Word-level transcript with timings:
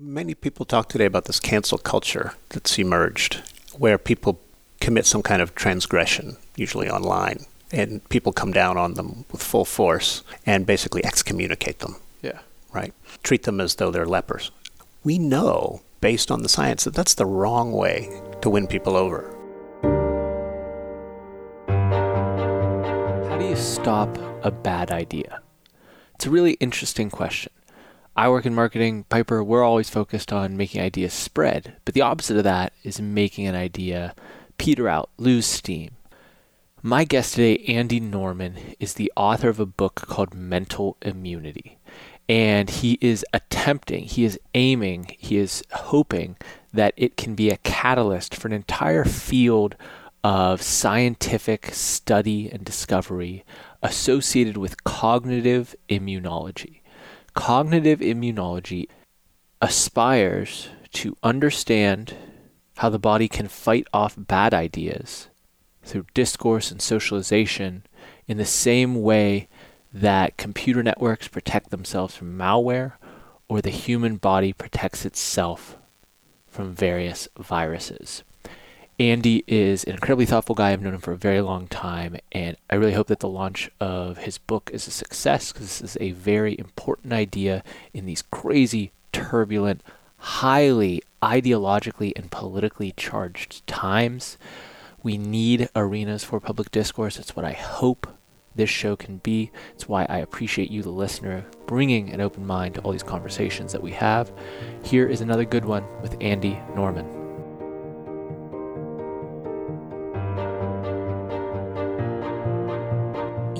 Many 0.00 0.34
people 0.34 0.66
talk 0.66 0.88
today 0.88 1.04
about 1.04 1.26
this 1.26 1.38
cancel 1.38 1.78
culture 1.78 2.34
that's 2.48 2.76
emerged, 2.80 3.42
where 3.78 3.96
people 3.96 4.40
commit 4.80 5.06
some 5.06 5.22
kind 5.22 5.40
of 5.40 5.54
transgression, 5.54 6.36
usually 6.56 6.90
online, 6.90 7.46
and 7.70 8.06
people 8.08 8.32
come 8.32 8.50
down 8.50 8.76
on 8.76 8.94
them 8.94 9.24
with 9.30 9.40
full 9.40 9.64
force 9.64 10.24
and 10.44 10.66
basically 10.66 11.04
excommunicate 11.04 11.78
them. 11.78 11.94
Yeah. 12.22 12.40
Right? 12.72 12.92
Treat 13.22 13.44
them 13.44 13.60
as 13.60 13.76
though 13.76 13.92
they're 13.92 14.04
lepers. 14.04 14.50
We 15.04 15.16
know, 15.16 15.82
based 16.00 16.28
on 16.28 16.42
the 16.42 16.48
science, 16.48 16.82
that 16.82 16.94
that's 16.94 17.14
the 17.14 17.24
wrong 17.24 17.70
way 17.70 18.20
to 18.40 18.50
win 18.50 18.66
people 18.66 18.96
over. 18.96 19.30
How 23.28 23.38
do 23.38 23.46
you 23.46 23.54
stop 23.54 24.18
a 24.42 24.50
bad 24.50 24.90
idea? 24.90 25.40
It's 26.16 26.26
a 26.26 26.30
really 26.30 26.54
interesting 26.54 27.10
question. 27.10 27.52
I 28.16 28.28
work 28.28 28.46
in 28.46 28.54
marketing. 28.54 29.06
Piper, 29.08 29.42
we're 29.42 29.64
always 29.64 29.90
focused 29.90 30.32
on 30.32 30.56
making 30.56 30.80
ideas 30.80 31.12
spread, 31.12 31.76
but 31.84 31.94
the 31.94 32.02
opposite 32.02 32.36
of 32.36 32.44
that 32.44 32.72
is 32.84 33.00
making 33.00 33.48
an 33.48 33.56
idea 33.56 34.14
peter 34.56 34.88
out, 34.88 35.10
lose 35.18 35.46
steam. 35.46 35.96
My 36.80 37.02
guest 37.02 37.34
today, 37.34 37.64
Andy 37.66 37.98
Norman, 37.98 38.56
is 38.78 38.94
the 38.94 39.12
author 39.16 39.48
of 39.48 39.58
a 39.58 39.66
book 39.66 39.96
called 40.06 40.32
Mental 40.32 40.96
Immunity. 41.02 41.78
And 42.28 42.70
he 42.70 42.98
is 43.00 43.26
attempting, 43.32 44.04
he 44.04 44.24
is 44.24 44.38
aiming, 44.54 45.16
he 45.18 45.36
is 45.36 45.64
hoping 45.72 46.36
that 46.72 46.94
it 46.96 47.16
can 47.16 47.34
be 47.34 47.50
a 47.50 47.56
catalyst 47.58 48.36
for 48.36 48.46
an 48.46 48.54
entire 48.54 49.04
field 49.04 49.74
of 50.22 50.62
scientific 50.62 51.74
study 51.74 52.48
and 52.48 52.64
discovery 52.64 53.44
associated 53.82 54.56
with 54.56 54.84
cognitive 54.84 55.74
immunology. 55.88 56.80
Cognitive 57.34 58.00
immunology 58.00 58.88
aspires 59.60 60.68
to 60.92 61.16
understand 61.22 62.14
how 62.76 62.88
the 62.88 62.98
body 62.98 63.28
can 63.28 63.48
fight 63.48 63.86
off 63.92 64.14
bad 64.16 64.54
ideas 64.54 65.28
through 65.82 66.06
discourse 66.14 66.70
and 66.70 66.80
socialization 66.80 67.84
in 68.26 68.36
the 68.36 68.44
same 68.44 69.02
way 69.02 69.48
that 69.92 70.36
computer 70.36 70.82
networks 70.82 71.28
protect 71.28 71.70
themselves 71.70 72.16
from 72.16 72.38
malware 72.38 72.92
or 73.48 73.60
the 73.60 73.70
human 73.70 74.16
body 74.16 74.52
protects 74.52 75.04
itself 75.04 75.76
from 76.46 76.74
various 76.74 77.28
viruses. 77.38 78.22
Andy 79.00 79.42
is 79.48 79.82
an 79.84 79.94
incredibly 79.94 80.26
thoughtful 80.26 80.54
guy. 80.54 80.70
I've 80.70 80.80
known 80.80 80.94
him 80.94 81.00
for 81.00 81.12
a 81.12 81.16
very 81.16 81.40
long 81.40 81.66
time, 81.66 82.16
and 82.30 82.56
I 82.70 82.76
really 82.76 82.92
hope 82.92 83.08
that 83.08 83.18
the 83.18 83.28
launch 83.28 83.68
of 83.80 84.18
his 84.18 84.38
book 84.38 84.70
is 84.72 84.86
a 84.86 84.92
success 84.92 85.52
because 85.52 85.80
this 85.80 85.82
is 85.82 85.96
a 86.00 86.12
very 86.12 86.56
important 86.58 87.12
idea 87.12 87.64
in 87.92 88.06
these 88.06 88.22
crazy, 88.22 88.92
turbulent, 89.12 89.82
highly 90.18 91.02
ideologically 91.22 92.12
and 92.14 92.30
politically 92.30 92.92
charged 92.96 93.66
times. 93.66 94.38
We 95.02 95.18
need 95.18 95.68
arenas 95.74 96.22
for 96.22 96.38
public 96.38 96.70
discourse. 96.70 97.18
It's 97.18 97.34
what 97.34 97.44
I 97.44 97.52
hope 97.52 98.06
this 98.54 98.70
show 98.70 98.94
can 98.94 99.16
be. 99.18 99.50
It's 99.74 99.88
why 99.88 100.06
I 100.08 100.18
appreciate 100.18 100.70
you, 100.70 100.82
the 100.82 100.90
listener, 100.90 101.44
bringing 101.66 102.10
an 102.10 102.20
open 102.20 102.46
mind 102.46 102.76
to 102.76 102.80
all 102.82 102.92
these 102.92 103.02
conversations 103.02 103.72
that 103.72 103.82
we 103.82 103.90
have. 103.90 104.30
Here 104.84 105.08
is 105.08 105.20
another 105.20 105.44
good 105.44 105.64
one 105.64 105.84
with 106.00 106.16
Andy 106.20 106.60
Norman. 106.76 107.23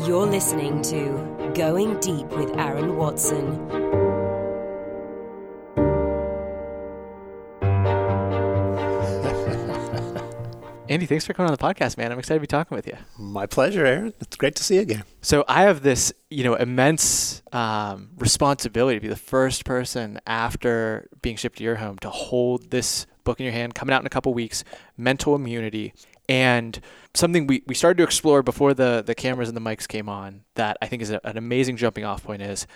You're 0.07 0.27
listening 0.27 0.83
to 0.83 1.53
Going 1.55 1.99
Deep 2.01 2.27
with 2.27 2.55
Aaron 2.59 2.99
Watson. 2.99 3.39
Andy, 10.91 11.07
thanks 11.07 11.25
for 11.25 11.33
coming 11.33 11.51
on 11.51 11.57
the 11.57 11.63
podcast, 11.63 11.97
man. 11.97 12.13
I'm 12.13 12.19
excited 12.19 12.37
to 12.37 12.41
be 12.43 12.47
talking 12.47 12.75
with 12.75 12.87
you. 12.87 12.99
My 13.17 13.47
pleasure, 13.47 13.87
Aaron. 13.87 14.13
It's 14.21 14.37
great 14.37 14.55
to 14.57 14.63
see 14.63 14.75
you 14.75 14.83
again. 14.83 15.05
So 15.23 15.43
I 15.49 15.63
have 15.63 15.83
this, 15.83 16.13
you 16.29 16.45
know, 16.45 16.55
immense 16.55 17.43
um, 17.53 18.11
responsibility 18.19 18.99
to 18.99 19.01
be 19.01 19.09
the 19.09 19.17
first 19.17 19.65
person 19.65 20.21
after 20.27 21.09
being 21.23 21.37
shipped 21.37 21.57
to 21.59 21.65
your 21.65 21.77
home 21.77 21.97
to 22.01 22.11
hold 22.11 22.71
this 22.71 23.07
book 23.25 23.41
in 23.41 23.45
your 23.45 23.55
hand, 23.55 23.75
coming 23.75 23.95
out 23.95 24.03
in 24.03 24.07
a 24.07 24.11
couple 24.11 24.35
weeks, 24.35 24.65
Mental 24.99 25.35
Immunity. 25.35 25.95
And 26.29 26.81
something 27.15 27.47
we, 27.47 27.63
we 27.67 27.75
started 27.75 27.99
to 27.99 28.05
explore 28.05 28.43
before 28.43 28.75
the, 28.75 29.03
the 29.05 29.15
cameras 29.15 29.49
and 29.49 29.57
the 29.57 29.61
mics 29.61 29.87
came 29.87 30.09
on 30.09 30.43
that 30.55 30.77
I 30.81 30.87
think 30.87 31.03
is 31.03 31.11
a, 31.11 31.21
an 31.25 31.37
amazing 31.37 31.77
jumping 31.77 32.05
off 32.05 32.25
point 32.25 32.43
is 32.43 32.67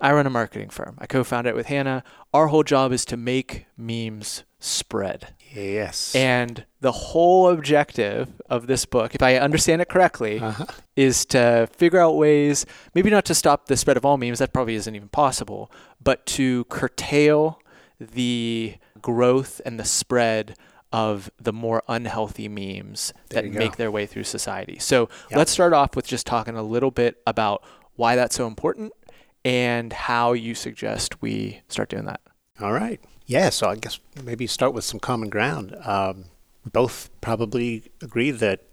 I 0.00 0.12
run 0.12 0.26
a 0.26 0.30
marketing 0.30 0.70
firm. 0.70 0.96
I 0.98 1.06
co 1.06 1.24
founded 1.24 1.52
it 1.52 1.56
with 1.56 1.66
Hannah. 1.66 2.02
Our 2.32 2.48
whole 2.48 2.62
job 2.62 2.92
is 2.92 3.04
to 3.06 3.16
make 3.16 3.66
memes 3.76 4.44
spread. 4.58 5.34
Yes. 5.52 6.14
And 6.14 6.64
the 6.80 6.92
whole 6.92 7.50
objective 7.50 8.28
of 8.48 8.66
this 8.66 8.86
book, 8.86 9.14
if 9.14 9.22
I 9.22 9.36
understand 9.36 9.82
it 9.82 9.88
correctly, 9.88 10.38
uh-huh. 10.38 10.66
is 10.96 11.24
to 11.26 11.68
figure 11.72 11.98
out 11.98 12.16
ways, 12.16 12.64
maybe 12.94 13.10
not 13.10 13.24
to 13.26 13.34
stop 13.34 13.66
the 13.66 13.76
spread 13.76 13.96
of 13.96 14.04
all 14.04 14.16
memes, 14.16 14.38
that 14.38 14.52
probably 14.52 14.74
isn't 14.76 14.94
even 14.94 15.08
possible, 15.08 15.70
but 16.02 16.24
to 16.26 16.64
curtail 16.64 17.60
the 17.98 18.76
growth 19.02 19.60
and 19.64 19.78
the 19.78 19.84
spread 19.84 20.56
of 20.92 21.30
the 21.40 21.52
more 21.52 21.82
unhealthy 21.88 22.48
memes 22.48 23.12
there 23.28 23.42
that 23.42 23.52
make 23.52 23.76
their 23.76 23.90
way 23.90 24.06
through 24.06 24.24
society. 24.24 24.78
So 24.78 25.08
yep. 25.30 25.38
let's 25.38 25.50
start 25.52 25.72
off 25.72 25.94
with 25.94 26.06
just 26.06 26.26
talking 26.26 26.56
a 26.56 26.62
little 26.62 26.90
bit 26.90 27.20
about 27.26 27.62
why 27.94 28.16
that's 28.16 28.34
so 28.34 28.46
important 28.46 28.92
and 29.44 29.92
how 29.92 30.32
you 30.32 30.54
suggest 30.54 31.22
we 31.22 31.62
start 31.68 31.88
doing 31.90 32.06
that. 32.06 32.20
All 32.60 32.72
right. 32.72 33.00
Yeah, 33.26 33.50
so 33.50 33.68
I 33.68 33.76
guess 33.76 34.00
maybe 34.24 34.46
start 34.46 34.74
with 34.74 34.84
some 34.84 35.00
common 35.00 35.30
ground. 35.30 35.76
Um, 35.84 36.24
we 36.64 36.70
both 36.70 37.10
probably 37.20 37.90
agree 38.02 38.32
that 38.32 38.64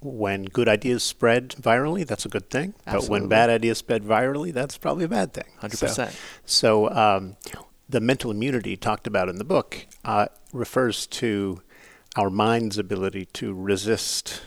when 0.00 0.44
good 0.44 0.68
ideas 0.68 1.02
spread 1.02 1.50
virally, 1.50 2.06
that's 2.06 2.24
a 2.24 2.28
good 2.28 2.50
thing. 2.50 2.74
Absolutely. 2.86 3.08
But 3.08 3.10
when 3.10 3.28
bad 3.28 3.50
ideas 3.50 3.78
spread 3.78 4.04
virally, 4.04 4.52
that's 4.52 4.78
probably 4.78 5.04
a 5.04 5.08
bad 5.08 5.32
thing. 5.32 5.44
100%. 5.60 5.88
So, 5.88 6.08
so 6.44 6.90
um, 6.90 7.36
the 7.88 8.00
mental 8.00 8.30
immunity 8.30 8.76
talked 8.76 9.06
about 9.06 9.28
in 9.28 9.36
the 9.36 9.44
book 9.44 9.86
uh, 10.04 10.26
refers 10.52 11.06
to 11.08 11.62
our 12.16 12.30
mind's 12.30 12.78
ability 12.78 13.26
to 13.26 13.52
resist 13.52 14.42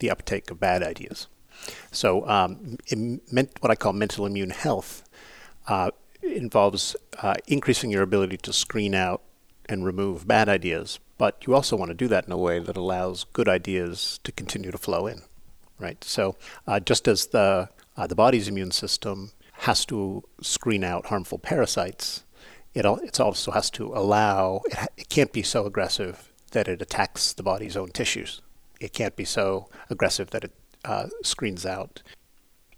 the 0.00 0.10
uptake 0.10 0.50
of 0.50 0.58
bad 0.58 0.82
ideas. 0.82 1.28
So, 1.92 2.26
um, 2.28 2.76
what 3.60 3.70
I 3.70 3.76
call 3.76 3.92
mental 3.92 4.26
immune 4.26 4.50
health 4.50 5.04
uh, 5.68 5.92
involves 6.22 6.96
uh, 7.22 7.34
increasing 7.46 7.90
your 7.90 8.02
ability 8.02 8.36
to 8.38 8.52
screen 8.52 8.94
out 8.94 9.22
and 9.68 9.84
remove 9.84 10.26
bad 10.26 10.48
ideas, 10.48 10.98
but 11.18 11.44
you 11.46 11.54
also 11.54 11.76
want 11.76 11.90
to 11.90 11.94
do 11.94 12.08
that 12.08 12.26
in 12.26 12.32
a 12.32 12.36
way 12.36 12.58
that 12.58 12.76
allows 12.76 13.24
good 13.32 13.48
ideas 13.48 14.18
to 14.24 14.32
continue 14.32 14.72
to 14.72 14.78
flow 14.78 15.06
in, 15.06 15.22
right? 15.78 16.02
So, 16.02 16.36
uh, 16.66 16.80
just 16.80 17.06
as 17.06 17.26
the 17.26 17.68
uh, 17.96 18.06
the 18.06 18.16
body's 18.16 18.48
immune 18.48 18.72
system 18.72 19.32
has 19.52 19.84
to 19.84 20.24
screen 20.40 20.82
out 20.82 21.06
harmful 21.06 21.38
parasites, 21.38 22.24
it 22.74 22.84
it 22.84 23.20
also 23.20 23.52
has 23.52 23.70
to 23.70 23.94
allow 23.94 24.62
it, 24.64 24.74
ha- 24.74 24.86
it 24.96 25.08
can't 25.08 25.32
be 25.32 25.42
so 25.42 25.64
aggressive 25.64 26.31
that 26.52 26.68
it 26.68 26.80
attacks 26.80 27.32
the 27.32 27.42
body's 27.42 27.76
own 27.76 27.90
tissues. 27.90 28.40
It 28.80 28.92
can't 28.92 29.16
be 29.16 29.24
so 29.24 29.68
aggressive 29.90 30.30
that 30.30 30.44
it 30.44 30.52
uh, 30.84 31.08
screens 31.22 31.66
out. 31.66 32.02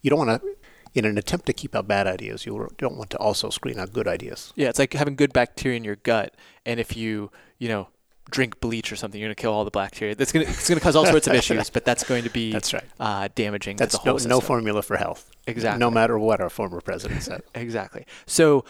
You 0.02 0.10
don't 0.10 0.26
want 0.26 0.42
to, 0.42 0.48
in 0.94 1.04
an 1.04 1.18
attempt 1.18 1.46
to 1.46 1.52
keep 1.52 1.74
out 1.74 1.88
bad 1.88 2.06
ideas, 2.06 2.46
you 2.46 2.68
don't 2.78 2.96
want 2.96 3.10
to 3.10 3.18
also 3.18 3.50
screen 3.50 3.78
out 3.78 3.92
good 3.92 4.06
ideas. 4.06 4.52
Yeah, 4.54 4.68
it's 4.68 4.78
like 4.78 4.92
having 4.92 5.16
good 5.16 5.32
bacteria 5.32 5.76
in 5.76 5.84
your 5.84 5.96
gut, 5.96 6.34
and 6.66 6.78
if 6.78 6.96
you, 6.96 7.30
you 7.58 7.68
know, 7.68 7.88
drink 8.30 8.60
bleach 8.60 8.90
or 8.92 8.96
something, 8.96 9.20
you're 9.20 9.28
going 9.28 9.34
to 9.34 9.40
kill 9.40 9.52
all 9.52 9.64
the 9.64 9.70
bacteria. 9.70 10.14
That's 10.14 10.32
going 10.32 10.46
to 10.46 10.52
it's 10.52 10.68
going 10.68 10.78
to 10.78 10.82
cause 10.82 10.96
all 10.96 11.06
sorts 11.06 11.26
of 11.26 11.34
issues, 11.42 11.70
but 11.70 11.84
that's 11.84 12.04
going 12.04 12.24
to 12.24 12.30
be 12.30 12.52
that's 12.52 12.72
right. 12.72 12.84
Uh, 12.98 13.28
damaging. 13.34 13.76
That's 13.76 14.04
no, 14.04 14.16
no 14.16 14.40
formula 14.40 14.82
for 14.82 14.96
health. 14.96 15.30
Exactly. 15.46 15.78
No 15.78 15.90
matter 15.90 16.18
what 16.18 16.40
our 16.40 16.50
former 16.50 16.80
president 16.80 17.22
said. 17.22 17.42
exactly. 17.54 18.06
So 18.26 18.64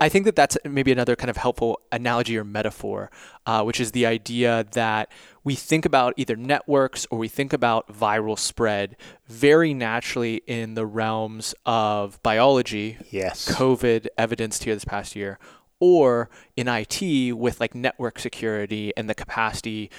I 0.00 0.08
think 0.08 0.24
that 0.24 0.34
that's 0.34 0.58
maybe 0.64 0.90
another 0.90 1.14
kind 1.14 1.30
of 1.30 1.36
helpful 1.36 1.80
analogy 1.92 2.36
or 2.36 2.44
metaphor, 2.44 3.10
uh, 3.46 3.62
which 3.62 3.78
is 3.78 3.92
the 3.92 4.06
idea 4.06 4.66
that 4.72 5.10
we 5.44 5.54
think 5.54 5.84
about 5.84 6.14
either 6.16 6.34
networks 6.34 7.06
or 7.10 7.18
we 7.18 7.28
think 7.28 7.52
about 7.52 7.86
viral 7.88 8.38
spread 8.38 8.96
very 9.26 9.72
naturally 9.74 10.42
in 10.46 10.74
the 10.74 10.84
realms 10.84 11.54
of 11.64 12.20
biology. 12.22 12.98
Yes. 13.10 13.48
COVID 13.48 14.08
evidenced 14.16 14.64
here 14.64 14.74
this 14.74 14.84
past 14.84 15.14
year, 15.14 15.38
or 15.80 16.28
in 16.56 16.66
IT 16.66 17.32
with 17.36 17.60
like 17.60 17.74
network 17.74 18.18
security 18.18 18.92
and 18.96 19.08
the 19.08 19.14
capacity 19.14 19.90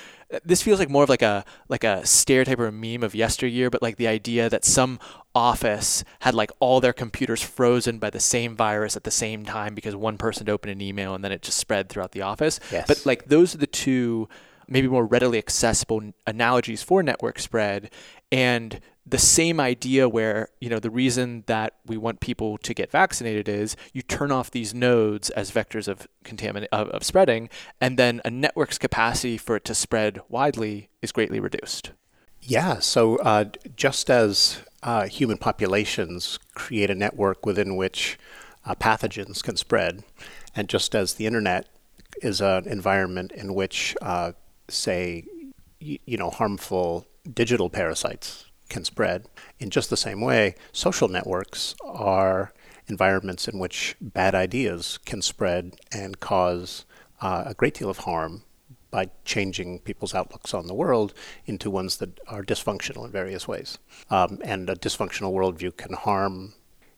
this 0.44 0.62
feels 0.62 0.80
like 0.80 0.90
more 0.90 1.04
of 1.04 1.10
like 1.10 1.22
a 1.22 1.44
like 1.70 1.84
a 1.84 2.06
stereotype 2.06 2.60
or 2.60 2.68
a 2.68 2.72
meme 2.72 3.04
of 3.04 3.16
yesteryear, 3.16 3.70
but 3.70 3.82
like 3.82 3.98
the 3.98 4.08
idea 4.08 4.50
that 4.50 4.64
some 4.64 5.00
office 5.34 6.04
had 6.20 6.34
like 6.34 6.52
all 6.60 6.80
their 6.80 6.94
computers 6.94 7.42
frozen 7.42 8.00
by 8.00 8.10
the 8.10 8.20
same 8.20 8.56
virus 8.56 8.96
at 8.96 9.04
the 9.04 9.12
same 9.12 9.46
time 9.46 9.74
because 9.74 9.96
one 9.96 10.18
person 10.18 10.50
opened 10.50 10.72
an 10.72 10.82
email 10.82 11.16
and 11.16 11.24
then 11.24 11.32
it 11.32 11.42
just 11.42 11.58
spread 11.58 11.90
throughout 11.90 12.12
the 12.12 12.22
office. 12.22 12.60
Yes. 12.72 12.88
But 12.88 13.06
like 13.06 13.26
those 13.26 13.56
are 13.56 13.60
the 13.60 13.68
two 13.68 14.30
maybe 14.68 14.88
more 14.88 15.06
readily 15.06 15.40
accessible 15.40 16.14
analogies 16.28 16.84
for 16.84 17.02
network 17.02 17.40
spread 17.40 17.90
and 18.32 18.80
the 19.10 19.18
same 19.18 19.60
idea 19.60 20.08
where 20.08 20.50
you 20.60 20.70
know 20.70 20.80
the 20.80 20.90
reason 20.90 21.44
that 21.48 21.74
we 21.86 21.98
want 21.98 22.20
people 22.20 22.58
to 22.60 22.74
get 22.74 22.92
vaccinated 22.92 23.50
is 23.50 23.76
you 23.94 24.02
turn 24.02 24.32
off 24.32 24.52
these 24.52 24.74
nodes 24.74 25.30
as 25.32 25.52
vectors 25.52 25.88
of 25.88 26.08
contamin- 26.24 26.68
of, 26.72 26.90
of 26.90 27.04
spreading 27.04 27.50
and 27.82 27.98
then 27.98 28.22
a 28.24 28.30
network's 28.30 28.78
capacity 28.78 29.38
for 29.38 29.56
it 29.56 29.66
to 29.66 29.74
spread 29.74 30.22
widely 30.30 30.90
is 31.02 31.12
greatly 31.12 31.40
reduced. 31.40 31.92
Yeah 32.42 32.80
so 32.80 33.18
uh, 33.18 33.46
just 33.76 34.10
as 34.10 34.62
uh, 34.84 35.08
human 35.08 35.38
populations 35.38 36.40
create 36.54 36.90
a 36.90 36.96
network 36.96 37.46
within 37.46 37.76
which 37.76 38.18
uh, 38.66 38.76
pathogens 38.76 39.42
can 39.44 39.58
spread 39.58 40.04
and 40.56 40.70
just 40.70 40.94
as 40.94 41.16
the 41.16 41.26
internet 41.26 41.68
is 42.22 42.42
an 42.42 42.68
environment 42.68 43.32
in 43.32 43.54
which 43.54 43.96
uh, 44.02 44.34
say 44.68 45.26
you 45.80 46.18
know 46.18 46.30
harmful 46.30 47.08
digital 47.34 47.70
parasites 47.70 48.49
can 48.70 48.86
spread. 48.86 49.28
In 49.60 49.70
just 49.70 49.90
the 49.90 49.98
same 49.98 50.22
way, 50.22 50.56
social 50.72 51.08
networks 51.08 51.76
are 51.84 52.54
environments 52.88 53.48
in 53.48 53.60
which 53.60 53.96
bad 54.02 54.34
ideas 54.36 55.00
can 55.06 55.22
spread 55.22 55.76
and 55.92 56.20
cause 56.20 56.86
uh, 57.22 57.44
a 57.46 57.54
great 57.54 57.76
deal 57.76 57.90
of 57.90 58.00
harm 58.00 58.44
by 58.92 59.10
changing 59.24 59.80
people's 59.80 60.16
outlooks 60.16 60.54
on 60.54 60.68
the 60.68 60.74
world 60.74 61.14
into 61.46 61.70
ones 61.70 61.98
that 61.98 62.20
are 62.28 62.44
dysfunctional 62.44 63.06
in 63.06 63.12
various 63.12 63.48
ways. 63.48 63.78
Um, 64.10 64.40
and 64.44 64.70
a 64.70 64.76
dysfunctional 64.76 65.34
worldview 65.34 65.78
can 65.78 65.94
harm 65.94 66.54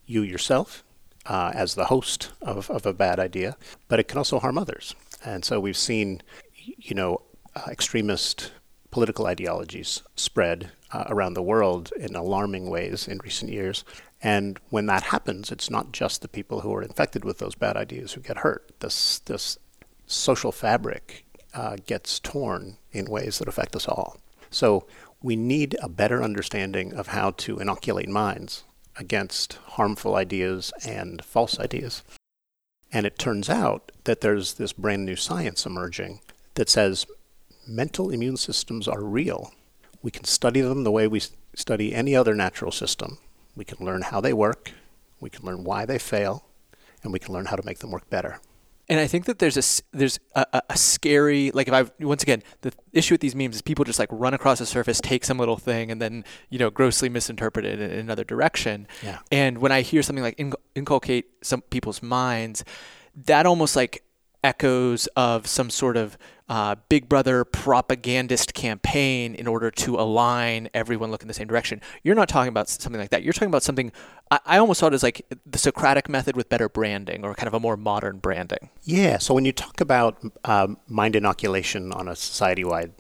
you 0.06 0.22
yourself 0.22 0.84
uh, 1.26 1.52
as 1.54 1.76
the 1.76 1.86
host 1.86 2.32
of, 2.42 2.70
of 2.70 2.86
a 2.86 2.94
bad 2.94 3.20
idea, 3.20 3.58
but 3.88 4.00
it 4.00 4.08
can 4.08 4.18
also 4.18 4.40
harm 4.40 4.58
others. 4.58 4.96
And 5.24 5.44
so 5.44 5.60
we've 5.60 5.78
seen, 5.78 6.22
you 6.56 6.96
know, 6.96 7.22
uh, 7.56 7.66
extremist 7.70 8.52
political 8.92 9.26
ideologies 9.26 10.04
spread 10.16 10.72
uh, 10.92 11.06
around 11.08 11.34
the 11.34 11.42
world 11.42 11.92
in 11.98 12.16
alarming 12.16 12.70
ways 12.70 13.08
in 13.08 13.20
recent 13.24 13.52
years. 13.52 13.84
And 14.22 14.60
when 14.70 14.86
that 14.86 15.04
happens, 15.04 15.52
it's 15.52 15.70
not 15.70 15.92
just 15.92 16.22
the 16.22 16.28
people 16.28 16.62
who 16.62 16.74
are 16.76 16.84
infected 16.84 17.26
with 17.26 17.40
those 17.40 17.56
bad 17.56 17.78
ideas 17.78 18.14
who 18.14 18.22
get 18.22 18.40
hurt. 18.40 18.72
This, 18.80 19.20
this 19.20 19.58
social 20.06 20.52
fabric 20.52 21.26
uh, 21.54 21.78
gets 21.86 22.20
torn 22.20 22.78
in 22.92 23.06
ways 23.06 23.40
that 23.40 23.48
affect 23.48 23.76
us 23.76 23.88
all. 23.88 24.18
So 24.50 24.86
we 25.24 25.36
need 25.36 25.78
a 25.82 25.90
better 25.90 26.22
understanding 26.22 26.94
of 26.94 27.08
how 27.08 27.32
to 27.32 27.60
inoculate 27.60 28.10
minds 28.10 28.64
against 28.98 29.54
harmful 29.54 30.16
ideas 30.16 30.74
and 30.86 31.24
false 31.24 31.60
ideas. 31.60 32.04
And 32.92 33.06
it 33.06 33.18
turns 33.18 33.50
out 33.50 33.92
that 34.04 34.22
there's 34.22 34.56
this 34.56 34.74
brand 34.74 35.06
new 35.06 35.16
science 35.16 35.66
emerging 35.66 36.20
that 36.56 36.70
says 36.70 37.06
mental 37.68 38.10
immune 38.10 38.38
systems 38.38 38.88
are 38.88 39.04
real. 39.04 39.52
We 40.02 40.12
can 40.12 40.26
study 40.26 40.62
them 40.62 40.84
the 40.84 40.92
way 40.92 41.08
we 41.08 41.22
study 41.56 41.94
any 41.94 42.16
other 42.16 42.34
natural 42.34 42.72
system. 42.72 43.18
We 43.56 43.66
can 43.66 43.86
learn 43.86 44.04
how 44.04 44.22
they 44.22 44.34
work, 44.34 44.72
we 45.20 45.30
can 45.30 45.46
learn 45.46 45.64
why 45.64 45.86
they 45.86 46.00
fail, 46.00 46.46
and 47.04 47.14
we 47.14 47.20
can 47.20 47.34
learn 47.34 47.46
how 47.46 47.56
to 47.56 47.66
make 47.66 47.80
them 47.80 47.92
work 47.92 48.10
better. 48.10 48.40
And 48.90 49.00
I 49.00 49.08
think 49.08 49.26
that 49.26 49.40
there's 49.40 49.58
a 49.58 49.84
there's 49.96 50.20
a, 50.36 50.62
a, 50.70 50.78
scary 50.78 51.50
like 51.52 51.70
if 51.70 51.74
I 51.74 51.86
once 52.04 52.24
again 52.24 52.44
the 52.60 52.74
issue 52.92 53.14
with 53.14 53.22
these 53.22 53.36
memes 53.36 53.56
is 53.56 53.62
people 53.62 53.86
just 53.86 54.00
like 54.00 54.10
run 54.12 54.34
across 54.34 54.60
the 54.60 54.66
surface, 54.66 55.00
take 55.00 55.24
some 55.24 55.38
little 55.38 55.56
thing, 55.56 55.92
and 55.92 56.02
then 56.02 56.26
you 56.50 56.60
know 56.60 56.70
grossly 56.70 57.08
misinterpret 57.08 57.66
it 57.66 57.80
in 57.80 57.92
another 57.92 58.26
direction. 58.26 58.88
Yeah. 59.02 59.20
And 59.32 59.60
when 59.60 59.72
I 59.72 59.82
hear 59.82 60.04
something 60.04 60.24
like 60.24 60.44
inculcate 60.76 61.26
some 61.42 61.62
people's 61.62 62.04
minds, 62.04 62.66
that 63.16 63.46
almost 63.46 63.78
like 63.78 64.04
echoes 64.44 65.08
of 65.16 65.48
some 65.48 65.70
sort 65.70 65.98
of 65.98 66.18
uh, 66.50 66.76
Big 66.90 67.08
Brother 67.08 67.46
propagandist 67.46 68.54
campaign 68.54 69.36
in 69.36 69.48
order 69.48 69.72
to 69.72 69.96
align 69.96 70.70
everyone 70.74 71.10
looking 71.10 71.30
the 71.30 71.34
same 71.34 71.48
direction. 71.48 71.80
You're 72.04 72.16
not 72.16 72.28
talking 72.28 72.50
about 72.50 72.68
something 72.68 73.00
like 73.00 73.12
that. 73.12 73.24
You're 73.24 73.32
talking 73.32 73.48
about 73.48 73.64
something 73.64 73.92
I, 74.32 74.40
I 74.46 74.58
almost 74.58 74.80
saw 74.80 74.88
it 74.88 74.94
as 74.94 75.04
like 75.04 75.26
the 75.46 75.58
Socratic 75.58 76.10
method 76.10 76.36
with 76.36 76.50
better 76.50 76.68
branding 76.68 77.24
or 77.24 77.36
kind 77.36 77.48
of 77.48 77.54
a 77.54 77.60
more 77.60 77.78
modern 77.78 78.18
branding. 78.18 78.70
Yeah. 78.84 79.18
So 79.20 79.34
when 79.34 79.46
you 79.46 79.52
talk 79.52 79.80
about 79.80 80.24
um, 80.46 80.78
mind 80.88 81.16
inoculation 81.16 81.92
on 81.94 82.08
a 82.08 82.16
society 82.16 82.64
wide 82.64 82.94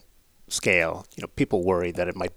scale, 0.48 1.06
you 1.16 1.22
know, 1.22 1.28
people 1.36 1.64
worry 1.64 1.92
that 1.92 2.08
it 2.08 2.16
might 2.16 2.34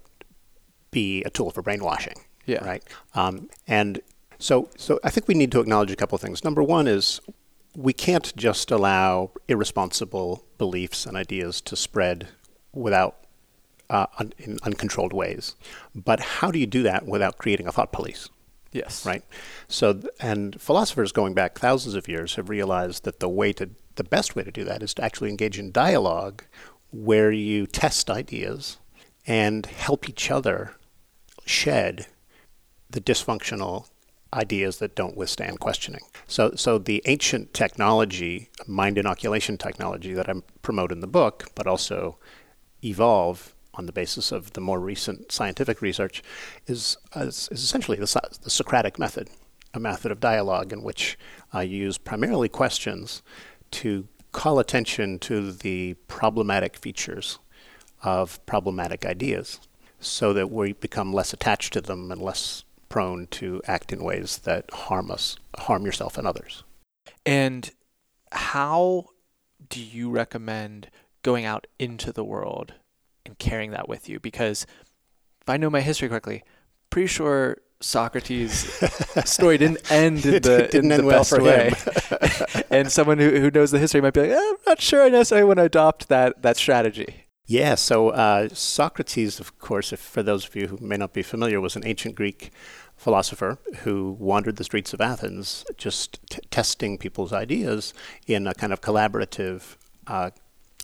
be 0.91 1.23
a 1.23 1.29
tool 1.29 1.51
for 1.51 1.61
brainwashing. 1.61 2.15
Yeah. 2.45 2.63
Right. 2.63 2.83
Um, 3.13 3.49
and 3.67 4.01
so, 4.37 4.69
so 4.77 4.99
I 5.03 5.09
think 5.09 5.27
we 5.27 5.33
need 5.33 5.51
to 5.51 5.59
acknowledge 5.59 5.91
a 5.91 5.95
couple 5.95 6.15
of 6.15 6.21
things. 6.21 6.43
Number 6.43 6.61
one 6.61 6.87
is 6.87 7.21
we 7.75 7.93
can't 7.93 8.35
just 8.35 8.71
allow 8.71 9.31
irresponsible 9.47 10.45
beliefs 10.57 11.05
and 11.05 11.17
ideas 11.17 11.61
to 11.61 11.75
spread 11.75 12.29
without 12.73 13.17
uh, 13.89 14.07
un- 14.17 14.33
in 14.37 14.57
uncontrolled 14.63 15.13
ways. 15.13 15.55
But 15.93 16.19
how 16.19 16.51
do 16.51 16.59
you 16.59 16.67
do 16.67 16.83
that 16.83 17.05
without 17.05 17.37
creating 17.37 17.67
a 17.67 17.71
thought 17.71 17.91
police? 17.91 18.29
Yes. 18.71 19.05
Right. 19.05 19.23
So, 19.67 20.01
and 20.19 20.59
philosophers 20.59 21.11
going 21.11 21.33
back 21.33 21.57
thousands 21.57 21.95
of 21.95 22.07
years 22.07 22.35
have 22.35 22.49
realized 22.49 23.05
that 23.05 23.19
the 23.19 23.29
way 23.29 23.53
to, 23.53 23.69
the 23.95 24.03
best 24.03 24.35
way 24.35 24.43
to 24.43 24.51
do 24.51 24.63
that 24.65 24.83
is 24.83 24.93
to 24.95 25.03
actually 25.03 25.29
engage 25.29 25.57
in 25.57 25.71
dialogue, 25.71 26.43
where 26.91 27.31
you 27.31 27.67
test 27.67 28.09
ideas 28.09 28.77
and 29.25 29.65
help 29.65 30.09
each 30.09 30.29
other 30.29 30.75
shed 31.45 32.07
the 32.89 33.01
dysfunctional 33.01 33.87
ideas 34.33 34.77
that 34.79 34.95
don't 34.95 35.15
withstand 35.15 35.59
questioning. 35.59 36.01
So, 36.27 36.51
so 36.55 36.77
the 36.77 37.01
ancient 37.05 37.53
technology, 37.53 38.49
mind 38.67 38.97
inoculation 38.97 39.57
technology 39.57 40.13
that 40.13 40.29
I 40.29 40.33
promote 40.61 40.91
in 40.91 40.99
the 40.99 41.07
book, 41.07 41.49
but 41.55 41.67
also 41.67 42.17
evolve 42.83 43.55
on 43.75 43.85
the 43.85 43.91
basis 43.91 44.31
of 44.31 44.53
the 44.53 44.61
more 44.61 44.79
recent 44.79 45.31
scientific 45.31 45.81
research, 45.81 46.23
is, 46.67 46.97
is, 47.15 47.49
is 47.51 47.63
essentially 47.63 47.97
the, 47.97 48.21
the, 48.43 48.49
Socratic 48.49 48.97
method, 48.97 49.29
a 49.73 49.79
method 49.79 50.11
of 50.11 50.19
dialogue 50.19 50.71
in 50.71 50.81
which 50.81 51.17
I 51.51 51.63
use 51.63 51.97
primarily 51.97 52.49
questions 52.49 53.21
to 53.71 54.07
call 54.31 54.59
attention 54.59 55.19
to 55.19 55.51
the 55.51 55.93
problematic 56.07 56.77
features 56.77 57.39
of 58.03 58.45
problematic 58.45 59.05
ideas 59.05 59.59
so 59.99 60.33
that 60.33 60.51
we 60.51 60.73
become 60.73 61.13
less 61.13 61.33
attached 61.33 61.73
to 61.73 61.81
them 61.81 62.11
and 62.11 62.21
less 62.21 62.63
prone 62.95 63.27
to 63.27 63.61
act 63.67 63.91
in 63.91 64.01
ways 64.01 64.37
that 64.45 64.71
harm 64.71 65.11
us, 65.11 65.35
harm 65.57 65.85
yourself 65.85 66.17
and 66.17 66.25
others. 66.25 66.63
And 67.25 67.69
how 68.31 69.07
do 69.67 69.81
you 69.81 70.09
recommend 70.09 70.89
going 71.21 71.43
out 71.43 71.67
into 71.77 72.13
the 72.13 72.23
world 72.23 72.75
and 73.25 73.37
carrying 73.37 73.71
that 73.71 73.89
with 73.89 74.07
you? 74.07 74.21
Because 74.21 74.65
if 75.41 75.49
I 75.49 75.57
know 75.57 75.69
my 75.69 75.81
history 75.81 76.07
correctly, 76.07 76.41
pretty 76.89 77.07
sure 77.07 77.57
Socrates' 77.81 78.63
story 79.25 79.57
didn't 79.57 79.91
end 79.91 80.25
in 80.25 80.41
the, 80.41 80.77
in 80.77 80.87
the 80.87 81.03
well 81.03 81.19
best 81.19 81.41
way. 81.41 81.73
and 82.69 82.89
someone 82.89 83.17
who, 83.19 83.29
who 83.41 83.51
knows 83.51 83.71
the 83.71 83.79
history 83.79 83.99
might 83.99 84.13
be 84.13 84.21
like, 84.21 84.29
eh, 84.29 84.39
I'm 84.39 84.55
not 84.65 84.79
sure 84.79 85.03
I 85.03 85.09
necessarily 85.09 85.45
want 85.45 85.57
to 85.57 85.63
adopt 85.63 86.07
that, 86.07 86.43
that 86.43 86.55
strategy. 86.55 87.25
Yeah, 87.47 87.75
so 87.75 88.09
uh, 88.09 88.49
Socrates, 88.53 89.39
of 89.39 89.59
course, 89.59 89.93
if, 89.93 89.99
for 89.99 90.23
those 90.23 90.47
of 90.47 90.55
you 90.55 90.67
who 90.67 90.77
may 90.81 90.97
not 90.97 91.13
be 91.13 91.21
familiar, 91.21 91.61
was 91.61 91.75
an 91.75 91.85
ancient 91.85 92.15
Greek 92.15 92.51
philosopher 92.97 93.57
who 93.79 94.15
wandered 94.19 94.55
the 94.55 94.63
streets 94.63 94.93
of 94.93 95.01
Athens, 95.01 95.65
just 95.77 96.19
t- 96.29 96.39
testing 96.49 96.97
people's 96.97 97.33
ideas 97.33 97.93
in 98.27 98.47
a 98.47 98.53
kind 98.53 98.73
of 98.73 98.81
collaborative 98.81 99.77
uh, 100.07 100.31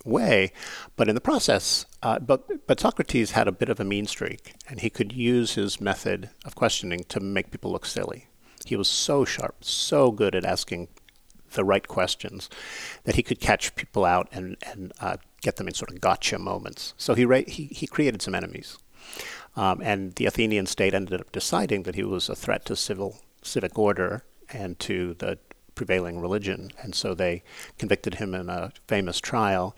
way. 0.04 0.52
But 0.96 1.08
in 1.08 1.14
the 1.14 1.20
process, 1.20 1.86
uh, 2.02 2.18
but 2.18 2.66
but 2.66 2.80
Socrates 2.80 3.32
had 3.32 3.48
a 3.48 3.52
bit 3.52 3.68
of 3.68 3.80
a 3.80 3.84
mean 3.84 4.06
streak, 4.06 4.54
and 4.68 4.80
he 4.80 4.90
could 4.90 5.12
use 5.12 5.54
his 5.54 5.80
method 5.80 6.30
of 6.44 6.54
questioning 6.54 7.04
to 7.08 7.20
make 7.20 7.50
people 7.50 7.72
look 7.72 7.86
silly. 7.86 8.26
He 8.64 8.76
was 8.76 8.88
so 8.88 9.24
sharp, 9.24 9.64
so 9.64 10.10
good 10.10 10.34
at 10.34 10.44
asking 10.44 10.88
the 11.54 11.64
right 11.64 11.86
questions 11.86 12.48
that 13.04 13.16
he 13.16 13.22
could 13.22 13.40
catch 13.40 13.74
people 13.74 14.04
out 14.04 14.28
and 14.32 14.56
and 14.62 14.92
uh, 15.00 15.16
get 15.42 15.56
them 15.56 15.68
in 15.68 15.74
sort 15.74 15.90
of 15.90 16.00
gotcha 16.00 16.38
moments. 16.38 16.94
So 16.96 17.14
he, 17.14 17.24
ra- 17.24 17.42
he, 17.46 17.64
he 17.64 17.86
created 17.86 18.22
some 18.22 18.34
enemies. 18.34 18.78
Um, 19.54 19.80
and 19.82 20.14
the 20.14 20.26
Athenian 20.26 20.66
state 20.66 20.94
ended 20.94 21.20
up 21.20 21.32
deciding 21.32 21.82
that 21.82 21.94
he 21.94 22.04
was 22.04 22.28
a 22.28 22.36
threat 22.36 22.64
to 22.66 22.76
civil 22.76 23.18
civic 23.42 23.78
order 23.78 24.24
and 24.52 24.78
to 24.80 25.14
the 25.14 25.38
prevailing 25.74 26.20
religion. 26.20 26.70
And 26.80 26.94
so 26.94 27.14
they 27.14 27.42
convicted 27.78 28.14
him 28.14 28.34
in 28.34 28.48
a 28.48 28.72
famous 28.86 29.20
trial. 29.20 29.76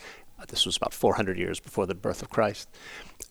This 0.48 0.66
was 0.66 0.76
about 0.76 0.92
400 0.92 1.38
years 1.38 1.60
before 1.60 1.86
the 1.86 1.94
birth 1.94 2.22
of 2.22 2.30
Christ. 2.30 2.68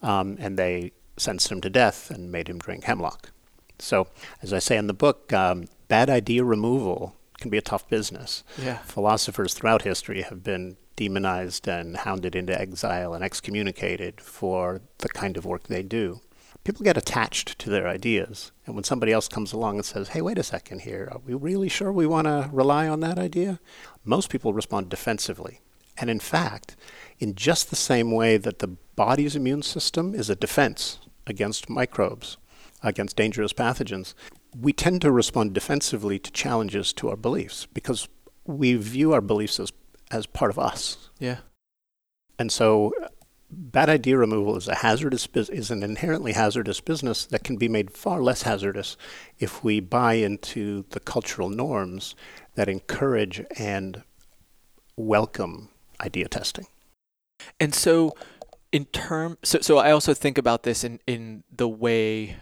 Um, 0.01 0.37
and 0.39 0.57
they 0.57 0.91
sentenced 1.17 1.51
him 1.51 1.61
to 1.61 1.69
death 1.69 2.09
and 2.09 2.31
made 2.31 2.47
him 2.47 2.59
drink 2.59 2.85
hemlock. 2.85 3.31
So, 3.79 4.07
as 4.41 4.53
I 4.53 4.59
say 4.59 4.77
in 4.77 4.87
the 4.87 4.93
book, 4.93 5.31
um, 5.33 5.65
bad 5.87 6.09
idea 6.09 6.43
removal 6.43 7.15
can 7.39 7.49
be 7.49 7.57
a 7.57 7.61
tough 7.61 7.87
business. 7.89 8.43
Yeah. 8.57 8.77
Philosophers 8.77 9.53
throughout 9.53 9.81
history 9.81 10.21
have 10.21 10.43
been 10.43 10.77
demonized 10.95 11.67
and 11.67 11.97
hounded 11.97 12.35
into 12.35 12.59
exile 12.59 13.13
and 13.13 13.23
excommunicated 13.23 14.21
for 14.21 14.81
the 14.99 15.09
kind 15.09 15.37
of 15.37 15.45
work 15.45 15.67
they 15.67 15.83
do. 15.83 16.21
People 16.63 16.83
get 16.83 16.97
attached 16.97 17.59
to 17.59 17.69
their 17.69 17.87
ideas, 17.87 18.51
and 18.65 18.73
when 18.73 18.85
somebody 18.85 19.11
else 19.11 19.27
comes 19.27 19.51
along 19.51 19.75
and 19.75 19.85
says, 19.85 20.09
hey, 20.09 20.21
wait 20.21 20.37
a 20.37 20.43
second 20.43 20.81
here, 20.81 21.09
are 21.11 21.19
we 21.25 21.33
really 21.33 21.67
sure 21.67 21.91
we 21.91 22.07
want 22.07 22.25
to 22.25 22.49
rely 22.53 22.87
on 22.87 23.01
that 23.01 23.19
idea? 23.19 23.59
Most 24.05 24.29
people 24.29 24.53
respond 24.53 24.87
defensively. 24.89 25.59
And 25.97 26.09
in 26.09 26.19
fact, 26.19 26.75
in 27.19 27.35
just 27.35 27.69
the 27.69 27.75
same 27.75 28.11
way 28.11 28.37
that 28.37 28.59
the 28.59 28.75
body's 28.95 29.35
immune 29.35 29.61
system 29.61 30.15
is 30.15 30.29
a 30.29 30.35
defense 30.35 30.99
against 31.27 31.69
microbes, 31.69 32.37
against 32.81 33.17
dangerous 33.17 33.53
pathogens, 33.53 34.13
we 34.57 34.71
tend 34.73 35.01
to 35.01 35.11
respond 35.11 35.53
defensively 35.53 36.19
to 36.19 36.31
challenges 36.31 36.93
to 36.93 37.09
our 37.09 37.17
beliefs 37.17 37.67
because 37.73 38.07
we 38.45 38.75
view 38.75 39.13
our 39.13 39.21
beliefs 39.21 39.59
as, 39.59 39.71
as 40.11 40.25
part 40.25 40.51
of 40.51 40.59
us. 40.59 41.09
Yeah. 41.19 41.37
And 42.39 42.51
so 42.51 42.93
bad 43.55 43.89
idea 43.89 44.17
removal 44.17 44.57
is 44.57 44.67
a 44.67 44.75
hazardous 44.75 45.27
is 45.33 45.71
an 45.71 45.83
inherently 45.83 46.33
hazardous 46.33 46.81
business 46.81 47.25
that 47.25 47.43
can 47.43 47.57
be 47.57 47.67
made 47.67 47.91
far 47.91 48.21
less 48.21 48.43
hazardous 48.43 48.97
if 49.39 49.63
we 49.63 49.79
buy 49.79 50.15
into 50.15 50.85
the 50.89 50.99
cultural 50.99 51.49
norms 51.49 52.15
that 52.55 52.69
encourage 52.69 53.43
and 53.57 54.03
welcome 54.95 55.69
idea 56.01 56.27
testing. 56.27 56.67
And 57.59 57.73
so 57.73 58.13
in 58.71 58.85
term 58.85 59.37
so 59.43 59.59
so 59.61 59.77
I 59.77 59.91
also 59.91 60.13
think 60.13 60.37
about 60.37 60.63
this 60.63 60.83
in 60.83 60.99
in 61.07 61.43
the 61.55 61.67
way 61.69 62.37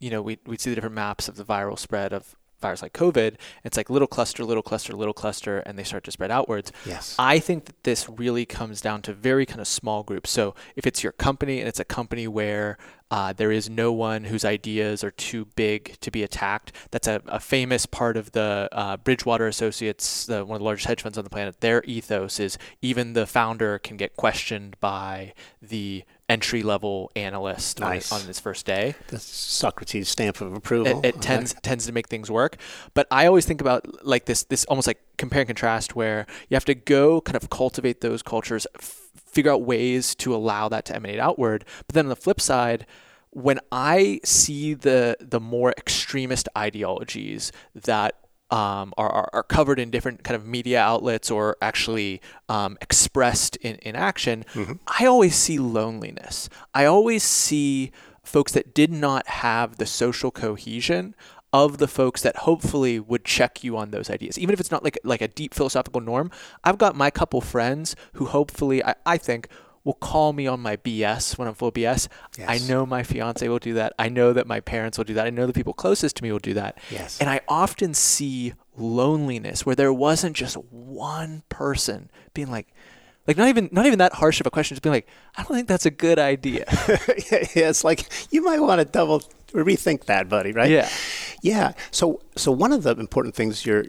you 0.00 0.10
know 0.10 0.20
we 0.20 0.38
we 0.44 0.58
see 0.58 0.70
the 0.70 0.76
different 0.76 0.96
maps 0.96 1.28
of 1.28 1.36
the 1.36 1.44
viral 1.44 1.78
spread 1.78 2.12
of 2.12 2.34
virus 2.60 2.82
like 2.82 2.92
COVID, 2.92 3.36
it's 3.64 3.76
like 3.76 3.90
little 3.90 4.08
cluster, 4.08 4.44
little 4.44 4.62
cluster, 4.62 4.92
little 4.94 5.14
cluster, 5.14 5.58
and 5.60 5.78
they 5.78 5.84
start 5.84 6.04
to 6.04 6.10
spread 6.10 6.30
outwards. 6.30 6.72
Yes. 6.84 7.14
I 7.18 7.38
think 7.38 7.66
that 7.66 7.82
this 7.84 8.08
really 8.08 8.46
comes 8.46 8.80
down 8.80 9.02
to 9.02 9.12
very 9.12 9.46
kind 9.46 9.60
of 9.60 9.68
small 9.68 10.02
groups. 10.02 10.30
So 10.30 10.54
if 10.74 10.86
it's 10.86 11.02
your 11.02 11.12
company 11.12 11.60
and 11.60 11.68
it's 11.68 11.80
a 11.80 11.84
company 11.84 12.26
where 12.26 12.78
uh, 13.10 13.32
there 13.32 13.52
is 13.52 13.70
no 13.70 13.92
one 13.92 14.24
whose 14.24 14.44
ideas 14.44 15.04
are 15.04 15.12
too 15.12 15.44
big 15.56 15.96
to 16.00 16.10
be 16.10 16.22
attacked. 16.22 16.72
That's 16.90 17.06
a, 17.06 17.22
a 17.26 17.38
famous 17.38 17.86
part 17.86 18.16
of 18.16 18.32
the 18.32 18.68
uh, 18.72 18.96
Bridgewater 18.96 19.46
Associates, 19.46 20.26
the, 20.26 20.44
one 20.44 20.56
of 20.56 20.60
the 20.60 20.64
largest 20.64 20.88
hedge 20.88 21.02
funds 21.02 21.16
on 21.16 21.24
the 21.24 21.30
planet. 21.30 21.60
Their 21.60 21.82
ethos 21.84 22.40
is 22.40 22.58
even 22.82 23.12
the 23.12 23.26
founder 23.26 23.78
can 23.78 23.96
get 23.96 24.16
questioned 24.16 24.76
by 24.80 25.34
the 25.62 26.04
entry 26.28 26.62
level 26.62 27.10
analyst 27.14 27.78
nice. 27.78 28.10
on, 28.10 28.22
on, 28.22 28.26
his 28.26 28.40
first 28.40 28.66
day. 28.66 28.96
The 29.08 29.20
Socrates 29.20 30.08
stamp 30.08 30.40
of 30.40 30.52
approval. 30.52 31.00
It, 31.00 31.16
it 31.16 31.22
tends 31.22 31.54
tends 31.62 31.86
to 31.86 31.92
make 31.92 32.08
things 32.08 32.30
work. 32.30 32.56
But 32.94 33.06
I 33.10 33.26
always 33.26 33.46
think 33.46 33.60
about 33.60 34.04
like 34.04 34.24
this 34.24 34.42
this 34.44 34.64
almost 34.64 34.86
like 34.88 35.00
compare 35.16 35.42
and 35.42 35.48
contrast 35.48 35.94
where 35.94 36.26
you 36.48 36.54
have 36.54 36.64
to 36.64 36.74
go 36.74 37.20
kind 37.20 37.36
of 37.36 37.50
cultivate 37.50 38.00
those 38.00 38.22
cultures. 38.22 38.66
Figure 39.16 39.52
out 39.52 39.62
ways 39.62 40.14
to 40.16 40.34
allow 40.34 40.68
that 40.68 40.84
to 40.86 40.96
emanate 40.96 41.20
outward. 41.20 41.64
But 41.86 41.94
then 41.94 42.06
on 42.06 42.10
the 42.10 42.16
flip 42.16 42.40
side, 42.40 42.86
when 43.30 43.60
I 43.70 44.20
see 44.24 44.74
the 44.74 45.16
the 45.20 45.40
more 45.40 45.74
extremist 45.76 46.48
ideologies 46.56 47.52
that 47.74 48.14
um, 48.50 48.94
are, 48.96 49.10
are, 49.10 49.30
are, 49.32 49.42
covered 49.42 49.80
in 49.80 49.90
different 49.90 50.22
kind 50.22 50.36
of 50.36 50.46
media 50.46 50.80
outlets 50.80 51.32
or 51.32 51.56
actually 51.60 52.20
um, 52.48 52.78
expressed 52.80 53.56
in, 53.56 53.74
in 53.76 53.96
action, 53.96 54.44
mm-hmm. 54.54 54.74
I 54.86 55.06
always 55.06 55.34
see 55.34 55.58
loneliness. 55.58 56.48
I 56.72 56.84
always 56.84 57.24
see 57.24 57.90
folks 58.22 58.52
that 58.52 58.72
did 58.72 58.92
not 58.92 59.26
have 59.28 59.78
the 59.78 59.86
social 59.86 60.30
cohesion 60.30 61.14
of 61.52 61.78
the 61.78 61.88
folks 61.88 62.22
that 62.22 62.36
hopefully 62.36 63.00
would 63.00 63.24
check 63.24 63.64
you 63.64 63.76
on 63.76 63.90
those 63.90 64.10
ideas. 64.10 64.38
Even 64.38 64.52
if 64.52 64.60
it's 64.60 64.70
not 64.70 64.84
like 64.84 64.98
like 65.04 65.20
a 65.20 65.28
deep 65.28 65.54
philosophical 65.54 66.00
norm, 66.00 66.30
I've 66.64 66.78
got 66.78 66.96
my 66.96 67.10
couple 67.10 67.40
friends 67.40 67.96
who 68.14 68.26
hopefully 68.26 68.84
I, 68.84 68.94
I 69.04 69.16
think 69.16 69.48
will 69.86 69.94
call 69.94 70.32
me 70.32 70.48
on 70.48 70.58
my 70.58 70.76
BS 70.76 71.38
when 71.38 71.46
I'm 71.46 71.54
full 71.54 71.68
of 71.68 71.74
BS. 71.74 72.08
Yes. 72.36 72.48
I 72.48 72.58
know 72.68 72.84
my 72.84 73.04
fiance 73.04 73.46
will 73.46 73.60
do 73.60 73.74
that. 73.74 73.92
I 74.00 74.08
know 74.08 74.32
that 74.32 74.46
my 74.48 74.58
parents 74.58 74.98
will 74.98 75.04
do 75.04 75.14
that. 75.14 75.26
I 75.26 75.30
know 75.30 75.46
the 75.46 75.52
people 75.52 75.72
closest 75.72 76.16
to 76.16 76.24
me 76.24 76.32
will 76.32 76.40
do 76.40 76.54
that. 76.54 76.76
Yes. 76.90 77.20
And 77.20 77.30
I 77.30 77.40
often 77.46 77.94
see 77.94 78.54
loneliness 78.76 79.64
where 79.64 79.76
there 79.76 79.92
wasn't 79.92 80.34
just 80.34 80.56
one 80.56 81.44
person 81.48 82.10
being 82.34 82.50
like, 82.50 82.66
like 83.28 83.36
not 83.36 83.48
even 83.48 83.68
not 83.70 83.86
even 83.86 84.00
that 84.00 84.14
harsh 84.14 84.40
of 84.40 84.46
a 84.46 84.50
question, 84.50 84.74
just 84.74 84.82
being 84.82 84.92
like, 84.92 85.08
I 85.36 85.42
don't 85.42 85.52
think 85.52 85.68
that's 85.68 85.86
a 85.86 85.90
good 85.90 86.18
idea. 86.18 86.64
yeah, 87.30 87.68
it's 87.68 87.84
like 87.84 88.08
you 88.32 88.42
might 88.42 88.60
want 88.60 88.80
to 88.80 88.84
double 88.84 89.22
rethink 89.52 90.04
that, 90.04 90.28
buddy, 90.28 90.52
right? 90.52 90.70
Yeah. 90.70 90.88
Yeah. 91.42 91.72
So 91.90 92.20
so 92.36 92.52
one 92.52 92.72
of 92.72 92.82
the 92.82 92.96
important 92.96 93.34
things 93.34 93.64
you're 93.66 93.84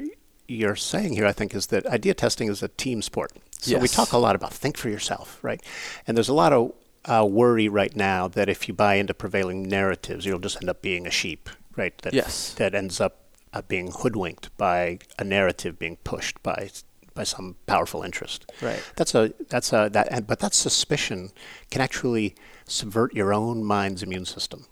you're 0.47 0.75
saying 0.75 1.13
here, 1.13 1.25
I 1.25 1.33
think, 1.33 1.53
is 1.53 1.67
that 1.67 1.85
idea 1.87 2.13
testing 2.13 2.49
is 2.49 2.63
a 2.63 2.69
team 2.69 3.01
sport. 3.01 3.31
So 3.59 3.71
yes. 3.71 3.81
we 3.81 3.87
talk 3.87 4.11
a 4.11 4.17
lot 4.17 4.35
about 4.35 4.53
think 4.53 4.77
for 4.77 4.89
yourself, 4.89 5.39
right? 5.41 5.61
And 6.05 6.15
there's 6.15 6.29
a 6.29 6.33
lot 6.33 6.53
of 6.53 6.73
uh, 7.05 7.25
worry 7.25 7.67
right 7.67 7.95
now 7.95 8.27
that 8.27 8.49
if 8.49 8.67
you 8.67 8.73
buy 8.73 8.95
into 8.95 9.13
prevailing 9.13 9.63
narratives, 9.63 10.25
you'll 10.25 10.39
just 10.39 10.57
end 10.57 10.69
up 10.69 10.81
being 10.81 11.07
a 11.07 11.11
sheep, 11.11 11.49
right? 11.75 11.97
That 11.99 12.13
yes. 12.13 12.53
that 12.55 12.75
ends 12.75 13.01
up 13.01 13.27
uh, 13.53 13.61
being 13.67 13.91
hoodwinked 13.91 14.55
by 14.57 14.99
a 15.17 15.23
narrative 15.23 15.79
being 15.79 15.97
pushed 15.97 16.41
by 16.43 16.69
by 17.13 17.23
some 17.23 17.55
powerful 17.65 18.03
interest. 18.03 18.49
Right. 18.61 18.81
That's 18.95 19.15
a 19.15 19.33
that's 19.49 19.73
a 19.73 19.89
that 19.91 20.27
but 20.27 20.39
that 20.39 20.53
suspicion 20.53 21.31
can 21.71 21.81
actually 21.81 22.35
subvert 22.65 23.13
your 23.13 23.33
own 23.33 23.63
mind's 23.63 24.03
immune 24.03 24.25
system. 24.25 24.65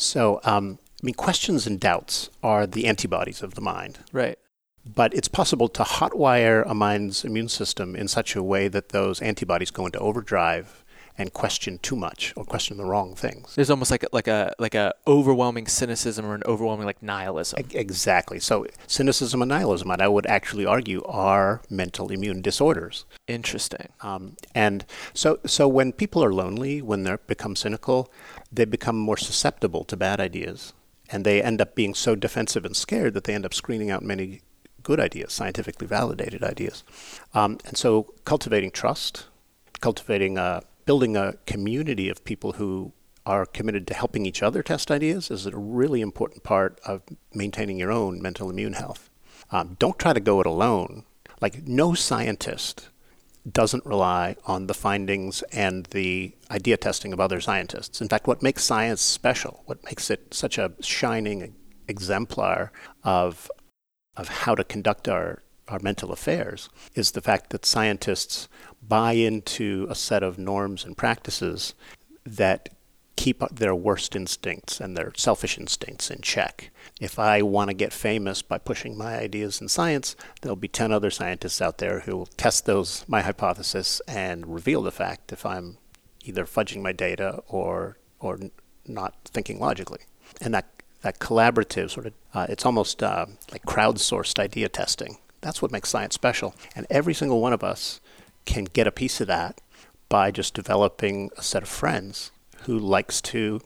So, 0.00 0.40
um, 0.44 0.78
I 1.02 1.06
mean, 1.06 1.14
questions 1.14 1.66
and 1.66 1.78
doubts 1.78 2.30
are 2.42 2.66
the 2.66 2.86
antibodies 2.86 3.42
of 3.42 3.54
the 3.54 3.60
mind. 3.60 3.98
Right. 4.12 4.38
But 4.84 5.14
it's 5.14 5.28
possible 5.28 5.68
to 5.68 5.82
hotwire 5.82 6.64
a 6.66 6.74
mind's 6.74 7.24
immune 7.24 7.48
system 7.48 7.94
in 7.94 8.08
such 8.08 8.34
a 8.34 8.42
way 8.42 8.68
that 8.68 8.90
those 8.90 9.20
antibodies 9.20 9.70
go 9.70 9.86
into 9.86 9.98
overdrive 9.98 10.84
and 11.18 11.34
question 11.34 11.78
too 11.82 11.96
much 11.96 12.32
or 12.34 12.44
question 12.44 12.78
the 12.78 12.84
wrong 12.84 13.14
things. 13.14 13.54
There's 13.54 13.68
almost 13.68 13.90
like 13.90 14.04
a, 14.04 14.08
like 14.10 14.26
a 14.26 14.54
like 14.58 14.74
a 14.74 14.94
overwhelming 15.06 15.66
cynicism 15.66 16.24
or 16.24 16.34
an 16.34 16.42
overwhelming 16.46 16.86
like 16.86 17.02
nihilism. 17.02 17.62
Exactly. 17.72 18.40
So 18.40 18.66
cynicism 18.86 19.42
and 19.42 19.50
nihilism, 19.50 19.90
and 19.90 20.00
I 20.00 20.08
would 20.08 20.26
actually 20.26 20.64
argue, 20.64 21.02
are 21.04 21.60
mental 21.68 22.10
immune 22.10 22.40
disorders. 22.40 23.04
Interesting. 23.26 23.88
Um, 24.00 24.36
and 24.54 24.86
so 25.12 25.40
so 25.44 25.68
when 25.68 25.92
people 25.92 26.24
are 26.24 26.32
lonely, 26.32 26.80
when 26.80 27.02
they 27.02 27.16
become 27.26 27.54
cynical, 27.54 28.10
they 28.52 28.64
become 28.64 28.98
more 28.98 29.16
susceptible 29.16 29.84
to 29.84 29.96
bad 29.96 30.20
ideas, 30.20 30.72
and 31.10 31.24
they 31.24 31.42
end 31.42 31.60
up 31.60 31.74
being 31.74 31.94
so 31.94 32.14
defensive 32.14 32.64
and 32.64 32.76
scared 32.76 33.14
that 33.14 33.24
they 33.24 33.34
end 33.34 33.46
up 33.46 33.54
screening 33.54 33.90
out 33.90 34.02
many 34.02 34.42
good 34.82 35.00
ideas, 35.00 35.32
scientifically 35.32 35.86
validated 35.86 36.42
ideas. 36.42 36.82
Um, 37.34 37.58
and 37.64 37.76
so 37.76 38.14
cultivating 38.24 38.70
trust, 38.70 39.26
cultivating 39.80 40.38
a 40.38 40.62
building 40.86 41.16
a 41.16 41.34
community 41.46 42.08
of 42.08 42.24
people 42.24 42.52
who 42.52 42.92
are 43.26 43.46
committed 43.46 43.86
to 43.86 43.94
helping 43.94 44.26
each 44.26 44.42
other 44.42 44.62
test 44.62 44.90
ideas 44.90 45.30
is 45.30 45.46
a 45.46 45.56
really 45.56 46.00
important 46.00 46.42
part 46.42 46.80
of 46.84 47.02
maintaining 47.32 47.78
your 47.78 47.92
own 47.92 48.20
mental 48.20 48.50
immune 48.50 48.72
health. 48.72 49.10
Um, 49.50 49.76
don't 49.78 49.98
try 49.98 50.12
to 50.12 50.20
go 50.20 50.40
it 50.40 50.46
alone. 50.46 51.04
Like, 51.40 51.66
no 51.66 51.94
scientist 51.94 52.88
doesn't 53.50 53.86
rely 53.86 54.36
on 54.46 54.66
the 54.66 54.74
findings 54.74 55.42
and 55.52 55.86
the 55.86 56.34
idea 56.50 56.76
testing 56.76 57.12
of 57.12 57.20
other 57.20 57.40
scientists. 57.40 58.00
In 58.00 58.08
fact, 58.08 58.26
what 58.26 58.42
makes 58.42 58.64
science 58.64 59.00
special, 59.00 59.62
what 59.66 59.82
makes 59.84 60.10
it 60.10 60.34
such 60.34 60.58
a 60.58 60.72
shining 60.80 61.54
exemplar 61.88 62.72
of, 63.02 63.50
of 64.16 64.28
how 64.28 64.54
to 64.54 64.64
conduct 64.64 65.08
our 65.08 65.42
our 65.70 65.78
mental 65.78 66.12
affairs 66.12 66.68
is 66.94 67.12
the 67.12 67.20
fact 67.20 67.50
that 67.50 67.64
scientists 67.64 68.48
buy 68.82 69.12
into 69.12 69.86
a 69.88 69.94
set 69.94 70.22
of 70.22 70.38
norms 70.38 70.84
and 70.84 70.96
practices 70.96 71.74
that 72.24 72.68
keep 73.20 73.46
their 73.50 73.74
worst 73.74 74.16
instincts 74.16 74.80
and 74.80 74.96
their 74.96 75.12
selfish 75.14 75.58
instincts 75.58 76.10
in 76.10 76.22
check. 76.22 76.70
If 76.98 77.18
I 77.18 77.42
want 77.42 77.68
to 77.68 77.74
get 77.74 77.92
famous 77.92 78.40
by 78.40 78.56
pushing 78.56 78.96
my 78.96 79.18
ideas 79.18 79.60
in 79.60 79.68
science, 79.68 80.16
there'll 80.40 80.56
be 80.56 80.68
10 80.68 80.90
other 80.90 81.10
scientists 81.10 81.60
out 81.60 81.76
there 81.76 82.00
who 82.00 82.16
will 82.16 82.30
test 82.38 82.64
those 82.64 83.04
my 83.06 83.20
hypothesis 83.20 84.00
and 84.08 84.54
reveal 84.54 84.80
the 84.80 84.90
fact 84.90 85.32
if 85.32 85.44
I'm 85.44 85.76
either 86.24 86.46
fudging 86.46 86.80
my 86.80 86.92
data 86.92 87.42
or 87.46 87.98
or 88.20 88.38
not 88.86 89.14
thinking 89.26 89.60
logically. 89.60 90.00
And 90.40 90.54
that 90.54 90.70
that 91.02 91.18
collaborative 91.18 91.90
sort 91.90 92.06
of 92.06 92.14
uh, 92.32 92.46
it's 92.48 92.64
almost 92.64 93.02
uh, 93.02 93.26
like 93.52 93.66
crowdsourced 93.66 94.38
idea 94.38 94.70
testing 94.70 95.18
that's 95.42 95.62
what 95.62 95.70
makes 95.70 95.88
science 95.88 96.14
special. 96.14 96.54
And 96.74 96.86
every 96.90 97.14
single 97.14 97.40
one 97.40 97.52
of 97.52 97.64
us 97.64 98.00
can 98.44 98.64
get 98.64 98.86
a 98.86 98.92
piece 98.92 99.20
of 99.20 99.26
that 99.28 99.60
by 100.08 100.30
just 100.30 100.54
developing 100.54 101.30
a 101.36 101.42
set 101.42 101.62
of 101.62 101.68
friends 101.68 102.30
who 102.62 102.78
likes 102.78 103.20
to 103.20 103.60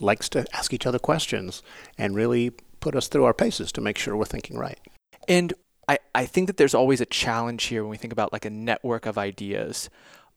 likes 0.00 0.28
to 0.30 0.44
ask 0.52 0.72
each 0.72 0.86
other 0.86 0.98
questions 0.98 1.62
and 1.96 2.14
really 2.14 2.50
put 2.80 2.96
us 2.96 3.08
through 3.08 3.24
our 3.24 3.34
paces 3.34 3.70
to 3.72 3.80
make 3.80 3.96
sure 3.96 4.16
we're 4.16 4.24
thinking 4.24 4.58
right. 4.58 4.80
And 5.28 5.52
I, 5.88 5.98
I 6.14 6.26
think 6.26 6.48
that 6.48 6.56
there's 6.56 6.74
always 6.74 7.00
a 7.00 7.06
challenge 7.06 7.64
here 7.64 7.82
when 7.82 7.90
we 7.90 7.96
think 7.96 8.12
about 8.12 8.32
like 8.32 8.44
a 8.44 8.50
network 8.50 9.06
of 9.06 9.16
ideas 9.16 9.90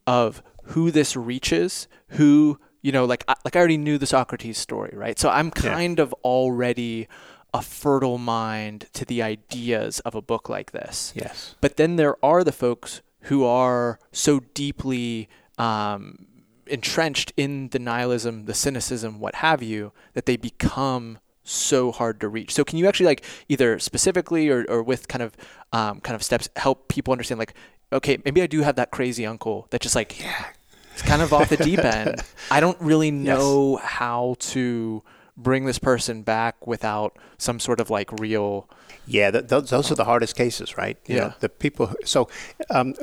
of 0.05 0.43
who 0.65 0.91
this 0.91 1.15
reaches, 1.15 1.87
who, 2.09 2.59
you 2.81 2.91
know, 2.91 3.05
like 3.05 3.23
like 3.43 3.55
I 3.55 3.59
already 3.59 3.77
knew 3.77 3.97
the 3.97 4.05
Socrates 4.05 4.57
story, 4.57 4.93
right? 4.95 5.17
So 5.17 5.29
I'm 5.29 5.51
kind 5.51 5.97
yeah. 5.97 6.03
of 6.03 6.13
already 6.23 7.07
a 7.53 7.61
fertile 7.61 8.17
mind 8.17 8.87
to 8.93 9.05
the 9.05 9.21
ideas 9.21 9.99
of 10.01 10.13
a 10.13 10.21
book 10.21 10.49
like 10.49 10.71
this. 10.71 11.13
Yes. 11.15 11.55
But 11.61 11.77
then 11.77 11.95
there 11.95 12.23
are 12.23 12.43
the 12.43 12.51
folks 12.51 13.01
who 13.21 13.43
are 13.45 13.97
so 14.11 14.41
deeply 14.53 15.29
um, 15.57 16.27
entrenched 16.67 17.33
in 17.37 17.69
the 17.69 17.79
nihilism, 17.79 18.45
the 18.45 18.53
cynicism, 18.53 19.19
what 19.19 19.35
have 19.35 19.61
you, 19.61 19.91
that 20.13 20.25
they 20.25 20.37
become 20.37 21.19
so 21.43 21.91
hard 21.91 22.19
to 22.19 22.27
reach. 22.27 22.53
So 22.53 22.63
can 22.63 22.79
you 22.79 22.87
actually 22.87 23.05
like 23.05 23.23
either 23.49 23.77
specifically 23.79 24.49
or, 24.49 24.65
or 24.67 24.81
with 24.81 25.07
kind 25.07 25.21
of 25.21 25.37
um, 25.71 26.01
kind 26.01 26.15
of 26.15 26.23
steps 26.23 26.49
help 26.55 26.87
people 26.87 27.11
understand 27.11 27.37
like 27.37 27.53
okay 27.93 28.17
maybe 28.25 28.41
I 28.41 28.47
do 28.47 28.61
have 28.61 28.75
that 28.77 28.89
crazy 28.89 29.27
uncle 29.27 29.67
that 29.69 29.79
just 29.79 29.95
like 29.95 30.19
yeah 30.19 30.45
it's 30.93 31.03
kind 31.03 31.21
of 31.21 31.33
off 31.33 31.49
the 31.49 31.57
deep 31.57 31.79
end. 31.83 32.23
I 32.49 32.59
don't 32.61 32.79
really 32.81 33.11
know 33.11 33.77
yes. 33.79 33.85
how 33.91 34.35
to 34.39 35.03
bring 35.37 35.65
this 35.65 35.77
person 35.77 36.23
back 36.23 36.65
without 36.65 37.17
some 37.37 37.59
sort 37.59 37.79
of 37.81 37.89
like 37.89 38.09
real 38.13 38.69
Yeah, 39.05 39.29
th- 39.29 39.47
those, 39.47 39.69
those 39.69 39.91
are 39.91 39.95
the 39.95 40.05
hardest 40.05 40.35
cases, 40.37 40.77
right? 40.77 40.97
You 41.05 41.15
Yeah. 41.15 41.21
know, 41.21 41.33
the 41.41 41.49
people. 41.49 41.87
Who, 41.87 41.97
so, 42.05 42.29
um, 42.69 42.95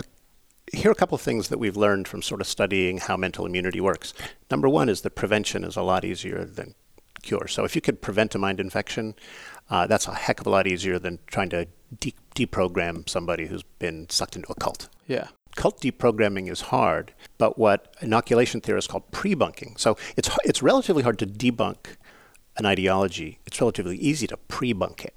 here 0.73 0.91
are 0.91 0.93
a 0.93 0.97
couple 0.97 1.15
of 1.15 1.21
things 1.23 1.49
that 1.49 1.59
we've 1.59 1.77
learned 1.77 2.09
from 2.09 2.23
sort 2.23 2.41
of 2.41 2.47
studying 2.47 2.99
how 2.99 3.17
mental 3.17 3.47
immunity 3.47 3.81
works. 3.81 4.15
Number 4.51 4.69
one 4.69 4.89
is 4.89 5.03
that 5.03 5.15
prevention 5.15 5.65
is 5.65 5.77
a 5.77 5.83
lot 5.83 6.05
easier 6.05 6.45
than 6.45 6.75
cure. 7.23 7.47
So, 7.47 7.65
if 7.65 7.75
you 7.77 7.81
could 7.81 8.01
prevent 8.03 8.35
a 8.35 8.39
mind 8.39 8.59
infection, 8.61 9.15
uh, 9.71 9.87
that's 9.87 10.09
a 10.09 10.15
heck 10.15 10.41
of 10.41 10.47
a 10.47 10.51
lot 10.51 10.67
easier 10.67 10.99
than 10.99 11.19
trying 11.27 11.51
to 11.51 11.69
de- 12.01 12.15
deprogram 12.35 13.09
somebody 13.09 13.47
who's 13.47 13.63
been 13.79 14.09
sucked 14.09 14.37
into 14.37 14.51
a 14.51 14.55
cult. 14.55 14.89
yeah 15.07 15.29
Cult 15.55 15.81
deprogramming 15.83 16.51
is 16.51 16.63
hard, 16.63 17.13
but 17.37 17.59
what 17.59 17.95
inoculation 18.01 18.63
theorists 18.63 18.91
call 18.91 19.01
pre-bunking. 19.01 19.75
So 19.77 19.99
it's 20.17 20.31
it's 20.45 20.63
relatively 20.63 21.03
hard 21.03 21.19
to 21.19 21.27
debunk 21.27 21.97
an 22.57 22.65
ideology. 22.65 23.39
It's 23.47 23.61
relatively 23.61 23.99
easy 23.99 24.27
to 24.29 24.37
pre-bunk 24.39 25.05
it, 25.05 25.15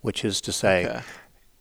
which 0.00 0.24
is 0.24 0.40
to 0.40 0.52
say, 0.52 0.86
Okay. 0.86 1.00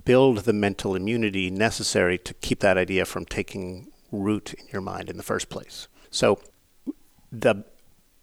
Build 0.06 0.40
the 0.40 0.54
mental 0.54 0.96
immunity 0.96 1.50
necessary 1.50 2.18
to 2.18 2.34
keep 2.36 2.60
that 2.60 2.78
idea 2.78 3.06
from 3.06 3.26
taking 3.26 3.92
root 4.12 4.54
in 4.54 4.66
your 4.72 4.82
mind 4.82 5.10
in 5.10 5.18
the 5.18 5.24
first 5.24 5.50
place. 5.50 5.88
So 6.12 6.40
the 7.32 7.66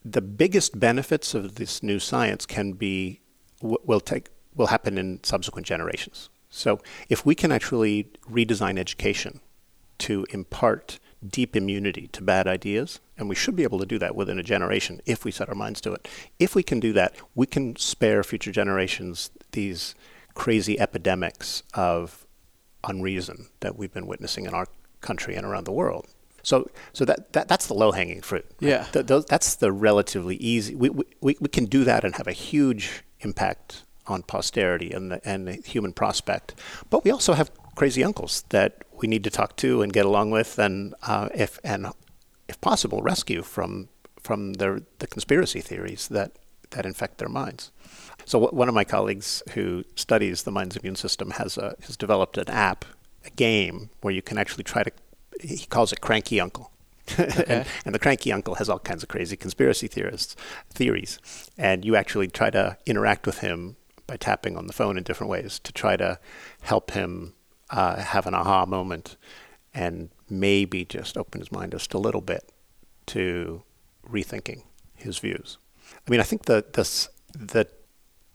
the 0.02 0.22
biggest 0.22 0.80
benefits 0.80 1.34
of 1.34 1.56
this 1.56 1.82
new 1.82 1.98
science 1.98 2.46
can 2.46 2.72
be 2.72 3.20
will 3.60 4.00
take 4.00 4.28
will 4.54 4.68
happen 4.68 4.98
in 4.98 5.22
subsequent 5.22 5.66
generations. 5.66 6.30
So 6.48 6.80
if 7.08 7.24
we 7.24 7.34
can 7.34 7.52
actually 7.52 8.08
redesign 8.28 8.78
education 8.78 9.40
to 9.98 10.26
impart 10.30 10.98
deep 11.26 11.54
immunity 11.54 12.08
to 12.08 12.22
bad 12.22 12.48
ideas, 12.48 13.00
and 13.18 13.28
we 13.28 13.34
should 13.34 13.54
be 13.54 13.62
able 13.62 13.78
to 13.78 13.86
do 13.86 13.98
that 13.98 14.16
within 14.16 14.38
a 14.38 14.42
generation 14.42 15.00
if 15.04 15.24
we 15.24 15.30
set 15.30 15.48
our 15.48 15.54
minds 15.54 15.80
to 15.82 15.92
it. 15.92 16.08
If 16.38 16.54
we 16.54 16.62
can 16.62 16.80
do 16.80 16.92
that, 16.94 17.14
we 17.34 17.46
can 17.46 17.76
spare 17.76 18.24
future 18.24 18.50
generations 18.50 19.30
these 19.52 19.94
crazy 20.34 20.78
epidemics 20.78 21.62
of 21.74 22.26
unreason 22.84 23.48
that 23.60 23.76
we've 23.76 23.92
been 23.92 24.06
witnessing 24.06 24.46
in 24.46 24.54
our 24.54 24.66
country 25.00 25.34
and 25.34 25.46
around 25.46 25.64
the 25.64 25.72
world. 25.72 26.06
So, 26.42 26.70
so 26.92 27.04
that, 27.04 27.32
that 27.34 27.48
that's 27.48 27.66
the 27.66 27.74
low 27.74 27.92
hanging 27.92 28.22
fruit. 28.22 28.46
Yeah. 28.60 28.84
Th- 28.92 29.04
those, 29.04 29.26
that's 29.26 29.56
the 29.56 29.70
relatively 29.70 30.36
easy. 30.36 30.74
We, 30.74 30.88
we, 30.88 31.04
we 31.20 31.36
we 31.40 31.48
can 31.48 31.66
do 31.66 31.84
that 31.84 32.04
and 32.04 32.14
have 32.16 32.26
a 32.26 32.32
huge 32.32 33.02
impact 33.20 33.84
on 34.06 34.22
posterity 34.22 34.90
and 34.90 35.10
the, 35.10 35.28
and 35.28 35.46
the 35.46 35.52
human 35.52 35.92
prospect. 35.92 36.54
But 36.88 37.04
we 37.04 37.10
also 37.10 37.34
have 37.34 37.50
crazy 37.74 38.02
uncles 38.02 38.44
that 38.48 38.82
we 38.92 39.06
need 39.06 39.24
to 39.24 39.30
talk 39.30 39.56
to 39.56 39.82
and 39.82 39.92
get 39.92 40.06
along 40.06 40.30
with, 40.30 40.58
and 40.58 40.94
uh, 41.02 41.28
if 41.34 41.58
and 41.62 41.86
if 42.48 42.60
possible, 42.60 43.02
rescue 43.02 43.42
from 43.42 43.88
from 44.18 44.54
their 44.54 44.80
the 44.98 45.06
conspiracy 45.06 45.60
theories 45.60 46.08
that 46.08 46.32
that 46.70 46.86
infect 46.86 47.18
their 47.18 47.28
minds. 47.28 47.70
So 48.24 48.48
one 48.48 48.68
of 48.68 48.74
my 48.74 48.84
colleagues 48.84 49.42
who 49.52 49.84
studies 49.96 50.42
the 50.42 50.50
mind's 50.50 50.76
immune 50.76 50.96
system 50.96 51.32
has 51.32 51.56
a, 51.56 51.74
has 51.82 51.96
developed 51.96 52.38
an 52.38 52.48
app, 52.48 52.84
a 53.24 53.30
game 53.30 53.90
where 54.00 54.14
you 54.14 54.22
can 54.22 54.38
actually 54.38 54.64
try 54.64 54.82
to. 54.82 54.90
He 55.40 55.66
calls 55.66 55.92
it 55.92 56.00
Cranky 56.00 56.40
Uncle. 56.40 56.70
and, 57.18 57.66
and 57.84 57.94
the 57.94 57.98
cranky 57.98 58.32
uncle 58.32 58.54
has 58.56 58.68
all 58.68 58.78
kinds 58.78 59.02
of 59.02 59.08
crazy 59.08 59.36
conspiracy 59.36 59.88
theorists 59.88 60.36
theories, 60.72 61.18
and 61.58 61.84
you 61.84 61.96
actually 61.96 62.28
try 62.28 62.50
to 62.50 62.76
interact 62.86 63.26
with 63.26 63.38
him 63.38 63.76
by 64.06 64.16
tapping 64.16 64.56
on 64.56 64.66
the 64.66 64.72
phone 64.72 64.96
in 64.96 65.02
different 65.02 65.30
ways 65.30 65.58
to 65.60 65.72
try 65.72 65.96
to 65.96 66.18
help 66.62 66.92
him 66.92 67.34
uh, 67.70 67.96
have 67.96 68.26
an 68.26 68.34
aha 68.34 68.66
moment 68.66 69.16
and 69.72 70.10
maybe 70.28 70.84
just 70.84 71.16
open 71.16 71.40
his 71.40 71.52
mind 71.52 71.72
just 71.72 71.94
a 71.94 71.98
little 71.98 72.20
bit 72.20 72.50
to 73.06 73.62
rethinking 74.08 74.62
his 74.94 75.18
views. 75.18 75.58
I 76.06 76.10
mean, 76.10 76.20
I 76.20 76.24
think 76.24 76.46
the 76.46 76.64
the 76.72 77.08
the, 77.38 77.68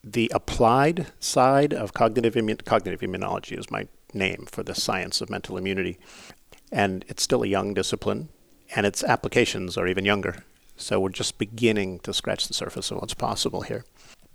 the 0.06 0.32
applied 0.34 1.08
side 1.20 1.74
of 1.74 1.94
cognitive 1.94 2.36
cognitive 2.66 3.02
immunology 3.02 3.58
is 3.58 3.72
my 3.72 3.88
name 4.14 4.46
for 4.50 4.64
the 4.64 4.76
science 4.76 5.20
of 5.20 5.30
mental 5.30 5.58
immunity, 5.58 5.98
and 6.72 7.04
it's 7.08 7.24
still 7.24 7.44
a 7.44 7.48
young 7.48 7.74
discipline, 7.74 8.30
and 8.76 8.86
its 8.86 9.04
applications 9.04 9.78
are 9.78 9.88
even 9.88 10.06
younger. 10.06 10.44
So 10.78 11.00
we're 11.00 11.10
just 11.10 11.38
beginning 11.38 12.00
to 12.00 12.14
scratch 12.14 12.48
the 12.48 12.54
surface 12.54 12.92
of 12.92 13.00
what's 13.00 13.14
possible 13.14 13.62
here. 13.62 13.84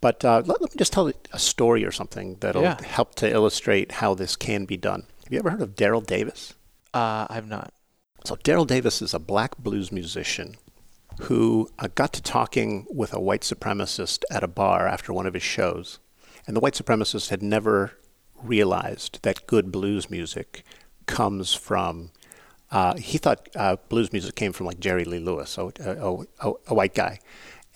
But 0.01 0.25
uh, 0.25 0.43
let, 0.47 0.61
let 0.61 0.73
me 0.75 0.79
just 0.79 0.93
tell 0.93 1.13
a 1.33 1.39
story 1.39 1.85
or 1.85 1.93
something 1.93 2.37
that'll 2.41 2.63
Yeah. 2.63 2.83
help 2.83 3.15
to 3.17 3.31
illustrate 3.31 3.93
how 3.93 4.15
this 4.15 4.35
can 4.37 4.65
be 4.65 4.77
done. 4.79 5.05
Have 5.25 5.33
you 5.33 5.39
ever 5.39 5.51
heard 5.51 5.63
of 5.63 5.77
Daryl 5.77 6.05
Davis? 6.05 6.55
uh 6.93 7.25
i've 7.31 7.47
not 7.47 7.73
So 8.25 8.35
Daryl 8.35 8.67
Davis 8.67 9.01
is 9.01 9.15
a 9.15 9.21
black 9.21 9.57
blues 9.59 9.93
musician 9.93 10.57
who 11.23 11.69
uh, 11.79 11.89
got 11.95 12.13
to 12.15 12.23
talking 12.23 12.87
with 12.91 13.13
a 13.13 13.21
white 13.21 13.43
supremacist 13.43 14.23
at 14.31 14.43
a 14.43 14.49
bar 14.49 14.87
after 14.87 15.13
one 15.13 15.27
of 15.27 15.35
his 15.35 15.43
shows. 15.43 15.99
And 16.47 16.57
the 16.57 16.61
white 16.61 16.75
supremacist 16.75 17.31
had 17.31 17.43
never 17.43 17.93
realized 18.43 19.21
that 19.23 19.47
good 19.47 19.71
blues 19.71 20.11
music 20.11 20.65
comes 21.07 21.55
from. 21.55 22.11
Uh, 22.71 22.97
he 22.97 23.19
thought 23.19 23.49
uh, 23.57 23.77
blues 23.89 24.13
music 24.13 24.35
came 24.35 24.53
from 24.53 24.67
like 24.67 24.81
Jerry 24.81 25.05
Lee 25.05 25.19
Lewis, 25.19 25.59
a, 25.59 25.73
a, 25.81 26.25
a, 26.41 26.53
a 26.69 26.75
white 26.75 26.95
guy. 26.95 27.19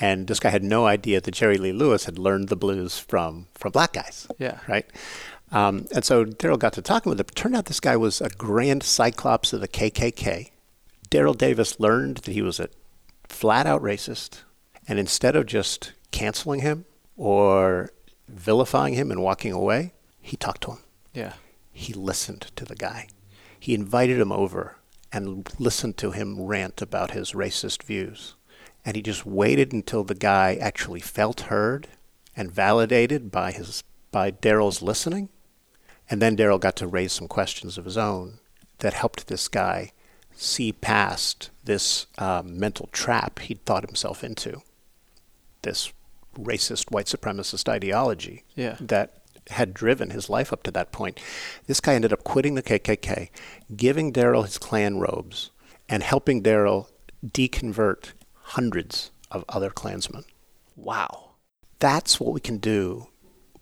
And 0.01 0.27
this 0.27 0.41
guy 0.41 0.51
had 0.51 0.65
no 0.65 0.87
idea 0.87 1.21
that 1.21 1.31
Jerry 1.33 1.59
Lee 1.59 1.73
Lewis 1.73 2.05
had 2.05 2.19
learned 2.19 2.49
the 2.49 2.57
blues 2.57 2.99
from, 2.99 3.47
from 3.55 3.73
black 3.73 3.93
guys 3.93 4.27
yeah 4.39 4.59
right? 4.67 4.87
Um, 5.53 5.87
and 5.95 6.05
so 6.05 6.25
Daryl 6.25 6.59
got 6.59 6.73
to 6.73 6.83
talking 6.83 7.11
with 7.11 7.21
him. 7.21 7.27
It 7.29 7.37
turned 7.37 7.55
out 7.55 7.67
this 7.67 7.81
guy 7.81 7.97
was 7.97 8.21
a 8.21 8.29
grand 8.31 8.83
cyclops 8.83 9.53
of 9.53 9.61
the 9.61 9.69
KKK. 9.69 10.51
Daryl 11.11 11.39
Davis 11.39 11.79
learned 11.79 12.19
that 12.19 12.33
he 12.33 12.43
was 12.43 12.59
a 12.59 12.69
flat 13.35 13.67
out 13.67 13.83
racist. 13.83 14.43
And 14.87 14.99
instead 14.99 15.35
of 15.37 15.47
just 15.47 15.93
canceling 16.13 16.61
him 16.61 16.85
or 17.17 17.91
vilifying 18.29 18.95
him 18.95 19.11
and 19.11 19.23
walking 19.23 19.53
away, 19.53 19.93
he 20.21 20.37
talked 20.37 20.63
to 20.63 20.73
him. 20.73 20.79
yeah 21.13 21.33
He 21.73 21.93
listened 21.93 22.53
to 22.57 22.65
the 22.65 22.77
guy. 22.77 23.09
He 23.59 23.75
invited 23.75 24.21
him 24.21 24.31
over 24.31 24.77
and 25.13 25.49
listened 25.59 25.97
to 25.99 26.13
him 26.13 26.41
rant 26.41 26.81
about 26.81 27.11
his 27.11 27.33
racist 27.33 27.83
views. 27.83 28.37
And 28.85 28.97
he 28.97 29.03
just 29.03 29.25
waited 29.25 29.73
until 29.73 30.05
the 30.05 30.15
guy 30.15 30.57
actually 30.61 31.01
felt 31.01 31.43
heard 31.43 31.89
and 32.37 32.53
validated 32.53 33.31
by 33.31 33.53
his 33.53 33.83
by 34.11 34.31
Daryl's 34.31 34.83
listening. 34.83 35.29
And 36.09 36.21
then 36.21 36.37
Daryl 36.37 36.61
got 36.61 36.77
to 36.77 36.87
raise 36.87 37.13
some 37.13 37.29
questions 37.29 37.79
of 37.79 37.85
his 37.85 37.97
own 37.97 38.39
that 38.79 38.93
helped 38.93 39.27
this 39.27 39.49
guy 39.49 39.93
see 40.37 40.73
past 40.73 41.51
this 41.65 42.07
um, 42.19 42.59
mental 42.59 42.89
trap 42.93 43.39
he'd 43.41 43.65
thought 43.65 43.87
himself 43.87 44.23
into. 44.25 44.63
This 45.63 45.93
racist 46.37 46.91
white 46.91 47.07
supremacist 47.07 47.69
ideology 47.69 48.45
Yeah. 48.57 48.77
that 48.81 49.19
had 49.51 49.73
driven 49.75 50.11
his 50.11 50.29
life 50.29 50.53
up 50.53 50.63
to 50.65 50.71
that 50.73 50.91
point. 50.93 51.21
This 51.67 51.81
guy 51.81 51.95
ended 51.95 52.13
up 52.13 52.25
quitting 52.25 52.55
the 52.55 52.63
KKK, 52.63 53.29
giving 53.77 54.13
Daryl 54.13 54.45
his 54.45 54.59
Klan 54.59 54.99
robes, 54.99 55.51
and 55.89 56.03
helping 56.03 56.43
Daryl 56.43 56.89
deconvert 57.27 58.13
hundreds 58.43 59.11
of 59.31 59.45
other 59.49 59.71
Klansmen. 59.71 60.25
wow 60.77 61.31
That's 61.79 62.19
what 62.21 62.33
we 62.33 62.41
can 62.41 62.59
do 62.59 63.09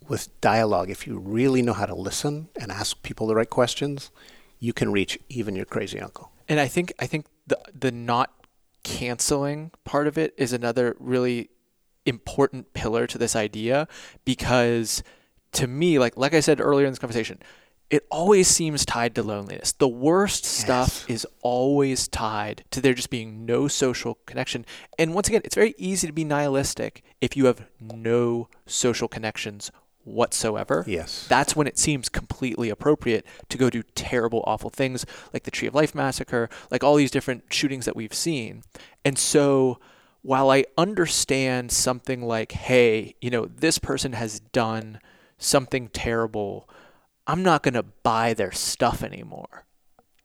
with 0.07 0.29
dialogue. 0.41 0.89
If 0.89 1.05
you 1.07 1.17
really 1.19 1.61
know 1.61 1.73
how 1.73 1.85
to 1.85 1.95
listen 1.95 2.49
and 2.59 2.71
ask 2.71 3.01
people 3.03 3.27
the 3.27 3.35
right 3.35 3.49
questions, 3.49 4.09
you 4.59 4.73
can 4.73 4.91
reach 4.91 5.17
even 5.29 5.55
your 5.55 5.65
crazy 5.65 5.99
uncle. 5.99 6.31
And 6.47 6.59
i 6.59 6.67
think 6.67 6.93
i 6.99 7.05
think 7.05 7.25
the 7.47 7.59
the 7.73 7.91
not 7.91 8.31
canceling 8.83 9.71
part 9.83 10.07
of 10.07 10.17
it 10.17 10.33
is 10.37 10.53
another 10.53 10.95
really 10.99 11.49
important 12.05 12.73
pillar 12.73 13.07
to 13.07 13.17
this 13.17 13.35
idea 13.35 13.87
because 14.25 15.03
to 15.51 15.67
me 15.67 15.97
like 15.99 16.17
like 16.17 16.33
I 16.33 16.41
said 16.41 16.59
earlier 16.59 16.85
in 16.85 16.91
this 16.91 16.99
conversation 16.99 17.39
it 17.89 18.07
always 18.09 18.47
seems 18.47 18.85
tied 18.85 19.13
to 19.13 19.21
loneliness. 19.21 19.73
The 19.73 19.87
worst 19.87 20.45
stuff 20.45 21.07
is 21.07 21.27
always 21.43 22.07
tied 22.07 22.63
to 22.71 22.81
there 22.81 22.95
just 22.95 23.11
being 23.11 23.45
no 23.45 23.67
social 23.67 24.17
connection. 24.25 24.65
And 24.97 25.13
once 25.13 25.27
again, 25.27 25.41
it's 25.43 25.53
very 25.53 25.75
easy 25.77 26.07
to 26.07 26.13
be 26.13 26.23
nihilistic 26.23 27.03
if 27.21 27.37
you 27.37 27.45
have 27.45 27.67
no 27.79 28.47
social 28.65 29.07
connections 29.07 29.71
whatsoever. 30.03 30.83
Yes. 30.87 31.25
That's 31.27 31.55
when 31.55 31.67
it 31.67 31.77
seems 31.77 32.09
completely 32.09 32.69
appropriate 32.69 33.25
to 33.49 33.57
go 33.57 33.69
do 33.69 33.83
terrible, 33.95 34.43
awful 34.45 34.69
things 34.69 35.05
like 35.33 35.43
the 35.43 35.51
Tree 35.51 35.67
of 35.67 35.75
Life 35.75 35.95
massacre, 35.95 36.49
like 36.69 36.83
all 36.83 36.95
these 36.95 37.11
different 37.11 37.45
shootings 37.49 37.85
that 37.85 37.95
we've 37.95 38.13
seen. 38.13 38.63
And 39.05 39.17
so 39.17 39.79
while 40.21 40.49
I 40.49 40.65
understand 40.77 41.71
something 41.71 42.21
like, 42.21 42.53
hey, 42.53 43.15
you 43.21 43.29
know, 43.29 43.45
this 43.45 43.77
person 43.77 44.13
has 44.13 44.39
done 44.39 44.99
something 45.37 45.89
terrible, 45.89 46.69
I'm 47.27 47.43
not 47.43 47.63
going 47.63 47.73
to 47.73 47.83
buy 47.83 48.33
their 48.33 48.51
stuff 48.51 49.03
anymore. 49.03 49.65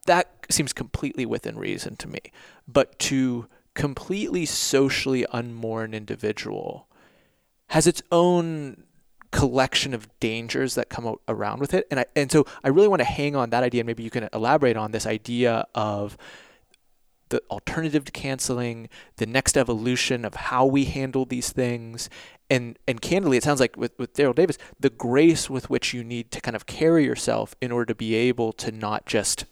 That 0.05 0.45
seems 0.49 0.73
completely 0.73 1.25
within 1.25 1.57
reason 1.57 1.95
to 1.97 2.07
me. 2.07 2.19
But 2.67 2.97
to 2.99 3.47
completely 3.75 4.45
socially 4.45 5.25
unmoor 5.33 5.83
an 5.83 5.93
individual 5.93 6.87
has 7.67 7.85
its 7.85 8.01
own 8.11 8.83
collection 9.31 9.93
of 9.93 10.07
dangers 10.19 10.75
that 10.75 10.89
come 10.89 11.15
around 11.27 11.59
with 11.59 11.73
it. 11.73 11.87
And 11.91 11.99
I, 11.99 12.05
and 12.15 12.31
so 12.31 12.45
I 12.63 12.69
really 12.69 12.87
want 12.87 12.99
to 13.01 13.05
hang 13.05 13.35
on 13.35 13.51
that 13.51 13.63
idea 13.63 13.81
and 13.81 13.87
maybe 13.87 14.03
you 14.03 14.09
can 14.09 14.27
elaborate 14.33 14.75
on 14.77 14.91
this 14.91 15.05
idea 15.05 15.67
of 15.75 16.17
the 17.29 17.41
alternative 17.51 18.05
to 18.05 18.11
canceling, 18.11 18.89
the 19.17 19.27
next 19.27 19.55
evolution 19.55 20.25
of 20.25 20.33
how 20.33 20.65
we 20.65 20.85
handle 20.85 21.25
these 21.25 21.51
things. 21.51 22.09
And, 22.49 22.79
and 22.87 22.99
candidly, 23.01 23.37
it 23.37 23.43
sounds 23.43 23.59
like 23.59 23.77
with, 23.77 23.91
with 23.99 24.13
Daryl 24.15 24.33
Davis, 24.33 24.57
the 24.79 24.89
grace 24.89 25.47
with 25.47 25.69
which 25.69 25.93
you 25.93 26.03
need 26.03 26.31
to 26.31 26.41
kind 26.41 26.55
of 26.55 26.65
carry 26.65 27.05
yourself 27.05 27.53
in 27.61 27.71
order 27.71 27.85
to 27.85 27.95
be 27.95 28.15
able 28.15 28.51
to 28.53 28.71
not 28.71 29.05
just 29.05 29.45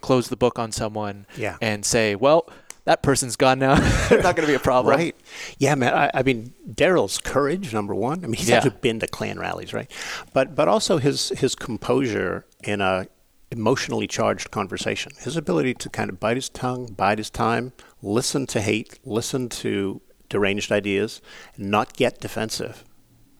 close 0.00 0.28
the 0.28 0.36
book 0.36 0.56
on 0.56 0.70
someone 0.70 1.26
Yeah. 1.36 1.56
and 1.60 1.84
say, 1.84 2.14
well, 2.14 2.48
that 2.86 3.02
person's 3.02 3.36
gone 3.36 3.58
now. 3.58 3.74
They're 4.08 4.22
not 4.22 4.34
going 4.36 4.46
to 4.46 4.50
be 4.50 4.54
a 4.54 4.58
problem. 4.58 4.96
Right. 4.96 5.14
Yeah, 5.58 5.74
man. 5.74 5.92
I, 5.92 6.10
I 6.14 6.22
mean, 6.22 6.54
Daryl's 6.68 7.18
courage, 7.18 7.72
number 7.74 7.94
one. 7.94 8.24
I 8.24 8.26
mean, 8.28 8.34
he's 8.34 8.48
Yeah. 8.48 8.56
actually 8.56 8.76
been 8.80 8.98
to 9.00 9.06
Klan 9.06 9.38
rallies, 9.38 9.72
right? 9.74 9.90
But 10.32 10.54
but 10.54 10.66
also 10.68 10.96
his 10.98 11.28
his 11.30 11.54
composure 11.54 12.46
in 12.64 12.80
a 12.80 13.06
emotionally 13.52 14.06
charged 14.06 14.50
conversation. 14.50 15.12
His 15.20 15.36
ability 15.36 15.74
to 15.74 15.88
kind 15.90 16.10
of 16.10 16.18
bite 16.18 16.36
his 16.36 16.48
tongue, 16.48 16.86
bide 16.86 17.18
his 17.18 17.30
time, 17.30 17.72
listen 18.02 18.46
to 18.48 18.60
hate, 18.60 18.98
listen 19.04 19.48
to 19.50 20.00
deranged 20.28 20.72
ideas, 20.72 21.20
and 21.56 21.70
not 21.70 21.92
get 21.92 22.20
defensive. 22.20 22.84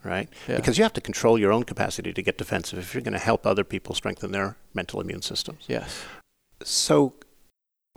Right? 0.03 0.29
Yeah. 0.47 0.55
Because 0.57 0.77
you 0.77 0.83
have 0.85 0.93
to 0.93 1.01
control 1.01 1.37
your 1.37 1.51
own 1.51 1.63
capacity 1.63 2.13
to 2.13 2.21
get 2.21 2.37
defensive 2.37 2.79
if 2.79 2.93
you're 2.93 3.01
going 3.03 3.11
to 3.13 3.19
help 3.19 3.45
other 3.45 3.65
people 3.65 3.93
strengthen 3.93 4.31
their 4.31 4.55
mental 4.73 5.01
immune 5.01 5.21
systems. 5.21 5.65
Yes. 5.67 6.01
So 6.63 7.13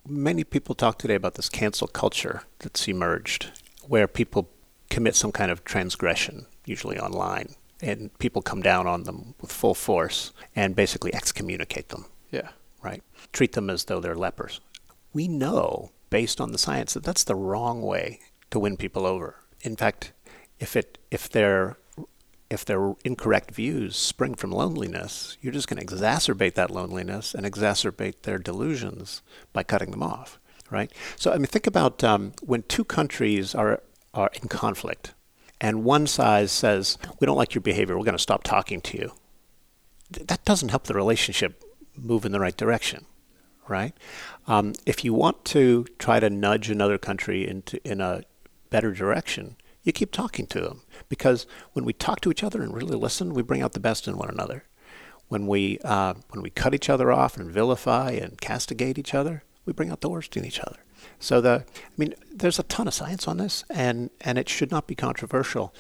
many 0.07 0.45
people 0.45 0.75
talk 0.75 0.99
today 0.99 1.15
about 1.15 1.35
this 1.35 1.49
cancel 1.49 1.87
culture 1.89 2.43
that's 2.59 2.89
emerged, 2.89 3.51
where 3.87 4.07
people 4.09 4.49
commit 4.89 5.15
some 5.15 5.33
kind 5.33 5.51
of 5.51 5.65
transgression, 5.65 6.47
usually 6.65 6.99
online, 6.99 7.55
and 7.81 8.17
people 8.19 8.43
come 8.43 8.63
down 8.63 8.87
on 8.87 9.05
them 9.05 9.35
with 9.41 9.53
full 9.53 9.75
force 9.75 10.33
and 10.55 10.77
basically 10.77 11.15
excommunicate 11.15 11.89
them, 11.91 12.07
Yeah. 12.31 12.51
right? 12.83 13.03
Treat 13.33 13.53
them 13.53 13.71
as 13.71 13.85
though 13.85 14.01
they're 14.01 14.17
lepers. 14.17 14.61
We 15.13 15.29
know, 15.29 15.93
based 16.11 16.41
on 16.41 16.53
the 16.53 16.59
science, 16.59 16.95
that 16.95 17.05
that's 17.05 17.25
the 17.25 17.35
wrong 17.37 17.83
way 17.83 18.21
to 18.51 18.59
win 18.59 18.77
people 18.77 19.07
over. 19.07 19.37
In 19.63 19.77
fact, 19.77 20.13
if 20.59 20.77
it 20.77 20.99
if 21.11 21.29
their 21.29 21.79
if 22.51 22.65
their 22.65 22.95
incorrect 23.05 23.53
views 23.53 23.97
spring 23.97 24.35
from 24.35 24.51
loneliness, 24.51 25.39
you're 25.41 25.53
just 25.53 25.69
going 25.69 25.85
to 25.85 25.87
exacerbate 25.87 26.55
that 26.55 26.71
loneliness 26.71 27.33
and 27.33 27.47
exacerbate 27.47 28.23
their 28.23 28.39
delusions 28.39 29.23
by 29.53 29.63
cutting 29.63 29.93
them 29.93 30.03
off, 30.03 30.41
right? 30.69 30.93
So 31.17 31.33
I 31.33 31.37
mean, 31.37 31.47
think 31.47 31.69
about 31.69 32.03
um, 32.03 32.33
when 32.43 32.63
two 32.65 32.85
countries 32.85 33.55
are 33.55 33.81
are 34.13 34.31
in 34.43 34.49
conflict, 34.49 35.15
and 35.61 35.85
one 35.85 36.09
side 36.09 36.51
says, 36.51 36.99
"We 37.21 37.27
don't 37.27 37.37
like 37.37 37.55
your 37.55 37.63
behavior. 37.63 37.97
We're 37.97 38.05
going 38.05 38.13
to 38.17 38.19
stop 38.19 38.43
talking 38.43 38.81
to 38.81 38.99
you." 38.99 39.13
Th- 40.13 40.27
that 40.27 40.45
doesn't 40.45 40.71
help 40.71 40.85
the 40.85 40.95
relationship 40.95 41.63
move 41.97 42.25
in 42.25 42.33
the 42.33 42.41
right 42.41 42.57
direction, 42.57 43.07
right? 43.69 43.95
Um, 44.49 44.73
if 44.87 45.05
you 45.05 45.15
want 45.15 45.45
to 45.47 45.87
try 46.01 46.19
to 46.19 46.29
nudge 46.29 46.69
another 46.69 46.99
country 46.99 47.47
into 47.47 47.81
in 47.89 48.01
a 48.01 48.23
better 48.71 48.93
direction, 48.93 49.57
you 49.83 49.93
keep 49.93 50.13
talking 50.13 50.47
to 50.47 50.61
them 50.61 50.83
because 51.09 51.47
when 51.73 51.85
we 51.85 51.93
talk 51.93 52.21
to 52.21 52.31
each 52.31 52.45
other 52.45 52.63
and 52.63 52.75
really 52.75 52.97
listen, 52.97 53.35
we 53.35 53.43
bring 53.43 53.63
out 53.63 53.73
the 53.73 53.81
best 53.81 54.07
in 54.07 54.17
one 54.17 54.29
another. 54.29 54.65
When 55.29 55.47
we 55.47 55.79
uh, 55.85 56.15
when 56.31 56.43
we 56.43 56.51
cut 56.51 56.75
each 56.75 56.91
other 56.91 57.13
off 57.13 57.37
and 57.37 57.51
vilify 57.51 58.11
and 58.11 58.41
castigate 58.41 58.99
each 58.99 59.15
other, 59.15 59.45
we 59.65 59.73
bring 59.73 59.91
out 59.91 60.01
the 60.01 60.09
worst 60.09 60.37
in 60.37 60.45
each 60.45 60.61
other. 60.61 60.79
So 61.19 61.41
the 61.41 61.65
I 61.69 61.93
mean, 61.97 62.15
there's 62.33 62.59
a 62.59 62.65
ton 62.65 62.89
of 62.89 62.95
science 62.95 63.29
on 63.29 63.37
this, 63.37 63.65
and 63.71 64.11
and 64.21 64.39
it 64.39 64.49
should 64.49 64.71
not 64.71 64.87
be 64.87 64.95
controversial. 64.95 65.73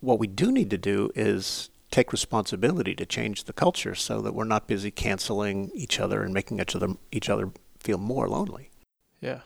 What 0.00 0.18
we 0.18 0.26
do 0.26 0.50
need 0.50 0.70
to 0.70 0.78
do 0.78 1.10
is 1.14 1.70
take 1.90 2.12
responsibility 2.12 2.94
to 2.94 3.06
change 3.06 3.44
the 3.44 3.52
culture 3.52 3.94
so 3.94 4.20
that 4.22 4.34
we're 4.34 4.44
not 4.44 4.66
busy 4.66 4.90
canceling 4.90 5.70
each 5.74 6.00
other 6.00 6.22
and 6.22 6.34
making 6.34 6.60
each 6.60 6.74
other 6.74 6.88
each 7.12 7.28
other 7.28 7.52
feel 7.78 7.98
more 7.98 8.28
lonely. 8.28 8.70
Yeah. 9.20 9.40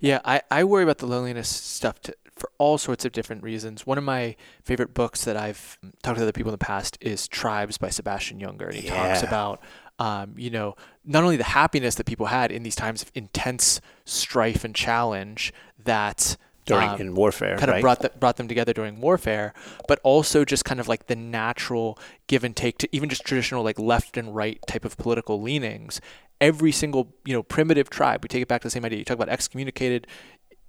Yeah, 0.00 0.20
I, 0.24 0.42
I 0.50 0.64
worry 0.64 0.82
about 0.82 0.98
the 0.98 1.06
loneliness 1.06 1.48
stuff 1.48 2.00
to, 2.02 2.16
for 2.42 2.50
all 2.58 2.76
sorts 2.76 3.04
of 3.04 3.12
different 3.12 3.40
reasons. 3.44 3.86
One 3.86 3.98
of 3.98 4.02
my 4.02 4.34
favorite 4.64 4.94
books 4.94 5.24
that 5.26 5.36
I've 5.36 5.78
talked 6.02 6.16
to 6.16 6.24
other 6.24 6.32
people 6.32 6.50
in 6.50 6.54
the 6.54 6.58
past 6.58 6.98
is 7.00 7.28
Tribes 7.28 7.78
by 7.78 7.88
Sebastian 7.88 8.40
Junger. 8.40 8.66
And 8.66 8.74
he 8.74 8.88
talks 8.88 9.22
about, 9.22 9.62
um, 10.00 10.34
you 10.36 10.50
know, 10.50 10.74
not 11.04 11.22
only 11.22 11.36
the 11.36 11.44
happiness 11.44 11.94
that 11.94 12.06
people 12.06 12.26
had 12.26 12.50
in 12.50 12.64
these 12.64 12.74
times 12.74 13.00
of 13.00 13.12
intense 13.14 13.80
strife 14.04 14.64
and 14.64 14.74
challenge 14.74 15.52
that 15.84 16.36
During 16.64 16.88
um, 16.88 17.00
in 17.00 17.14
warfare, 17.14 17.56
kind 17.58 17.70
right? 17.70 17.76
of 17.76 17.82
brought 17.82 18.00
the, 18.00 18.10
brought 18.18 18.38
them 18.38 18.48
together 18.48 18.72
during 18.72 19.00
warfare, 19.00 19.54
but 19.86 20.00
also 20.02 20.44
just 20.44 20.64
kind 20.64 20.80
of 20.80 20.88
like 20.88 21.06
the 21.06 21.14
natural 21.14 21.96
give 22.26 22.42
and 22.42 22.56
take 22.56 22.76
to 22.78 22.88
even 22.90 23.08
just 23.08 23.24
traditional 23.24 23.62
like 23.62 23.78
left 23.78 24.16
and 24.16 24.34
right 24.34 24.58
type 24.66 24.84
of 24.84 24.96
political 24.96 25.40
leanings. 25.40 26.00
Every 26.40 26.72
single 26.72 27.14
you 27.24 27.34
know 27.34 27.44
primitive 27.44 27.88
tribe, 27.88 28.24
we 28.24 28.28
take 28.28 28.42
it 28.42 28.48
back 28.48 28.62
to 28.62 28.66
the 28.66 28.70
same 28.72 28.84
idea. 28.84 28.98
You 28.98 29.04
talk 29.04 29.14
about 29.14 29.28
excommunicated. 29.28 30.08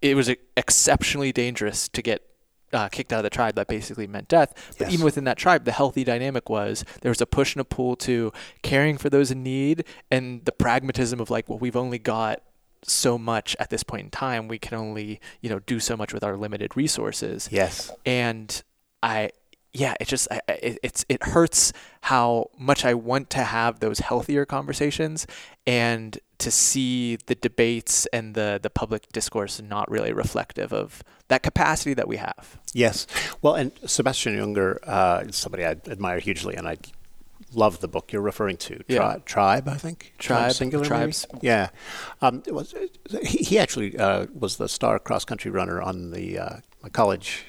It 0.04 0.16
was 0.16 0.30
exceptionally 0.58 1.32
dangerous 1.32 1.88
to 1.90 2.02
get 2.02 2.22
uh, 2.74 2.90
kicked 2.90 3.14
out 3.14 3.20
of 3.20 3.24
the 3.24 3.30
tribe. 3.30 3.56
That 3.56 3.68
basically 3.68 4.08
meant 4.08 4.28
death. 4.28 4.54
But 4.78 4.88
Yes. 4.88 4.94
even 4.94 5.06
within 5.06 5.24
that 5.26 5.38
tribe, 5.38 5.64
the 5.66 5.72
healthy 5.72 6.04
dynamic 6.04 6.50
was 6.50 6.84
there 7.02 7.10
was 7.12 7.22
a 7.22 7.26
push 7.26 7.54
and 7.56 7.62
a 7.62 7.66
pull 7.66 7.96
to 7.98 8.32
caring 8.64 8.98
for 8.98 9.10
those 9.10 9.30
in 9.32 9.44
need, 9.44 9.86
and 10.12 10.44
the 10.46 10.52
pragmatism 10.52 11.20
of 11.20 11.30
like, 11.30 11.48
well, 11.50 11.60
we've 11.60 11.76
only 11.78 12.00
got 12.00 12.42
so 12.86 13.18
much 13.18 13.56
at 13.60 13.70
this 13.70 13.84
point 13.84 14.04
in 14.06 14.10
time. 14.10 14.48
We 14.48 14.60
can 14.60 14.78
only, 14.78 15.22
you 15.40 15.50
know, 15.50 15.60
do 15.60 15.80
so 15.80 15.96
much 15.96 16.14
with 16.14 16.24
our 16.24 16.36
limited 16.36 16.76
resources. 16.76 17.48
yes. 17.52 17.92
And 18.06 18.62
I, 19.02 19.30
yeah, 19.74 19.96
it 20.00 20.08
just, 20.08 20.28
it, 20.48 20.80
it's, 20.84 21.06
it 21.10 21.24
hurts 21.24 21.74
how 22.02 22.50
much 22.58 22.86
I 22.86 22.94
want 22.94 23.30
to 23.32 23.44
have 23.44 23.80
those 23.80 24.00
healthier 24.00 24.46
conversations 24.46 25.26
and 25.66 26.20
to 26.38 26.52
see 26.52 27.16
the 27.26 27.36
debates 27.36 28.06
and 28.08 28.36
the, 28.36 28.60
the 28.62 28.70
public 28.70 29.10
discourse 29.12 29.62
not 29.62 29.90
really 29.90 30.14
reflective 30.14 30.74
of 30.74 31.04
that 31.30 31.42
capacity 31.42 31.94
that 31.96 32.08
we 32.08 32.18
have. 32.18 32.60
Yes. 32.74 33.08
Well, 33.42 33.56
and 33.56 33.72
Sebastian 33.86 34.36
Junger 34.38 34.78
uh, 34.86 35.24
is 35.28 35.36
somebody 35.38 35.66
I 35.66 35.72
admire 35.88 36.20
hugely, 36.20 36.56
and 36.56 36.68
I 36.68 36.78
love 37.54 37.80
the 37.80 37.88
book 37.88 38.12
you're 38.12 38.22
referring 38.22 38.58
to. 38.58 38.76
Tri- 38.76 38.86
Yeah. 38.90 39.18
Tribe, 39.26 39.68
I 39.68 39.76
think. 39.76 40.14
Tribe, 40.18 40.52
singular. 40.52 40.84
maybe? 40.84 40.90
Tribes. 40.90 41.26
Yeah. 41.42 41.70
Um, 42.22 42.44
it 42.46 42.54
was, 42.54 42.76
he, 43.24 43.38
he 43.38 43.58
actually 43.60 43.98
uh, 43.98 44.26
was 44.38 44.58
the 44.58 44.68
star 44.68 45.00
cross 45.00 45.24
country 45.24 45.50
runner 45.50 45.82
on 45.82 46.12
the 46.12 46.38
uh, 46.40 46.56
college 46.92 47.46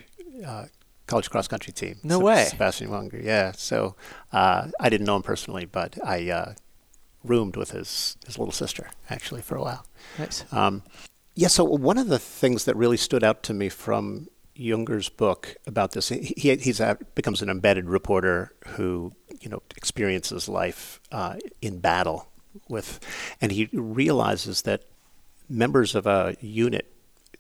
uh, 0.47 0.67
college 1.07 1.31
cross 1.31 1.49
country 1.49 1.73
team. 1.73 1.97
No 2.03 2.19
way. 2.19 2.45
Sebastian 2.45 2.88
Junger. 2.88 3.23
Yeah. 3.23 3.53
So 3.53 3.97
uh, 4.33 4.69
I 4.81 4.88
didn't 4.88 5.07
know 5.07 5.17
him 5.17 5.23
personally, 5.23 5.64
but 5.64 5.99
I 6.05 6.31
uh, 6.31 6.55
roomed 7.23 7.57
with 7.57 7.71
his 7.71 8.17
his 8.27 8.38
little 8.38 8.53
sister 8.53 8.90
actually 9.11 9.43
for 9.43 9.57
a 9.57 9.62
while. 9.62 9.87
Nice. 10.19 10.45
Um, 10.53 10.83
yeah, 11.35 11.49
so 11.49 11.64
one 11.64 11.99
of 11.99 12.09
the 12.09 12.19
things 12.19 12.64
that 12.64 12.77
really 12.77 12.97
stood 12.97 13.25
out 13.25 13.43
to 13.45 13.55
me 13.55 13.69
from 13.69 14.29
Junger's 14.57 15.09
book 15.09 15.57
about 15.67 15.93
this, 15.93 16.09
he, 16.09 16.33
he 16.37 16.55
he's 16.57 16.79
a, 16.79 16.97
becomes 17.14 17.43
an 17.43 17.49
embedded 17.49 17.88
reporter 17.88 18.53
who 18.69 19.12
you 19.40 19.49
know 19.49 19.62
experiences 19.77 20.49
life 20.49 21.01
uh, 21.11 21.37
in 21.61 21.81
battle 21.81 22.29
with, 22.69 23.01
and 23.40 23.51
he 23.51 23.69
realizes 23.73 24.62
that 24.62 24.85
members 25.49 25.95
of 25.95 26.07
a 26.07 26.37
unit 26.40 26.94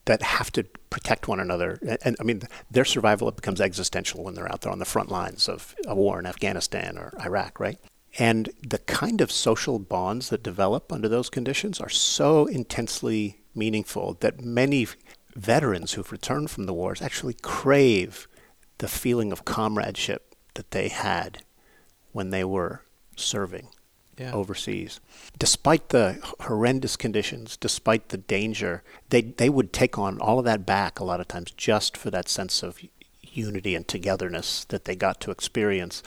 that 0.06 0.22
have 0.22 0.50
to 0.52 0.64
protect 0.90 1.28
one 1.28 1.40
another, 1.40 1.78
and, 1.82 1.98
and 2.04 2.16
I 2.20 2.24
mean 2.24 2.42
their 2.70 2.84
survival 2.84 3.30
becomes 3.30 3.60
existential 3.60 4.22
when 4.22 4.34
they're 4.34 4.50
out 4.50 4.62
there 4.62 4.72
on 4.72 4.78
the 4.78 4.84
front 4.84 5.10
lines 5.10 5.48
of 5.48 5.74
a 5.86 5.94
war 5.94 6.18
in 6.18 6.26
Afghanistan 6.26 6.98
or 6.98 7.12
Iraq, 7.20 7.58
right? 7.58 7.78
And 8.18 8.50
the 8.66 8.78
kind 8.78 9.20
of 9.20 9.32
social 9.32 9.78
bonds 9.78 10.28
that 10.28 10.42
develop 10.42 10.92
under 10.92 11.08
those 11.08 11.30
conditions 11.30 11.80
are 11.80 11.88
so 11.88 12.46
intensely 12.46 13.40
meaningful 13.54 14.16
that 14.20 14.40
many 14.40 14.86
veterans 15.34 15.92
who've 15.92 16.12
returned 16.12 16.50
from 16.50 16.66
the 16.66 16.74
wars 16.74 17.02
actually 17.02 17.34
crave 17.34 18.28
the 18.78 18.88
feeling 18.88 19.32
of 19.32 19.44
comradeship 19.44 20.34
that 20.54 20.70
they 20.70 20.88
had 20.88 21.42
when 22.12 22.30
they 22.30 22.44
were 22.44 22.82
serving 23.16 23.68
Yeah. 24.16 24.32
overseas. 24.32 25.00
Despite 25.38 25.88
the 25.88 26.18
horrendous 26.40 26.96
conditions, 26.96 27.56
despite 27.56 28.10
the 28.10 28.16
danger, 28.16 28.82
they, 29.10 29.22
they 29.22 29.48
would 29.48 29.72
take 29.72 29.98
on 29.98 30.20
all 30.20 30.38
of 30.38 30.44
that 30.44 30.64
back 30.64 31.00
a 31.00 31.04
lot 31.04 31.20
of 31.20 31.26
times 31.28 31.50
just 31.50 31.96
for 31.96 32.10
that 32.10 32.28
sense 32.28 32.62
of 32.62 32.78
unity 33.22 33.74
and 33.74 33.86
togetherness 33.88 34.64
that 34.66 34.84
they 34.84 34.94
got 34.94 35.20
to 35.20 35.30
experience 35.30 36.02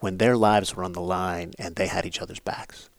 when 0.00 0.18
their 0.18 0.36
lives 0.36 0.74
were 0.74 0.84
on 0.84 0.92
the 0.92 1.00
line 1.00 1.52
and 1.58 1.76
they 1.76 1.86
had 1.86 2.04
each 2.04 2.20
other's 2.20 2.40
backs. 2.40 2.90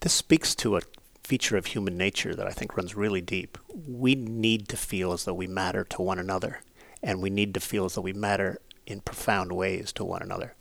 This 0.00 0.12
speaks 0.12 0.54
to 0.56 0.76
a 0.76 0.82
feature 1.24 1.56
of 1.56 1.66
human 1.66 1.98
nature 1.98 2.34
that 2.34 2.46
I 2.46 2.50
think 2.50 2.76
runs 2.76 2.94
really 2.94 3.20
deep. 3.20 3.58
We 3.86 4.14
need 4.14 4.68
to 4.68 4.76
feel 4.76 5.12
as 5.12 5.24
though 5.24 5.34
we 5.34 5.46
matter 5.48 5.84
to 5.84 6.02
one 6.02 6.18
another, 6.18 6.60
and 7.02 7.20
we 7.20 7.30
need 7.30 7.52
to 7.54 7.60
feel 7.60 7.84
as 7.84 7.94
though 7.94 8.02
we 8.02 8.12
matter 8.12 8.60
in 8.86 9.00
profound 9.00 9.52
ways 9.52 9.92
to 9.94 10.04
one 10.04 10.22
another. 10.22 10.54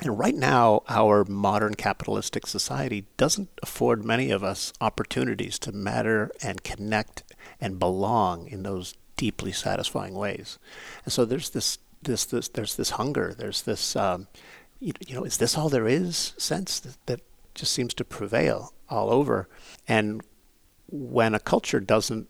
And 0.00 0.18
right 0.18 0.34
now, 0.34 0.82
our 0.88 1.24
modern 1.24 1.74
capitalistic 1.74 2.46
society 2.46 3.06
doesn't 3.16 3.48
afford 3.62 4.04
many 4.04 4.30
of 4.30 4.44
us 4.44 4.72
opportunities 4.80 5.58
to 5.60 5.72
matter 5.72 6.30
and 6.40 6.62
connect 6.62 7.24
and 7.60 7.78
belong 7.78 8.46
in 8.46 8.62
those 8.62 8.94
deeply 9.16 9.50
satisfying 9.50 10.14
ways. 10.14 10.58
And 11.04 11.12
so 11.12 11.24
there's 11.24 11.50
this, 11.50 11.78
this, 12.02 12.24
this 12.26 12.48
there's 12.48 12.76
this 12.76 12.90
hunger, 12.90 13.34
there's 13.36 13.62
this, 13.62 13.96
um, 13.96 14.28
you, 14.78 14.92
you 15.04 15.16
know, 15.16 15.24
is 15.24 15.38
this 15.38 15.58
all 15.58 15.68
there 15.68 15.88
is 15.88 16.34
sense 16.38 16.78
that, 16.80 16.96
that 17.06 17.20
just 17.54 17.72
seems 17.72 17.92
to 17.94 18.04
prevail 18.04 18.72
all 18.88 19.10
over. 19.10 19.48
And 19.88 20.22
when 20.86 21.34
a 21.34 21.40
culture 21.40 21.80
doesn't 21.80 22.28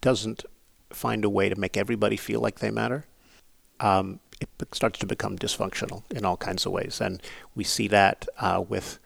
doesn't 0.00 0.44
find 0.90 1.24
a 1.24 1.30
way 1.30 1.48
to 1.48 1.56
make 1.56 1.76
everybody 1.76 2.16
feel 2.16 2.40
like 2.40 2.60
they 2.60 2.70
matter, 2.70 3.06
um, 3.80 4.20
it 4.40 4.74
starts 4.74 4.98
to 5.00 5.06
become 5.06 5.36
dysfunctional 5.36 6.02
in 6.10 6.24
all 6.24 6.36
kinds 6.36 6.66
of 6.66 6.72
ways. 6.72 7.00
And 7.00 7.22
we 7.54 7.64
see 7.64 7.88
that 7.88 8.26
uh, 8.38 8.62
with, 8.66 8.98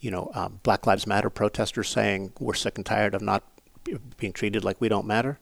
you 0.00 0.10
know, 0.10 0.30
um, 0.34 0.60
Black 0.62 0.86
Lives 0.86 1.06
Matter 1.06 1.30
protesters 1.30 1.88
saying 1.88 2.32
we're 2.38 2.54
sick 2.54 2.76
and 2.76 2.86
tired 2.86 3.14
of 3.14 3.22
not 3.22 3.44
being 4.18 4.32
treated 4.32 4.64
like 4.64 4.80
we 4.80 4.88
don't 4.88 5.06
matter. 5.06 5.38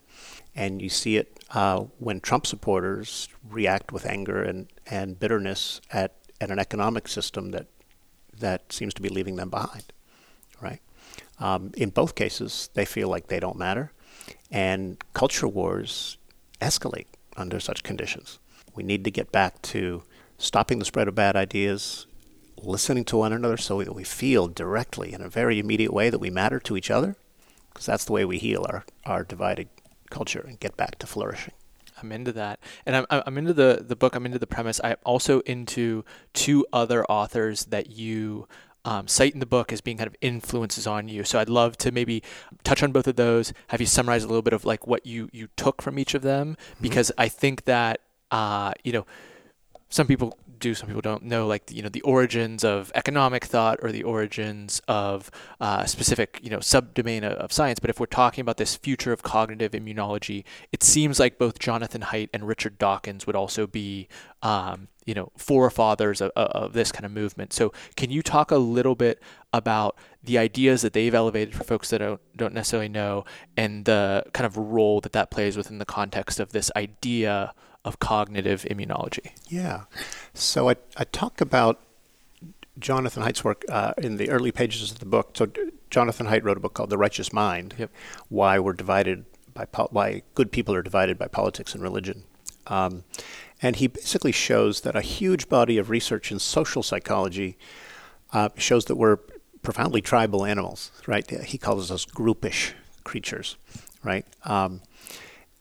And 0.55 0.83
you 0.83 0.89
see 0.89 1.17
it 1.17 1.45
uh, 1.55 1.81
when 1.99 2.21
Trump 2.21 2.47
supporters 2.47 3.29
react 3.49 3.93
with 3.93 4.07
anger 4.07 4.43
and, 4.43 4.69
and 4.87 5.19
bitterness 5.19 5.81
at, 5.93 6.15
at 6.41 6.51
an 6.51 6.59
economic 6.59 7.09
system 7.09 7.51
that 7.51 7.67
that 8.41 8.73
seems 8.73 8.95
to 8.95 9.03
be 9.03 9.09
leaving 9.09 9.37
them 9.37 9.51
behind, 9.51 9.93
right? 10.61 10.81
Um, 11.41 11.73
in 11.77 11.91
both 11.91 12.15
cases, 12.15 12.71
they 12.75 12.85
feel 12.85 13.09
like 13.09 13.29
they 13.29 13.41
don't 13.41 13.57
matter, 13.57 13.93
and 14.51 14.97
culture 15.13 15.49
wars 15.49 16.19
escalate 16.61 17.07
under 17.37 17.61
such 17.61 17.83
conditions. 17.83 18.39
We 18.79 18.85
need 18.85 19.03
to 19.07 19.11
get 19.11 19.33
back 19.33 19.61
to 19.63 20.05
stopping 20.39 20.79
the 20.79 20.85
spread 20.85 21.09
of 21.09 21.17
bad 21.17 21.35
ideas, 21.35 22.07
listening 22.63 23.05
to 23.07 23.17
one 23.17 23.33
another 23.33 23.57
so 23.57 23.83
that 23.83 23.93
we 23.93 24.05
feel 24.05 24.47
directly 24.47 25.13
in 25.13 25.21
a 25.21 25.29
very 25.29 25.59
immediate 25.59 25.93
way 25.93 26.11
that 26.11 26.21
we 26.21 26.31
matter 26.31 26.61
to 26.61 26.77
each 26.77 26.89
other, 26.89 27.17
because 27.71 27.87
that's 27.87 28.05
the 28.05 28.13
way 28.13 28.25
we 28.25 28.39
heal 28.39 28.65
our, 28.71 28.85
our 29.05 29.25
divided 29.25 29.69
culture 30.11 30.45
and 30.47 30.61
get 30.61 30.77
back 30.77 30.97
to 31.01 31.09
flourishing. 31.09 31.55
I'm 32.01 32.13
into 32.13 32.31
that, 32.35 32.61
and 32.87 32.95
I'm 32.95 33.07
I'm 33.11 33.37
into 33.37 33.53
the 33.53 33.85
the 33.85 33.97
book. 33.97 34.15
I'm 34.15 34.25
into 34.25 34.39
the 34.39 34.47
premise. 34.47 34.81
I'm 34.85 34.95
also 35.05 35.41
into 35.41 36.05
two 36.33 36.65
other 36.73 37.05
authors 37.07 37.65
that 37.65 37.91
you 37.91 38.47
um, 38.85 39.09
cite 39.09 39.35
in 39.35 39.41
the 39.41 39.47
book 39.47 39.73
as 39.73 39.81
being 39.81 39.97
kind 39.97 40.07
of 40.07 40.15
influences 40.21 40.87
on 40.87 41.09
you. 41.09 41.25
So 41.25 41.41
I'd 41.41 41.49
love 41.49 41.77
to 41.79 41.91
maybe 41.91 42.23
touch 42.63 42.85
on 42.85 42.93
both 42.93 43.09
of 43.09 43.17
those. 43.17 43.53
Have 43.71 43.81
you 43.81 43.87
summarize 43.87 44.23
a 44.23 44.29
little 44.29 44.43
bit 44.43 44.53
of 44.53 44.65
like 44.65 44.87
what 44.87 45.05
you 45.05 45.29
you 45.33 45.49
took 45.57 45.83
from 45.83 45.99
each 45.99 46.15
of 46.15 46.23
them? 46.23 46.51
Mm-hmm. 46.51 46.83
Because 46.83 47.11
I 47.19 47.27
think 47.27 47.65
that 47.65 48.03
uh, 48.31 48.73
you 48.85 48.93
know 48.93 49.07
some 49.89 50.07
people 50.07 50.39
do 50.59 50.75
some 50.75 50.89
people 50.89 51.01
don't 51.01 51.23
know 51.23 51.47
like 51.47 51.71
you 51.71 51.83
know 51.83 51.89
the 51.89 52.01
origins 52.03 52.65
of 52.65 52.91
economic 52.95 53.45
thought 53.45 53.79
or 53.81 53.93
the 53.93 54.03
origins 54.03 54.83
of 54.89 55.31
uh, 55.61 55.85
specific 55.85 56.41
you 56.43 56.51
know 56.51 56.59
subdomain 56.59 57.23
of, 57.23 57.53
science. 57.53 57.79
But 57.79 57.91
if 57.91 58.01
we're 58.01 58.07
talking 58.07 58.43
about 58.43 58.57
this 58.57 58.77
future 58.77 59.13
of 59.13 59.23
cognitive 59.23 59.73
immunology 59.73 60.45
it 60.73 60.83
seems 60.83 61.21
like 61.21 61.39
both 61.39 61.59
jonathan 61.59 62.03
haidt 62.03 62.29
and 62.33 62.47
richard 62.47 62.79
dawkins 62.79 63.27
would 63.27 63.37
also 63.37 63.67
be 63.67 64.09
um, 64.43 64.89
you 65.09 65.15
know 65.15 65.33
forefathers 65.39 66.21
of, 66.21 66.31
of 66.37 66.75
this 66.75 66.93
kind 66.93 67.07
of 67.07 67.11
movement. 67.11 67.55
So 67.55 67.73
can 67.97 68.11
you 68.11 68.23
talk 68.23 68.51
a 68.51 68.59
little 68.59 68.95
bit 68.95 69.23
about 69.55 69.97
the 70.23 70.37
ideas 70.37 70.83
that 70.83 70.93
they've 70.93 71.15
elevated 71.15 71.55
for 71.55 71.65
folks 71.65 71.89
that 71.91 71.99
don't, 71.99 72.21
don't 72.37 72.53
necessarily 72.53 72.91
know 72.91 73.25
and 73.57 73.87
the 73.87 74.25
kind 74.35 74.45
of 74.45 74.59
role 74.59 75.01
that 75.01 75.13
that 75.13 75.31
plays 75.31 75.57
within 75.57 75.79
the 75.79 75.87
context 75.87 76.39
of 76.39 76.53
this 76.53 76.71
idea 76.77 77.55
of 77.89 77.99
cognitive 77.99 78.67
immunology. 78.71 79.31
Yeah. 79.49 79.85
So 80.35 80.69
I, 80.69 80.77
I 80.97 81.05
talk 81.05 81.41
about 81.41 81.81
Jonathan 82.79 83.23
Haidt's 83.23 83.43
work 83.43 83.65
uh, 83.69 83.95
in 83.97 84.19
the 84.19 84.29
early 84.29 84.53
pages 84.53 84.93
of 84.93 84.99
the 84.99 85.07
book. 85.07 85.31
So 85.35 85.49
Jonathan 85.91 86.27
Haidt 86.27 86.45
wrote 86.45 86.59
a 86.59 86.61
book 86.61 86.75
called 86.75 86.91
The 86.91 86.99
Righteous 86.99 87.33
Mind 87.33 87.75
yep. 87.79 87.91
Why 88.29 88.59
We're 88.59 88.75
Divided 88.75 89.25
by 89.55 89.65
po- 89.65 89.89
Why 89.91 90.23
Good 90.35 90.53
People 90.53 90.75
Are 90.75 90.83
Divided 90.83 91.19
by 91.19 91.29
Politics 91.29 91.75
and 91.75 91.83
Religion. 91.83 92.25
Um, 92.67 93.05
and 93.63 93.77
he 93.77 93.87
basically 93.87 94.33
shows 94.33 94.83
that 94.83 94.95
a 94.95 95.01
huge 95.01 95.49
body 95.49 95.79
of 95.79 95.89
research 95.89 96.31
in 96.31 96.39
social 96.39 96.83
psychology 96.83 97.57
uh, 98.33 98.51
shows 98.57 98.85
that 98.85 98.97
we're 98.97 99.17
profoundly 99.63 100.03
tribal 100.03 100.45
animals, 100.45 100.93
right? 101.07 101.29
He 101.29 101.57
calls 101.57 101.91
us 101.91 102.05
groupish 102.05 102.75
creatures, 103.03 103.57
right? 104.05 104.27
Um, 104.45 104.83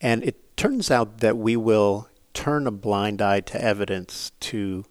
and 0.02 0.24
it 0.24 0.58
turns 0.58 0.92
out 0.92 1.20
that 1.20 1.38
we 1.38 1.56
will 1.56 2.10
turn 2.38 2.68
a 2.68 2.72
blind 2.72 3.20
eye 3.20 3.40
to 3.40 3.60
evidence 3.60 4.32
to 4.40 4.86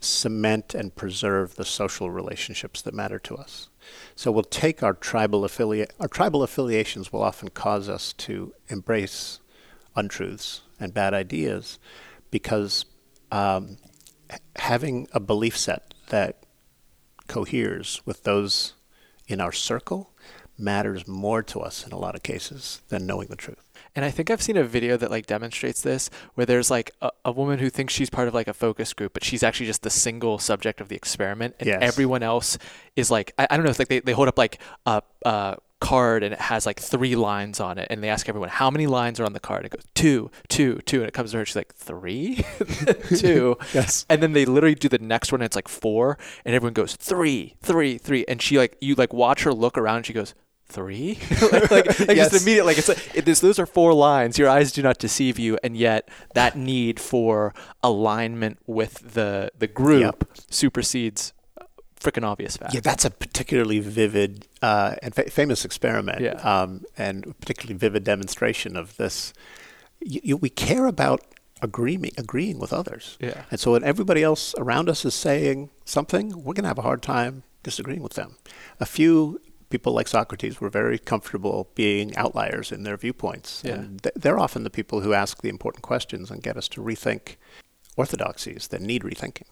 cement 0.00 0.74
and 0.74 0.96
preserve 0.96 1.56
the 1.56 1.66
social 1.66 2.10
relationships 2.10 2.80
that 2.80 2.94
matter 2.94 3.18
to 3.18 3.36
us. 3.36 3.68
So 4.16 4.32
we'll 4.32 4.44
take 4.44 4.82
our 4.82 4.94
tribal 4.94 5.44
affiliate 5.44 5.92
our 6.00 6.08
tribal 6.08 6.42
affiliations 6.42 7.12
will 7.12 7.22
often 7.22 7.50
cause 7.50 7.90
us 7.90 8.14
to 8.14 8.54
embrace 8.68 9.38
untruths 9.94 10.62
and 10.80 10.94
bad 10.94 11.12
ideas 11.12 11.78
because 12.30 12.86
um, 13.30 13.76
having 14.56 15.08
a 15.12 15.20
belief 15.20 15.58
set 15.58 15.92
that 16.08 16.46
coheres 17.28 18.00
with 18.06 18.22
those 18.22 18.72
in 19.28 19.42
our 19.42 19.52
circle 19.52 20.14
matters 20.56 21.06
more 21.06 21.42
to 21.42 21.60
us 21.60 21.86
in 21.86 21.92
a 21.92 21.98
lot 21.98 22.14
of 22.14 22.22
cases 22.22 22.80
than 22.88 23.06
knowing 23.06 23.28
the 23.28 23.36
truth. 23.36 23.71
And 23.94 24.04
I 24.04 24.10
think 24.10 24.30
I've 24.30 24.42
seen 24.42 24.56
a 24.56 24.64
video 24.64 24.96
that 24.96 25.10
like 25.10 25.26
demonstrates 25.26 25.82
this, 25.82 26.10
where 26.34 26.46
there's 26.46 26.70
like 26.70 26.92
a, 27.02 27.10
a 27.24 27.32
woman 27.32 27.58
who 27.58 27.68
thinks 27.68 27.92
she's 27.92 28.10
part 28.10 28.28
of 28.28 28.34
like 28.34 28.48
a 28.48 28.54
focus 28.54 28.92
group, 28.92 29.12
but 29.12 29.24
she's 29.24 29.42
actually 29.42 29.66
just 29.66 29.82
the 29.82 29.90
single 29.90 30.38
subject 30.38 30.80
of 30.80 30.88
the 30.88 30.96
experiment, 30.96 31.54
and 31.60 31.66
yes. 31.66 31.78
everyone 31.82 32.22
else 32.22 32.58
is 32.96 33.10
like 33.10 33.32
I, 33.38 33.46
I, 33.50 33.56
don't 33.56 33.64
know, 33.64 33.70
it's 33.70 33.78
like 33.78 33.88
they, 33.88 34.00
they 34.00 34.12
hold 34.12 34.28
up 34.28 34.38
like 34.38 34.58
a, 34.86 35.02
a 35.24 35.56
card 35.82 36.22
and 36.22 36.32
it 36.32 36.40
has 36.40 36.64
like 36.64 36.78
three 36.80 37.16
lines 37.16 37.60
on 37.60 37.76
it, 37.76 37.88
and 37.90 38.02
they 38.02 38.08
ask 38.08 38.28
everyone 38.28 38.48
how 38.48 38.70
many 38.70 38.86
lines 38.86 39.20
are 39.20 39.24
on 39.24 39.32
the 39.32 39.40
card. 39.40 39.64
And 39.64 39.74
it 39.74 39.76
goes 39.76 39.86
two, 39.94 40.30
two, 40.48 40.78
two, 40.86 41.00
and 41.00 41.08
it 41.08 41.12
comes 41.12 41.32
to 41.32 41.38
her, 41.38 41.44
she's 41.44 41.56
like 41.56 41.74
three, 41.74 42.44
two, 43.16 43.58
yes, 43.74 44.06
and 44.08 44.22
then 44.22 44.32
they 44.32 44.44
literally 44.44 44.74
do 44.74 44.88
the 44.88 44.98
next 44.98 45.32
one, 45.32 45.40
and 45.40 45.46
it's 45.46 45.56
like 45.56 45.68
four, 45.68 46.16
and 46.44 46.54
everyone 46.54 46.72
goes 46.72 46.96
three, 46.96 47.56
three, 47.60 47.98
three, 47.98 48.24
and 48.26 48.40
she 48.40 48.56
like 48.56 48.76
you 48.80 48.94
like 48.94 49.12
watch 49.12 49.42
her 49.42 49.52
look 49.52 49.76
around, 49.76 49.96
and 49.98 50.06
she 50.06 50.12
goes 50.12 50.34
three? 50.72 51.18
Like, 51.52 51.70
like, 51.70 51.98
like 52.00 52.16
yes. 52.16 52.30
just 52.30 52.46
immediate 52.46 52.64
like 52.64 52.78
it's 52.78 52.88
like 52.88 53.16
it, 53.16 53.24
this, 53.24 53.40
those 53.40 53.58
are 53.58 53.66
four 53.66 53.92
lines. 53.92 54.38
Your 54.38 54.48
eyes 54.48 54.72
do 54.72 54.80
not 54.80 54.98
deceive 54.98 55.38
you 55.38 55.58
and 55.62 55.76
yet 55.76 56.08
that 56.34 56.56
need 56.56 56.98
for 56.98 57.52
alignment 57.82 58.58
with 58.66 59.14
the 59.14 59.50
the 59.58 59.66
group 59.66 60.00
yep. 60.00 60.24
supersedes 60.50 61.32
freaking 62.00 62.24
obvious 62.24 62.56
fact. 62.56 62.74
Yeah 62.74 62.80
that's 62.80 63.04
a 63.04 63.10
particularly 63.10 63.80
vivid 63.80 64.46
uh, 64.62 64.94
and 65.02 65.14
fa- 65.14 65.30
famous 65.30 65.64
experiment 65.64 66.20
yeah. 66.20 66.32
um, 66.42 66.84
and 66.96 67.38
particularly 67.40 67.76
vivid 67.76 68.04
demonstration 68.04 68.76
of 68.76 68.96
this. 68.96 69.32
You, 70.00 70.20
you, 70.24 70.36
we 70.36 70.48
care 70.48 70.86
about 70.86 71.22
agreeing 71.60 72.10
agreeing 72.16 72.58
with 72.58 72.72
others. 72.72 73.16
Yeah. 73.20 73.44
And 73.50 73.60
so 73.60 73.72
when 73.72 73.84
everybody 73.84 74.22
else 74.22 74.54
around 74.58 74.88
us 74.88 75.04
is 75.04 75.14
saying 75.14 75.70
something 75.84 76.30
we're 76.30 76.54
going 76.54 76.64
to 76.64 76.68
have 76.68 76.78
a 76.78 76.82
hard 76.82 77.02
time 77.02 77.44
disagreeing 77.62 78.02
with 78.02 78.14
them. 78.14 78.36
A 78.80 78.86
few 78.86 79.40
people 79.72 79.92
like 79.94 80.06
Socrates 80.06 80.60
were 80.60 80.68
very 80.68 80.98
comfortable 80.98 81.70
being 81.74 82.14
outliers 82.16 82.70
in 82.70 82.82
their 82.84 82.96
viewpoints. 82.98 83.62
Yeah. 83.64 83.74
And 83.76 84.02
th- 84.02 84.14
they're 84.14 84.38
often 84.38 84.62
the 84.62 84.70
people 84.70 85.00
who 85.00 85.14
ask 85.14 85.40
the 85.40 85.48
important 85.48 85.82
questions 85.82 86.30
and 86.30 86.42
get 86.42 86.56
us 86.58 86.68
to 86.68 86.82
rethink 86.82 87.36
orthodoxies 87.96 88.68
that 88.68 88.82
need 88.82 89.02
rethinking. 89.02 89.48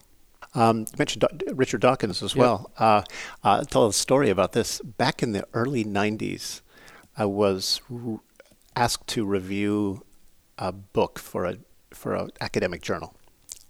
Um, 0.55 0.81
you 0.81 0.99
mentioned 0.99 1.25
Do- 1.37 1.55
Richard 1.55 1.81
Dawkins 1.81 2.23
as 2.23 2.37
well. 2.37 2.71
Uh, 2.79 3.03
uh, 3.43 3.61
I'll 3.61 3.65
tell 3.65 3.87
a 3.87 3.93
story 3.95 4.29
about 4.31 4.53
this. 4.53 4.81
Back 4.81 5.23
in 5.23 5.33
the 5.33 5.47
early 5.55 5.85
90s, 5.85 6.61
I 7.17 7.25
was 7.25 7.81
r- 7.91 8.21
asked 8.77 9.09
to 9.09 9.25
review 9.25 10.05
a 10.59 10.71
book 10.71 11.19
for 11.19 11.45
a 11.47 11.57
for 11.93 12.15
an 12.15 12.31
academic 12.41 12.83
journal. 12.83 13.17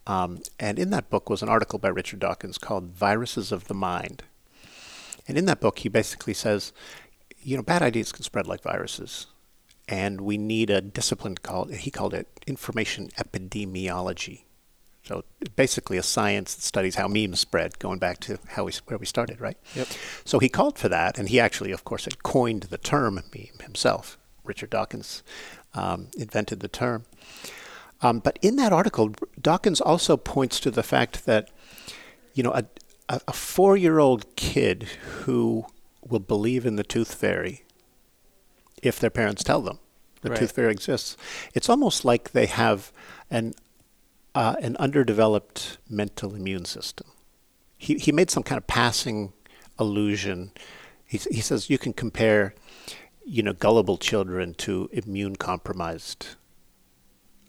Um, 0.06 0.42
and 0.58 0.78
in 0.78 0.90
that 0.90 1.08
book 1.08 1.30
was 1.30 1.42
an 1.42 1.48
article 1.48 1.78
by 1.78 1.88
Richard 1.88 2.18
Dawkins 2.18 2.58
called 2.58 2.90
Viruses 2.90 3.50
of 3.52 3.68
the 3.68 3.74
Mind. 3.74 4.24
And 5.26 5.38
in 5.38 5.44
that 5.46 5.60
book, 5.60 5.80
he 5.80 5.88
basically 5.88 6.34
says, 6.34 6.72
you 7.42 7.56
know, 7.56 7.62
bad 7.62 7.82
ideas 7.82 8.12
can 8.12 8.22
spread 8.22 8.46
like 8.46 8.62
viruses. 8.62 9.26
And 9.88 10.20
we 10.20 10.38
need 10.38 10.70
a 10.70 10.80
discipline 10.80 11.36
called, 11.36 11.72
he 11.72 11.90
called 11.90 12.14
it 12.14 12.28
information 12.46 13.08
epidemiology. 13.18 14.44
So 15.02 15.24
basically 15.56 15.96
a 15.96 16.02
science 16.02 16.54
that 16.54 16.62
studies 16.62 16.94
how 16.94 17.08
memes 17.08 17.40
spread, 17.40 17.78
going 17.78 17.98
back 17.98 18.20
to 18.20 18.38
how 18.50 18.64
we, 18.64 18.72
where 18.86 18.98
we 18.98 19.06
started, 19.06 19.40
right? 19.40 19.56
Yep. 19.74 19.88
So 20.24 20.38
he 20.38 20.48
called 20.48 20.78
for 20.78 20.88
that, 20.88 21.18
and 21.18 21.28
he 21.28 21.40
actually, 21.40 21.72
of 21.72 21.84
course, 21.84 22.04
had 22.04 22.22
coined 22.22 22.64
the 22.64 22.78
term 22.78 23.14
meme 23.14 23.58
himself. 23.62 24.18
Richard 24.44 24.70
Dawkins 24.70 25.22
um, 25.74 26.08
invented 26.16 26.60
the 26.60 26.68
term. 26.68 27.06
Um, 28.02 28.20
but 28.20 28.38
in 28.40 28.56
that 28.56 28.72
article, 28.72 29.12
Dawkins 29.40 29.80
also 29.80 30.16
points 30.16 30.60
to 30.60 30.70
the 30.70 30.82
fact 30.82 31.26
that, 31.26 31.50
you 32.34 32.42
know, 32.42 32.52
a, 32.52 32.64
a, 33.10 33.20
a 33.28 33.32
four 33.32 33.76
year 33.76 33.98
old 33.98 34.36
kid 34.36 34.84
who 35.24 35.66
will 36.08 36.20
believe 36.20 36.64
in 36.64 36.76
the 36.76 36.84
tooth 36.84 37.14
fairy 37.14 37.64
if 38.82 38.98
their 38.98 39.10
parents 39.10 39.42
tell 39.42 39.60
them 39.60 39.78
the 40.22 40.30
right. 40.30 40.38
tooth 40.38 40.52
fairy 40.52 40.72
exists. 40.72 41.16
It's 41.52 41.68
almost 41.68 42.04
like 42.04 42.32
they 42.32 42.46
have 42.46 42.92
an 43.30 43.54
uh, 44.34 44.54
an 44.62 44.76
underdeveloped 44.76 45.78
mental 45.88 46.34
immune 46.34 46.64
system. 46.64 47.08
He 47.76 47.94
he 47.94 48.12
made 48.12 48.30
some 48.30 48.44
kind 48.44 48.58
of 48.58 48.66
passing 48.66 49.32
allusion. 49.78 50.52
He 51.04 51.18
he 51.18 51.40
says 51.40 51.68
you 51.68 51.78
can 51.78 51.92
compare, 51.92 52.54
you 53.24 53.42
know, 53.42 53.52
gullible 53.52 53.98
children 53.98 54.54
to 54.54 54.88
immune 54.92 55.36
compromised 55.36 56.36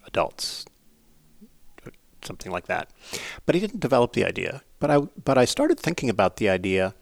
adults 0.08 0.66
something 2.26 2.52
like 2.52 2.68
that. 2.68 2.90
But 3.46 3.56
he 3.56 3.62
didn't 3.62 3.80
develop 3.80 4.14
the 4.14 4.26
idea. 4.26 4.62
But 4.80 4.92
I 4.92 5.00
but 5.24 5.38
I 5.38 5.46
started 5.46 5.80
thinking 5.80 6.10
about 6.10 6.38
the 6.38 6.50
idea 6.50 6.94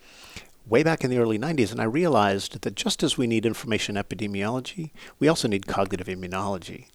way 0.68 0.84
back 0.84 1.04
in 1.04 1.10
the 1.10 1.18
early 1.18 1.40
90s, 1.40 1.72
and 1.72 1.82
I 1.82 1.86
realized 1.86 2.62
that 2.62 2.76
just 2.76 3.02
as 3.02 3.18
we 3.18 3.28
need 3.28 3.46
information 3.46 3.96
epidemiology, 3.96 4.92
we 5.18 5.28
also 5.28 5.48
need 5.48 5.66
cognitive 5.66 6.08
immunology. 6.08 6.86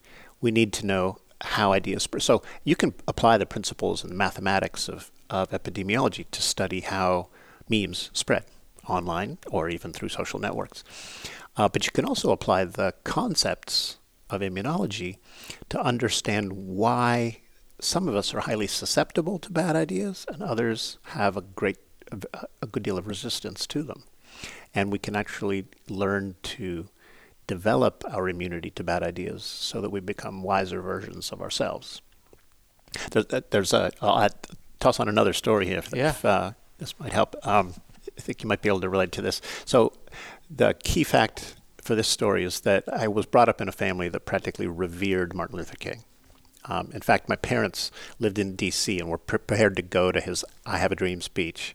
We 0.40 0.50
need 0.50 0.72
to 0.74 0.86
know 0.86 1.18
how 1.40 1.72
ideas 1.72 2.04
spread. 2.04 2.22
So 2.22 2.42
you 2.62 2.76
can 2.76 2.94
apply 3.08 3.38
the 3.38 3.46
principles 3.46 4.04
and 4.04 4.14
mathematics 4.14 4.88
of, 4.88 5.10
of 5.28 5.50
epidemiology 5.50 6.26
to 6.30 6.40
study 6.40 6.80
how 6.80 7.28
memes 7.68 8.10
spread 8.12 8.44
online 8.88 9.38
or 9.50 9.68
even 9.68 9.92
through 9.92 10.10
social 10.10 10.38
networks. 10.38 10.84
Uh, 11.56 11.68
but 11.68 11.86
you 11.86 11.92
can 11.92 12.04
also 12.04 12.30
apply 12.30 12.64
the 12.64 12.94
concepts 13.04 13.98
of 14.30 14.40
immunology 14.40 15.18
to 15.68 15.80
understand 15.80 16.52
why 16.52 17.40
some 17.80 18.08
of 18.08 18.14
us 18.14 18.32
are 18.34 18.40
highly 18.40 18.66
susceptible 18.66 19.38
to 19.38 19.50
bad 19.50 19.76
ideas 19.76 20.26
and 20.28 20.42
others 20.42 20.98
have 21.08 21.36
a 21.36 21.42
great 21.42 21.78
a 22.62 22.66
good 22.66 22.82
deal 22.82 22.98
of 22.98 23.06
resistance 23.06 23.66
to 23.66 23.82
them. 23.82 24.04
And 24.74 24.90
we 24.90 24.98
can 24.98 25.16
actually 25.16 25.66
learn 25.88 26.36
to 26.42 26.88
develop 27.46 28.04
our 28.10 28.28
immunity 28.28 28.70
to 28.70 28.84
bad 28.84 29.02
ideas 29.02 29.44
so 29.44 29.80
that 29.80 29.90
we 29.90 30.00
become 30.00 30.42
wiser 30.42 30.80
versions 30.80 31.30
of 31.30 31.40
ourselves. 31.40 32.02
There's, 33.10 33.26
uh, 33.26 33.40
there's 33.50 33.72
a, 33.72 33.90
I'll 34.00 34.28
toss 34.80 35.00
on 35.00 35.08
another 35.08 35.32
story 35.32 35.66
here 35.66 35.78
if, 35.78 35.94
yeah. 35.94 36.10
if 36.10 36.24
uh, 36.24 36.52
this 36.78 36.98
might 36.98 37.12
help. 37.12 37.34
Um, 37.46 37.74
I 38.16 38.20
think 38.20 38.42
you 38.42 38.48
might 38.48 38.62
be 38.62 38.68
able 38.68 38.80
to 38.80 38.88
relate 38.88 39.12
to 39.12 39.22
this. 39.22 39.40
So, 39.64 39.92
the 40.50 40.74
key 40.74 41.04
fact 41.04 41.56
for 41.82 41.94
this 41.94 42.06
story 42.06 42.44
is 42.44 42.60
that 42.60 42.84
I 42.92 43.08
was 43.08 43.26
brought 43.26 43.48
up 43.48 43.60
in 43.60 43.68
a 43.68 43.72
family 43.72 44.08
that 44.10 44.20
practically 44.20 44.66
revered 44.66 45.34
Martin 45.34 45.56
Luther 45.56 45.76
King. 45.76 46.04
Um, 46.66 46.90
in 46.92 47.00
fact, 47.00 47.28
my 47.28 47.36
parents 47.36 47.90
lived 48.18 48.38
in 48.38 48.56
D.C. 48.56 48.98
and 48.98 49.08
were 49.08 49.18
prepared 49.18 49.76
to 49.76 49.82
go 49.82 50.12
to 50.12 50.20
his 50.20 50.44
"I 50.64 50.78
Have 50.78 50.92
a 50.92 50.96
Dream" 50.96 51.20
speech, 51.20 51.74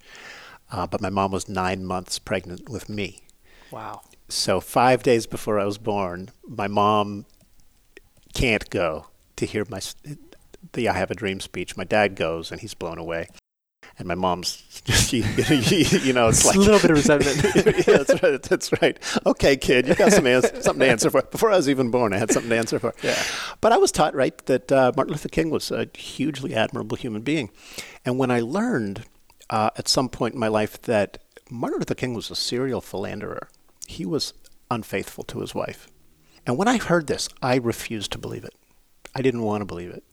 uh, 0.71 0.87
but 0.87 1.01
my 1.01 1.09
mom 1.09 1.31
was 1.31 1.47
nine 1.47 1.85
months 1.85 2.19
pregnant 2.19 2.69
with 2.69 2.89
me. 2.89 3.21
Wow! 3.71 4.01
So 4.27 4.59
five 4.59 5.03
days 5.03 5.27
before 5.27 5.59
I 5.59 5.65
was 5.65 5.77
born, 5.77 6.29
my 6.47 6.67
mom 6.67 7.25
can't 8.33 8.69
go 8.69 9.07
to 9.35 9.45
hear 9.45 9.65
my 9.69 9.81
the 10.73 10.89
"I 10.89 10.93
Have 10.93 11.11
a 11.11 11.15
Dream" 11.15 11.39
speech. 11.39 11.77
My 11.77 11.83
dad 11.83 12.15
goes, 12.15 12.51
and 12.51 12.61
he's 12.61 12.73
blown 12.73 12.97
away 12.97 13.27
and 13.99 14.07
my 14.07 14.15
mom's 14.15 14.63
just 14.85 15.11
you, 15.13 15.21
know 16.13 16.29
it's 16.29 16.45
like 16.45 16.55
a 16.55 16.59
little 16.59 16.79
bit 16.79 16.91
of 16.91 16.97
resentment. 16.97 17.37
yeah, 17.87 17.97
that's 17.97 18.23
right. 18.23 18.41
That's 18.41 18.81
right. 18.81 19.21
Okay, 19.25 19.57
kid, 19.57 19.87
you 19.87 19.95
got 19.95 20.13
some 20.13 20.25
ans- 20.25 20.51
something 20.63 20.79
to 20.79 20.89
answer 20.89 21.09
for. 21.09 21.21
Before 21.23 21.51
I 21.51 21.57
was 21.57 21.69
even 21.69 21.91
born, 21.91 22.13
I 22.13 22.17
had 22.17 22.31
something 22.31 22.49
to 22.49 22.57
answer 22.57 22.79
for. 22.79 22.95
Yeah. 23.03 23.21
But 23.61 23.73
I 23.73 23.77
was 23.77 23.91
taught 23.91 24.15
right 24.15 24.35
that 24.45 24.71
uh, 24.71 24.93
Martin 24.95 25.11
Luther 25.11 25.29
King 25.29 25.49
was 25.49 25.69
a 25.69 25.87
hugely 25.93 26.55
admirable 26.55 26.97
human 26.97 27.21
being, 27.21 27.51
and 28.05 28.17
when 28.17 28.31
I 28.31 28.39
learned 28.39 29.03
uh, 29.49 29.69
at 29.77 29.87
some 29.87 30.09
point 30.09 30.33
in 30.33 30.39
my 30.39 30.47
life 30.47 30.81
that 30.83 31.19
Martin 31.49 31.79
Luther 31.79 31.95
King 31.95 32.13
was 32.13 32.31
a 32.31 32.35
serial 32.35 32.81
philanderer, 32.81 33.49
he 33.87 34.05
was 34.05 34.33
unfaithful 34.71 35.25
to 35.25 35.41
his 35.41 35.53
wife, 35.53 35.87
and 36.47 36.57
when 36.57 36.69
I 36.69 36.77
heard 36.77 37.07
this, 37.07 37.27
I 37.41 37.55
refused 37.55 38.11
to 38.13 38.17
believe 38.17 38.45
it. 38.45 38.53
I 39.13 39.21
didn't 39.21 39.43
want 39.43 39.61
to 39.61 39.65
believe 39.65 39.89
it. 39.89 40.03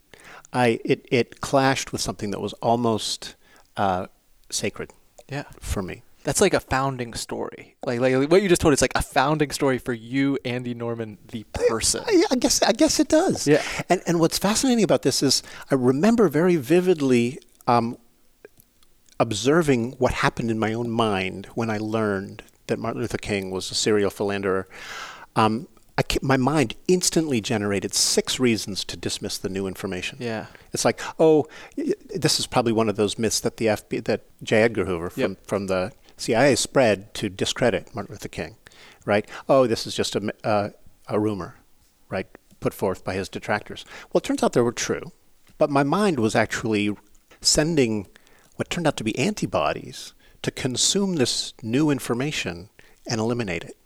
I 0.52 0.81
it 0.85 1.07
it 1.11 1.40
clashed 1.40 1.92
with 1.92 2.00
something 2.00 2.31
that 2.33 2.40
was 2.40 2.52
almost 2.55 3.37
uh, 3.76 4.06
sacred. 4.50 4.92
Yeah. 5.28 5.44
For 5.60 5.82
me. 5.82 6.02
That's 6.24 6.40
like 6.40 6.54
a 6.54 6.60
founding 6.60 7.14
story. 7.14 7.76
Like, 7.84 8.00
like 8.00 8.28
what 8.30 8.42
you 8.42 8.48
just 8.48 8.60
told. 8.60 8.72
It's 8.72 8.82
like 8.82 8.96
a 8.96 9.02
founding 9.02 9.52
story 9.52 9.78
for 9.78 9.92
you, 9.92 10.38
Andy 10.44 10.74
Norman, 10.74 11.18
the 11.28 11.44
person. 11.52 12.02
I, 12.04 12.24
I 12.32 12.34
guess 12.34 12.60
I 12.62 12.72
guess 12.72 12.98
it 12.98 13.06
does. 13.06 13.46
Yeah. 13.46 13.62
And 13.88 14.02
and 14.08 14.18
what's 14.18 14.36
fascinating 14.36 14.82
about 14.82 15.02
this 15.02 15.22
is 15.22 15.44
I 15.70 15.76
remember 15.76 16.28
very 16.28 16.56
vividly 16.56 17.38
um, 17.68 17.96
observing 19.20 19.92
what 19.98 20.14
happened 20.14 20.50
in 20.50 20.58
my 20.58 20.72
own 20.72 20.90
mind 20.90 21.46
when 21.54 21.70
I 21.70 21.78
learned 21.78 22.42
that 22.66 22.80
Martin 22.80 23.02
Luther 23.02 23.18
King 23.18 23.52
was 23.52 23.70
a 23.70 23.74
serial 23.74 24.10
philanderer. 24.10 24.66
Um, 25.36 25.68
my 26.22 26.37
mind 26.37 26.74
instantly 26.88 27.40
generated 27.40 27.94
six 27.94 28.38
reasons 28.38 28.85
to 28.85 28.96
dismiss 28.96 29.38
the 29.38 29.48
new 29.48 29.66
information. 29.66 30.18
Yeah, 30.20 30.46
it's 30.72 30.85
like, 30.85 31.00
oh, 31.18 31.46
this 32.14 32.38
is 32.38 32.46
probably 32.46 32.72
one 32.72 32.88
of 32.88 32.96
those 32.96 33.18
myths 33.18 33.40
that 33.40 33.56
the 33.56 33.66
FBI, 33.66 34.04
that 34.04 34.22
J. 34.42 34.62
Edgar 34.62 34.85
Hoover 34.85 35.11
from 35.11 35.22
yep. 35.22 35.46
from 35.46 35.66
the 35.68 35.92
CIA 36.16 36.56
spread 36.56 37.14
to 37.14 37.28
discredit 37.28 37.94
Martin 37.94 38.14
Luther 38.14 38.28
King, 38.28 38.56
right? 39.04 39.26
Oh, 39.48 39.66
this 39.66 39.87
is 39.87 39.94
just 39.94 40.14
a 40.16 40.32
uh, 40.44 40.70
a 41.09 41.18
rumor, 41.18 41.56
right? 42.11 42.26
Put 42.61 42.74
forth 42.74 43.04
by 43.04 43.14
his 43.14 43.28
detractors. 43.28 43.85
Well, 44.12 44.18
it 44.18 44.24
turns 44.24 44.42
out 44.42 44.52
they 44.52 44.61
were 44.61 44.72
true, 44.72 45.12
but 45.56 45.70
my 45.70 45.82
mind 45.82 46.18
was 46.18 46.35
actually 46.35 46.94
sending 47.40 48.06
what 48.56 48.70
turned 48.70 48.87
out 48.87 48.96
to 48.96 49.04
be 49.04 49.18
antibodies 49.18 50.14
to 50.42 50.50
consume 50.50 51.16
this 51.16 51.54
new 51.62 51.90
information 51.90 52.68
and 53.06 53.20
eliminate 53.20 53.64
it. 53.64 53.76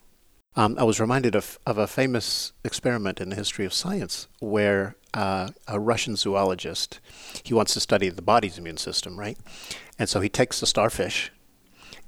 Um, 0.56 0.76
I 0.78 0.82
was 0.82 0.98
reminded 0.98 1.36
of, 1.36 1.58
of 1.64 1.78
a 1.78 1.86
famous 1.86 2.52
experiment 2.64 3.20
in 3.20 3.30
the 3.30 3.36
history 3.36 3.64
of 3.64 3.72
science 3.72 4.26
where 4.40 4.96
uh, 5.14 5.50
a 5.68 5.78
Russian 5.78 6.16
zoologist, 6.16 6.98
he 7.44 7.54
wants 7.54 7.72
to 7.74 7.80
study 7.80 8.08
the 8.08 8.22
body's 8.22 8.58
immune 8.58 8.76
system, 8.76 9.18
right? 9.18 9.38
And 9.98 10.08
so 10.08 10.20
he 10.20 10.28
takes 10.28 10.60
a 10.60 10.66
starfish 10.66 11.30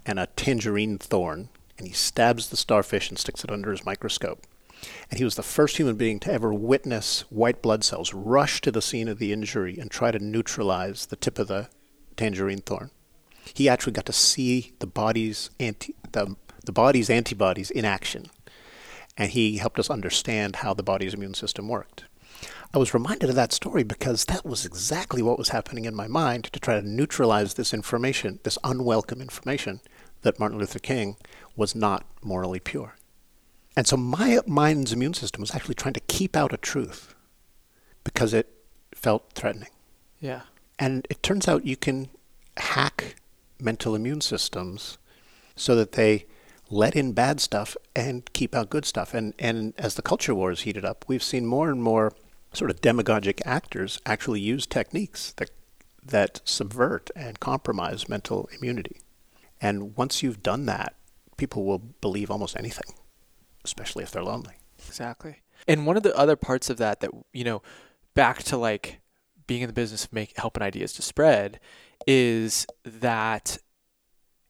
and 0.05 0.18
a 0.18 0.26
tangerine 0.26 0.98
thorn 0.98 1.50
and 1.78 1.87
he 1.87 1.92
stabs 1.92 2.48
the 2.48 2.57
starfish 2.57 3.09
and 3.09 3.18
sticks 3.18 3.44
it 3.44 3.50
under 3.50 3.70
his 3.70 3.85
microscope. 3.85 4.46
And 5.09 5.18
he 5.18 5.24
was 5.24 5.37
the 5.37 5.44
first 5.44 5.76
human 5.76 5.94
being 5.94 6.18
to 6.20 6.33
ever 6.33 6.52
witness 6.52 7.20
white 7.31 7.62
blood 7.62 7.85
cells 7.85 8.12
rush 8.12 8.61
to 8.62 8.72
the 8.72 8.83
scene 8.83 9.07
of 9.07 9.18
the 9.18 9.33
injury 9.33 9.78
and 9.78 9.90
try 9.90 10.11
to 10.11 10.18
neutralize 10.18 11.07
the 11.07 11.16
tip 11.16 11.38
of 11.38 11.46
the 11.46 11.68
tangerine 12.16 12.61
thorn. 12.61 12.90
He 13.55 13.68
actually 13.68 13.92
got 13.92 14.07
to 14.07 14.12
see 14.12 14.72
the 14.81 14.87
body's 14.87 15.50
anti, 15.61 15.94
the 16.11 16.37
the 16.64 16.72
body's 16.72 17.11
antibodies 17.11 17.70
in 17.70 17.85
action. 17.85 18.27
And 19.16 19.31
he 19.31 19.59
helped 19.59 19.79
us 19.79 19.90
understand 19.90 20.57
how 20.57 20.75
the 20.75 20.83
body's 20.83 21.14
immune 21.14 21.35
system 21.35 21.68
worked. 21.68 22.05
I 22.75 22.79
was 22.79 22.94
reminded 22.94 23.29
of 23.29 23.37
that 23.37 23.53
story 23.53 23.83
because 23.83 24.25
that 24.25 24.46
was 24.46 24.64
exactly 24.64 25.20
what 25.20 25.38
was 25.38 25.51
happening 25.51 25.85
in 25.85 25.94
my 25.94 26.09
mind 26.09 26.44
to 26.44 26.61
try 26.61 26.81
to 26.81 26.88
neutralize 26.88 27.55
this 27.55 27.75
information, 27.75 28.40
this 28.44 28.59
unwelcome 28.64 29.20
information 29.20 29.81
that 30.22 30.38
Martin 30.38 30.59
Luther 30.59 30.79
King 30.79 31.16
was 31.55 31.75
not 31.75 32.07
morally 32.22 32.61
pure. 32.61 32.96
And 33.77 33.87
so 33.87 33.96
my 33.96 34.40
mind's 34.46 34.92
immune 34.92 35.14
system 35.14 35.40
was 35.40 35.55
actually 35.55 35.75
trying 35.75 35.94
to 35.94 36.01
keep 36.01 36.37
out 36.37 36.53
a 36.53 36.59
truth 36.59 37.14
because 38.05 38.33
it 38.33 38.48
felt 38.94 39.33
threatening. 39.35 39.70
Yeah. 40.20 40.42
And 40.79 41.07
it 41.11 41.22
turns 41.22 41.48
out 41.48 41.66
you 41.66 41.77
can 41.77 42.09
hack 42.57 43.16
mental 43.61 43.94
immune 43.94 44.20
systems 44.20 44.98
so 45.57 45.75
that 45.77 45.92
they 45.92 46.27
let 46.72 46.96
in 46.96 47.12
bad 47.12 47.38
stuff 47.38 47.76
and 47.94 48.32
keep 48.32 48.54
out 48.54 48.70
good 48.70 48.87
stuff. 48.87 49.14
And 49.14 49.35
and 49.38 49.74
as 49.78 49.94
the 49.94 50.02
culture 50.02 50.35
wars 50.35 50.62
heated 50.62 50.85
up, 50.85 51.04
we've 51.06 51.22
seen 51.22 51.46
more 51.46 51.70
and 51.70 51.82
more 51.82 52.12
sort 52.52 52.70
of 52.70 52.80
demagogic 52.80 53.40
actors 53.44 54.00
actually 54.06 54.40
use 54.40 54.66
techniques 54.66 55.32
that 55.37 55.50
that 56.04 56.40
subvert 56.44 57.11
and 57.14 57.38
compromise 57.38 58.08
mental 58.08 58.48
immunity. 58.58 59.00
And 59.61 59.96
once 59.96 60.22
you've 60.22 60.42
done 60.42 60.66
that, 60.66 60.94
people 61.37 61.64
will 61.64 61.78
believe 61.78 62.30
almost 62.30 62.56
anything, 62.56 62.94
especially 63.64 64.02
if 64.02 64.11
they're 64.11 64.24
lonely. 64.24 64.54
Exactly. 64.88 65.42
And 65.68 65.87
one 65.87 65.96
of 65.96 66.02
the 66.02 66.16
other 66.16 66.35
parts 66.35 66.70
of 66.70 66.78
that 66.78 67.00
that 67.00 67.11
you 67.32 67.44
know, 67.44 67.62
back 68.14 68.42
to 68.44 68.56
like 68.56 68.98
being 69.46 69.62
in 69.62 69.68
the 69.68 69.74
business 69.74 70.06
of 70.06 70.12
make 70.12 70.37
helping 70.38 70.62
ideas 70.62 70.94
to 70.94 71.02
spread 71.02 71.61
is 72.06 72.66
that 72.85 73.58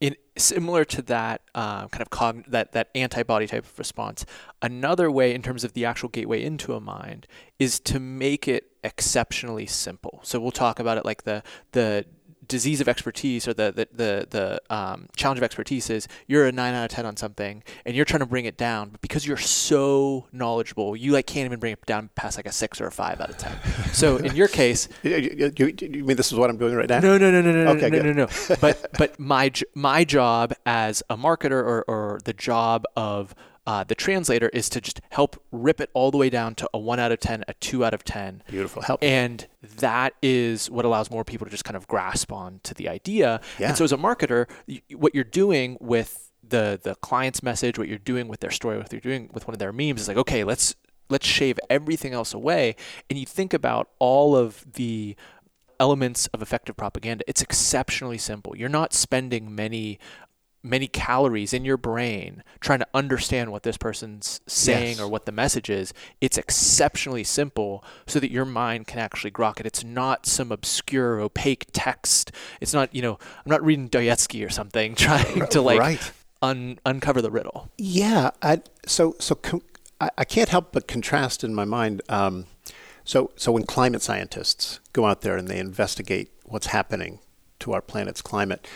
in 0.03 0.17
similar 0.37 0.85
to 0.85 1.01
that 1.03 1.43
uh, 1.55 1.87
kind 1.87 2.05
of 2.05 2.51
that 2.51 2.73
that 2.73 2.89
antibody 2.97 3.47
type 3.47 3.65
of 3.65 3.79
response. 3.79 4.27
Another 4.61 5.11
way, 5.11 5.33
in 5.33 5.43
terms 5.43 5.63
of 5.63 5.75
the 5.75 5.85
actual 5.85 6.09
gateway 6.09 6.43
into 6.43 6.75
a 6.75 6.81
mind, 6.81 7.29
is 7.61 7.79
to 7.81 8.01
make 8.01 8.49
it 8.49 8.73
exceptionally 8.83 9.65
simple. 9.65 10.19
So 10.25 10.41
we'll 10.41 10.51
talk 10.51 10.81
about 10.81 10.99
it 10.99 11.05
like 11.05 11.23
the 11.23 11.45
the 11.71 12.05
disease 12.53 12.81
of 12.83 12.89
expertise 12.89 13.49
or 13.49 13.55
the 13.55 13.73
the 13.73 13.89
the, 13.93 14.27
the 14.31 14.75
um, 14.75 15.09
challenge 15.17 15.39
of 15.39 15.43
expertise 15.43 15.91
is 15.91 16.07
you're 16.27 16.47
a 16.47 16.53
nine 16.53 16.75
out 16.75 16.85
of 16.85 16.91
ten 16.91 17.07
on 17.07 17.17
something 17.17 17.65
and 17.85 17.97
you're 17.97 18.05
trying 18.05 18.21
to 18.21 18.27
bring 18.27 18.45
it 18.45 18.57
down, 18.57 18.91
but 18.91 19.01
because 19.01 19.27
you're 19.27 19.37
so 19.39 20.27
knowledgeable, 20.33 20.95
you 20.95 21.13
like 21.13 21.27
can't 21.27 21.47
even 21.47 21.59
bring 21.59 21.73
it 21.73 21.85
down 21.87 22.11
past 22.15 22.37
like 22.37 22.47
a 22.47 22.53
six 22.53 22.81
or 22.81 22.87
a 22.87 22.93
five 22.93 23.21
out 23.21 23.31
of 23.31 23.39
ten. 23.39 23.57
So 23.93 24.17
in 24.29 24.37
your 24.37 24.49
case, 24.49 24.89
you, 25.03 25.53
you, 25.57 25.75
you, 25.81 26.05
mean 26.05 26.17
this 26.17 26.31
is 26.31 26.39
what 26.39 26.51
I'm 26.51 26.59
doing 26.59 26.75
right 26.75 26.89
now? 26.89 27.01
No, 27.01 27.17
no, 27.17 27.31
no, 27.31 27.41
no, 27.41 27.53
no, 27.53 27.71
okay, 27.73 27.89
no, 27.89 27.99
no, 27.99 28.13
no, 28.13 28.25
no. 28.25 28.57
But 28.61 28.93
but 28.99 29.19
my 29.19 29.51
my 29.75 30.05
job 30.05 30.53
as 30.67 31.03
a 31.09 31.17
marketer 31.17 31.53
or 31.53 31.85
or 31.89 32.21
the 32.25 32.35
job 32.35 32.85
of 32.97 33.35
uh, 33.67 33.85
the 33.85 33.95
translator 33.95 34.49
is 34.49 34.69
to 34.71 34.81
just 34.81 35.01
help 35.11 35.41
rip 35.53 35.81
it 35.81 35.91
all 35.95 36.11
the 36.11 36.19
way 36.19 36.29
down 36.29 36.55
to 36.57 36.69
a 36.75 36.79
one 36.79 36.99
out 36.99 37.13
of 37.13 37.21
10, 37.21 37.45
a 37.47 37.55
two 37.55 37.85
out 37.85 37.95
of 37.95 38.03
10. 38.03 38.43
Beautiful. 38.49 38.83
Help. 38.83 39.03
And 39.03 39.47
that 39.79 40.15
is 40.21 40.71
what 40.71 40.85
allows 40.85 41.11
more 41.11 41.25
people 41.25 41.45
to 41.45 41.51
just 41.51 41.65
kind 41.65 41.77
of 41.77 41.87
grasp 41.87 42.33
on 42.33 42.61
to 42.65 42.75
the 42.75 42.89
idea. 42.89 43.41
Yeah. 43.59 43.69
And 43.69 43.77
so 43.77 43.85
as 43.85 43.93
a 43.93 43.97
marketer, 43.97 44.49
what 44.95 45.15
you're 45.15 45.23
doing 45.23 45.79
with 45.81 46.33
the, 46.43 46.81
the 46.83 46.97
client's 46.97 47.43
message, 47.43 47.79
what 47.79 47.87
you're 47.87 47.99
doing 47.99 48.27
with 48.27 48.41
their 48.41 48.51
story, 48.51 48.79
what 48.79 48.91
you're 48.91 49.01
doing 49.01 49.31
with 49.33 49.47
one 49.47 49.55
of 49.55 49.61
their 49.61 49.73
memes 49.73 50.01
is 50.01 50.09
like, 50.09 50.17
okay, 50.17 50.43
let's, 50.43 50.75
let's 51.09 51.27
shave 51.27 51.61
everything 51.71 52.13
else 52.13 52.35
away. 52.35 52.75
And 53.09 53.19
you 53.19 53.27
think 53.27 53.55
about 53.55 53.91
all 54.01 54.35
of 54.35 54.67
the 54.73 55.15
elements 55.79 56.27
of 56.29 56.43
effective 56.43 56.77
propaganda, 56.77 57.25
it's 57.29 57.43
exceptionally 57.43 58.19
simple. 58.19 58.57
You're 58.57 58.69
not 58.69 58.93
spending 58.93 59.55
many 59.55 60.01
many 60.63 60.87
calories 60.87 61.53
in 61.53 61.65
your 61.65 61.77
brain 61.77 62.43
trying 62.61 62.79
to 62.79 62.87
understand 62.95 63.51
what 63.51 63.65
this 63.65 63.77
person's 63.77 64.41
saying 64.47 64.91
Yes. 64.97 65.01
or 65.01 65.09
what 65.09 65.27
the 65.27 65.33
message 65.33 65.69
is. 65.69 65.93
It's 66.21 66.39
exceptionally 66.39 67.25
simple 67.25 67.85
so 68.07 68.21
that 68.21 68.31
your 68.31 68.45
mind 68.45 68.87
can 68.87 69.01
actually 69.01 69.33
grok 69.33 69.59
it. 69.59 69.67
It's 69.67 69.83
not 69.83 70.25
some 70.27 70.53
obscure, 70.53 71.19
opaque 71.21 71.67
text. 71.73 72.31
It's 72.61 72.73
not, 72.73 72.95
you 72.95 73.03
know, 73.03 73.15
I'm 73.45 73.51
not 73.51 73.65
reading 73.65 73.89
Dostoevsky 73.89 74.45
or 74.45 74.51
something 74.51 74.95
trying 74.97 75.47
to 75.49 75.61
like 75.61 75.81
Right. 75.81 76.13
un- 76.41 76.79
uncover 76.87 77.21
the 77.21 77.31
riddle. 77.31 77.69
Yeah, 77.77 78.31
I, 78.41 78.63
so 78.87 79.17
so 79.19 79.35
com- 79.35 79.63
I, 80.01 80.11
I 80.19 80.25
can't 80.25 80.49
help 80.49 80.71
but 80.73 80.87
contrast 80.87 81.43
in 81.43 81.55
my 81.55 81.65
mind. 81.65 82.03
Um, 82.09 82.47
so 83.05 83.33
so 83.35 83.51
when 83.51 83.65
climate 83.65 84.01
scientists 84.03 84.79
go 84.93 85.07
out 85.07 85.23
there 85.23 85.37
and 85.37 85.49
they 85.49 85.59
investigate 85.59 86.31
what's 86.45 86.69
happening 86.69 87.19
to 87.59 87.73
our 87.73 87.81
planet's 87.81 88.23
climate, 88.23 88.67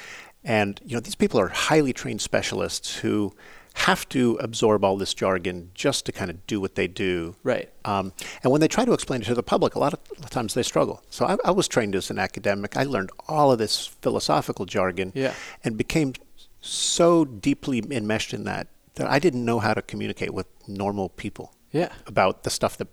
and 0.47 0.81
you 0.87 0.95
know 0.95 1.01
these 1.01 1.15
people 1.17 1.39
are 1.41 1.49
highly 1.49 1.93
trained 1.93 2.21
specialists 2.23 2.97
who 2.99 3.35
have 3.75 4.09
to 4.09 4.39
absorb 4.41 4.83
all 4.85 4.97
this 4.97 5.13
jargon 5.13 5.71
just 5.75 6.07
to 6.07 6.13
kind 6.13 6.31
of 6.31 6.47
do 6.47 6.59
what 6.63 6.77
they 6.77 6.87
do. 6.89 7.37
Right. 7.43 7.69
Um, 7.85 8.15
and 8.43 8.51
when 8.51 8.63
they 8.63 8.69
try 8.69 8.87
to 8.87 8.95
explain 8.95 9.21
it 9.21 9.27
to 9.27 9.35
the 9.35 9.43
public, 9.43 9.75
a 9.75 9.79
lot 9.79 9.93
of 9.93 10.31
times 10.31 10.55
they 10.55 10.63
struggle. 10.63 11.03
So 11.11 11.27
I, 11.27 11.37
I 11.45 11.51
was 11.51 11.69
trained 11.69 11.95
as 11.95 12.11
an 12.11 12.19
academic. 12.19 12.75
I 12.79 12.85
learned 12.85 13.11
all 13.29 13.53
of 13.53 13.59
this 13.59 13.87
philosophical 13.87 14.65
jargon 14.65 15.13
Yeah. 15.15 15.35
and 15.63 15.77
became 15.77 16.15
so 16.63 17.27
deeply 17.27 17.83
enmeshed 17.91 18.33
in 18.33 18.45
that 18.45 18.69
that 18.95 19.11
I 19.11 19.19
didn't 19.19 19.45
know 19.45 19.59
how 19.59 19.75
to 19.75 19.83
communicate 19.83 20.33
with 20.33 20.47
normal 20.67 21.11
people 21.11 21.53
Yeah. 21.71 21.93
about 22.07 22.45
the 22.45 22.51
stuff 22.51 22.79
that 22.79 22.89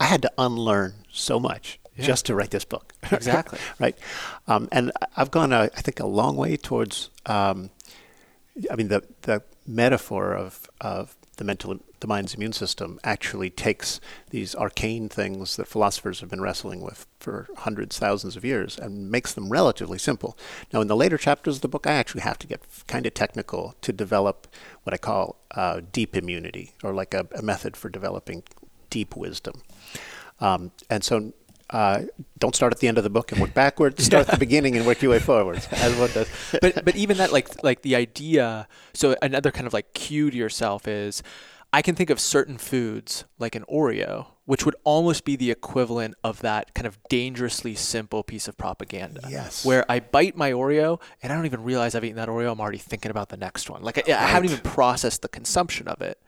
I 0.00 0.04
had 0.06 0.22
to 0.22 0.32
unlearn 0.36 0.94
so 1.12 1.38
much 1.38 1.78
Yeah. 1.96 2.04
just 2.06 2.26
to 2.26 2.34
write 2.34 2.50
this 2.50 2.64
book. 2.64 2.92
Exactly. 3.12 3.58
right. 3.78 3.96
Um, 4.46 4.68
and 4.72 4.92
I've 5.16 5.30
gone, 5.30 5.52
uh, 5.52 5.68
I 5.76 5.80
think, 5.80 6.00
a 6.00 6.06
long 6.06 6.36
way 6.36 6.56
towards. 6.56 7.10
Um, 7.24 7.70
I 8.70 8.74
mean, 8.76 8.88
the 8.88 9.02
the 9.22 9.42
metaphor 9.66 10.32
of 10.34 10.68
of 10.80 11.16
the 11.36 11.44
mental, 11.44 11.78
the 12.00 12.06
mind's 12.06 12.34
immune 12.34 12.52
system 12.52 12.98
actually 13.04 13.50
takes 13.50 14.00
these 14.30 14.54
arcane 14.54 15.08
things 15.08 15.56
that 15.56 15.68
philosophers 15.68 16.20
have 16.20 16.30
been 16.30 16.40
wrestling 16.40 16.80
with 16.80 17.06
for 17.20 17.46
hundreds, 17.58 17.98
thousands 17.98 18.36
of 18.36 18.44
years, 18.44 18.78
and 18.78 19.10
makes 19.10 19.34
them 19.34 19.50
relatively 19.50 19.98
simple. 19.98 20.36
Now, 20.72 20.80
in 20.80 20.88
the 20.88 20.96
later 20.96 21.18
chapters 21.18 21.56
of 21.56 21.60
the 21.62 21.68
book, 21.68 21.86
I 21.86 21.92
actually 21.92 22.22
have 22.22 22.38
to 22.38 22.46
get 22.46 22.62
kind 22.86 23.06
of 23.06 23.12
technical 23.14 23.74
to 23.82 23.92
develop 23.92 24.46
what 24.84 24.94
I 24.94 24.96
call 24.98 25.36
uh, 25.50 25.80
deep 25.92 26.16
immunity, 26.16 26.72
or 26.82 26.94
like 26.94 27.12
a, 27.14 27.26
a 27.34 27.42
method 27.42 27.76
for 27.76 27.88
developing 27.90 28.42
deep 28.88 29.14
wisdom. 29.14 29.62
Um, 30.40 30.70
and 30.88 31.04
so 31.04 31.32
uh, 31.70 32.02
don't 32.38 32.54
start 32.54 32.72
at 32.72 32.78
the 32.78 32.88
end 32.88 32.98
of 32.98 33.04
the 33.04 33.10
book 33.10 33.32
and 33.32 33.40
work 33.40 33.54
backwards. 33.54 34.04
Start 34.04 34.28
at 34.28 34.34
the 34.34 34.38
beginning 34.38 34.76
and 34.76 34.86
work 34.86 35.02
your 35.02 35.10
way 35.10 35.18
forwards. 35.18 35.66
as 35.72 35.96
one 35.96 36.10
does. 36.12 36.28
But 36.60 36.84
but 36.84 36.94
even 36.96 37.16
that 37.16 37.32
like 37.32 37.62
like 37.62 37.82
the 37.82 37.96
idea. 37.96 38.68
So 38.94 39.16
another 39.20 39.50
kind 39.50 39.66
of 39.66 39.72
like 39.72 39.92
cue 39.92 40.30
to 40.30 40.36
yourself 40.36 40.86
is, 40.86 41.22
I 41.76 41.82
can 41.82 41.94
think 41.94 42.08
of 42.08 42.18
certain 42.18 42.56
foods 42.56 43.26
like 43.38 43.54
an 43.54 43.62
Oreo, 43.70 44.28
which 44.46 44.64
would 44.64 44.76
almost 44.82 45.26
be 45.26 45.36
the 45.36 45.50
equivalent 45.50 46.14
of 46.24 46.40
that 46.40 46.72
kind 46.72 46.86
of 46.86 46.98
dangerously 47.10 47.74
simple 47.74 48.22
piece 48.22 48.48
of 48.48 48.56
propaganda. 48.56 49.20
Yes. 49.28 49.62
Where 49.62 49.84
I 49.86 50.00
bite 50.00 50.38
my 50.38 50.52
Oreo 50.52 50.98
and 51.22 51.30
I 51.30 51.36
don't 51.36 51.44
even 51.44 51.62
realize 51.62 51.94
I've 51.94 52.02
eaten 52.02 52.16
that 52.16 52.30
Oreo. 52.30 52.50
I'm 52.50 52.62
already 52.62 52.78
thinking 52.78 53.10
about 53.10 53.28
the 53.28 53.36
next 53.36 53.68
one. 53.68 53.82
Like 53.82 53.98
I, 54.08 54.14
I 54.14 54.22
haven't 54.22 54.52
even 54.52 54.62
processed 54.64 55.20
the 55.20 55.28
consumption 55.28 55.86
of 55.86 56.00
it. 56.00 56.18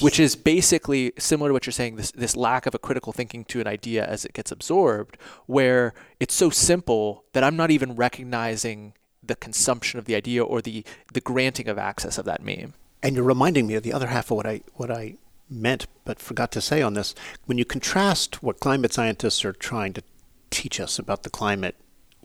Which 0.00 0.18
is 0.18 0.36
basically 0.36 1.12
similar 1.18 1.50
to 1.50 1.52
what 1.52 1.66
you're 1.66 1.72
saying. 1.72 1.96
This 1.96 2.10
this 2.12 2.34
lack 2.34 2.64
of 2.64 2.74
a 2.74 2.78
critical 2.78 3.12
thinking 3.12 3.44
to 3.44 3.60
an 3.60 3.66
idea 3.66 4.06
as 4.06 4.24
it 4.24 4.32
gets 4.32 4.50
absorbed, 4.50 5.18
where 5.44 5.92
it's 6.18 6.32
so 6.32 6.48
simple 6.48 7.24
that 7.34 7.44
I'm 7.44 7.56
not 7.56 7.70
even 7.70 7.94
recognizing 7.94 8.94
the 9.22 9.36
consumption 9.36 9.98
of 9.98 10.06
the 10.06 10.14
idea 10.14 10.42
or 10.42 10.62
the 10.62 10.82
the 11.12 11.20
granting 11.20 11.68
of 11.68 11.76
access 11.76 12.16
of 12.16 12.24
that 12.24 12.42
meme. 12.42 12.72
And 13.04 13.14
you're 13.14 13.24
reminding 13.24 13.66
me 13.66 13.74
of 13.74 13.82
the 13.82 13.92
other 13.92 14.06
half 14.06 14.30
of 14.30 14.38
what 14.38 14.46
I 14.46 14.62
what 14.74 14.90
I 14.90 15.16
meant 15.50 15.86
but 16.06 16.18
forgot 16.18 16.50
to 16.52 16.60
say 16.62 16.80
on 16.80 16.94
this. 16.94 17.14
When 17.44 17.58
you 17.58 17.66
contrast 17.66 18.42
what 18.42 18.60
climate 18.60 18.94
scientists 18.94 19.44
are 19.44 19.52
trying 19.52 19.92
to 19.92 20.02
teach 20.48 20.80
us 20.80 20.98
about 20.98 21.22
the 21.22 21.28
climate, 21.28 21.76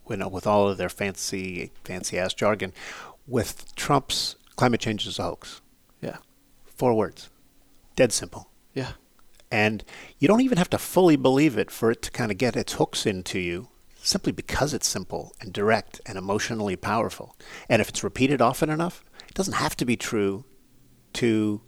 you 0.10 0.16
know, 0.16 0.30
with 0.30 0.48
all 0.48 0.70
of 0.70 0.78
their 0.78 0.88
fancy 0.88 1.74
fancy 1.84 2.18
ass 2.18 2.34
jargon, 2.34 2.72
with 3.28 3.76
Trump's 3.76 4.38
climate 4.56 4.80
change 4.80 5.06
is 5.06 5.20
a 5.20 5.24
hoax. 5.24 5.60
Yeah. 6.02 6.18
Four 6.66 6.94
words. 6.94 7.30
Dead 7.98 8.14
simple. 8.14 8.50
Yeah. 8.74 8.94
And 9.52 9.84
you 10.18 10.30
don't 10.30 10.42
even 10.42 10.58
have 10.58 10.70
to 10.70 10.78
fully 10.78 11.18
believe 11.18 11.58
it 11.58 11.72
for 11.72 11.92
it 11.92 12.02
to 12.04 12.12
kind 12.12 12.32
of 12.32 12.38
get 12.38 12.56
its 12.56 12.74
hooks 12.74 13.06
into 13.06 13.40
you 13.40 13.68
simply 14.02 14.32
because 14.32 14.74
it's 14.74 14.88
simple 14.88 15.34
and 15.42 15.52
direct 15.52 16.00
and 16.06 16.18
emotionally 16.18 16.78
powerful. 16.78 17.36
And 17.68 17.82
if 17.82 17.90
it's 17.90 18.02
repeated 18.02 18.42
often 18.42 18.70
enough, 18.70 19.04
it 19.28 19.34
doesn't 19.34 19.56
have 19.56 19.76
to 19.78 19.86
be 19.86 19.98
true 19.98 20.46
to 21.14 21.62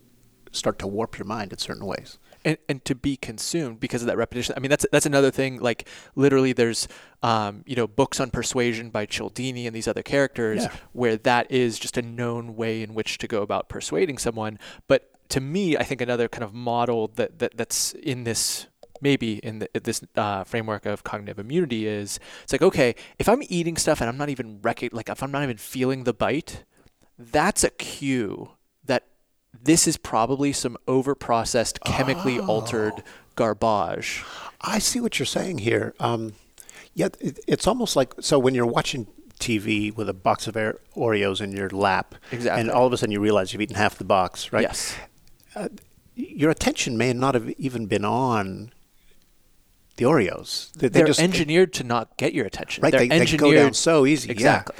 start 0.51 0.77
to 0.79 0.87
warp 0.87 1.17
your 1.17 1.25
mind 1.25 1.51
in 1.53 1.57
certain 1.57 1.85
ways. 1.85 2.17
and, 2.43 2.57
and 2.67 2.83
to 2.85 2.95
be 2.95 3.15
consumed 3.15 3.79
because 3.79 4.01
of 4.01 4.07
that 4.07 4.17
repetition. 4.17 4.53
I 4.57 4.59
mean, 4.59 4.69
that's 4.69 4.85
that's 4.91 5.05
another 5.05 5.29
thing. 5.31 5.59
Like 5.59 5.87
literally, 6.15 6.53
there's 6.53 6.87
um, 7.21 7.63
you 7.67 7.75
know 7.75 7.87
books 7.87 8.19
on 8.19 8.31
persuasion 8.31 8.89
by 8.89 9.05
Cialdini 9.05 9.67
and 9.67 9.75
these 9.75 9.87
other 9.87 10.01
characters 10.03 10.63
Yeah. 10.63 10.71
where 10.91 11.17
that 11.17 11.51
is 11.51 11.77
just 11.79 11.97
a 11.97 12.01
known 12.01 12.55
way 12.55 12.81
in 12.81 12.93
which 12.95 13.17
to 13.19 13.27
go 13.27 13.41
about 13.43 13.69
persuading 13.69 14.17
someone. 14.17 14.57
But 14.87 15.07
to 15.29 15.39
me, 15.39 15.77
I 15.77 15.83
think 15.83 16.01
another 16.01 16.27
kind 16.27 16.43
of 16.43 16.53
model 16.53 17.09
that, 17.15 17.39
that 17.39 17.55
that's 17.55 17.93
in 17.93 18.23
this 18.23 18.65
maybe 19.03 19.37
in 19.37 19.59
the, 19.59 19.69
this 19.81 20.01
uh, 20.15 20.43
framework 20.43 20.85
of 20.85 21.03
cognitive 21.03 21.39
immunity 21.39 21.87
is 21.87 22.19
it's 22.43 22.51
like 22.51 22.61
okay, 22.63 22.95
if 23.19 23.29
I'm 23.29 23.43
eating 23.49 23.77
stuff 23.77 24.01
and 24.01 24.09
I'm 24.09 24.17
not 24.17 24.29
even 24.29 24.59
rec- 24.63 24.91
like 24.93 25.09
if 25.09 25.21
I'm 25.23 25.31
not 25.31 25.43
even 25.43 25.57
feeling 25.57 26.03
the 26.05 26.13
bite, 26.13 26.63
that's 27.19 27.63
a 27.63 27.69
cue 27.69 28.49
this 29.63 29.87
is 29.87 29.97
probably 29.97 30.53
some 30.53 30.77
over-processed, 30.87 31.81
chemically 31.83 32.39
altered 32.39 33.03
garbage. 33.35 34.23
I 34.61 34.79
see 34.79 34.99
what 34.99 35.19
you're 35.19 35.25
saying 35.25 35.59
here. 35.59 35.93
Um, 35.99 36.33
yeah, 36.93 37.09
it, 37.19 37.39
it's 37.47 37.67
almost 37.67 37.95
like 37.95 38.13
so 38.19 38.37
when 38.39 38.53
you're 38.55 38.65
watching 38.65 39.07
TV 39.39 39.95
with 39.95 40.09
a 40.09 40.13
box 40.13 40.47
of 40.47 40.55
Air- 40.55 40.79
Oreos 40.95 41.41
in 41.41 41.51
your 41.51 41.69
lap, 41.69 42.15
Exactly. 42.31 42.61
and 42.61 42.69
all 42.69 42.85
of 42.85 42.93
a 42.93 42.97
sudden 42.97 43.11
you 43.11 43.19
realize 43.19 43.53
you've 43.53 43.61
eaten 43.61 43.75
half 43.75 43.97
the 43.97 44.03
box, 44.03 44.51
right? 44.51 44.63
Yes. 44.63 44.95
Your 46.15 46.51
attention 46.51 46.97
may 46.97 47.13
not 47.13 47.33
have 47.35 47.49
even 47.51 47.85
been 47.87 48.05
on 48.05 48.71
the 49.97 50.05
Oreos. 50.05 50.71
They, 50.73 50.89
just, 51.03 51.19
engineered 51.19 51.73
to 51.73 51.83
not 51.83 52.17
get 52.17 52.33
your 52.33 52.45
attention. 52.45 52.81
right? 52.83 52.91
They're 52.91 53.07
They, 53.07 53.25
they 53.25 53.37
go 53.37 53.53
down 53.53 53.73
so 53.73 54.05
easy. 54.05 54.27
yeah. 54.27 54.33
Exactly. 54.33 54.75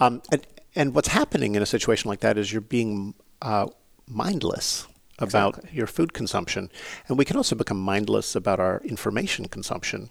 Um, 0.00 0.22
and 0.30 0.46
and 0.76 0.94
what's 0.94 1.08
happening 1.08 1.54
in 1.54 1.62
a 1.62 1.66
situation 1.66 2.08
like 2.08 2.20
that 2.20 2.36
is 2.36 2.52
you're 2.52 2.60
being 2.60 3.14
uh, 3.40 3.66
mindless 4.08 4.86
about 5.18 5.58
Exactly. 5.58 5.76
your 5.76 5.86
food 5.86 6.12
consumption, 6.12 6.70
and 7.08 7.16
we 7.16 7.24
can 7.24 7.36
also 7.36 7.54
become 7.54 7.80
mindless 7.80 8.34
about 8.34 8.58
our 8.58 8.80
information 8.84 9.46
consumption, 9.46 10.10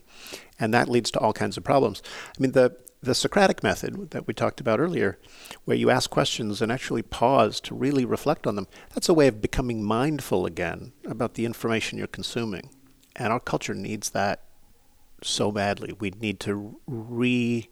and 0.60 0.74
that 0.74 0.88
leads 0.88 1.12
to 1.12 1.20
all 1.20 1.34
kinds 1.34 1.58
of 1.58 1.64
problems. 1.64 2.02
I 2.38 2.42
mean 2.42 2.54
the 2.54 2.78
the 3.04 3.14
Socratic 3.14 3.62
method 3.64 4.12
that 4.12 4.28
we 4.28 4.34
talked 4.34 4.62
about 4.62 4.80
earlier, 4.80 5.20
where 5.66 5.76
you 5.76 5.90
ask 5.90 6.10
questions 6.10 6.62
and 6.62 6.72
actually 6.72 7.02
pause 7.02 7.60
to 7.60 7.76
really 7.76 8.06
reflect 8.06 8.48
on 8.48 8.56
them, 8.56 8.66
that's 8.94 9.10
a 9.10 9.14
way 9.14 9.28
of 9.28 9.42
becoming 9.42 9.84
mindful 9.84 10.46
again 10.46 10.94
about 11.06 11.34
the 11.34 11.44
information 11.44 11.98
you're 11.98 12.08
consuming. 12.08 12.70
And 13.14 13.34
our 13.34 13.42
culture 13.42 13.74
needs 13.74 14.12
that 14.12 14.44
so 15.22 15.52
badly. 15.52 15.94
We 16.00 16.12
need 16.12 16.40
to 16.42 16.80
re 16.88 17.68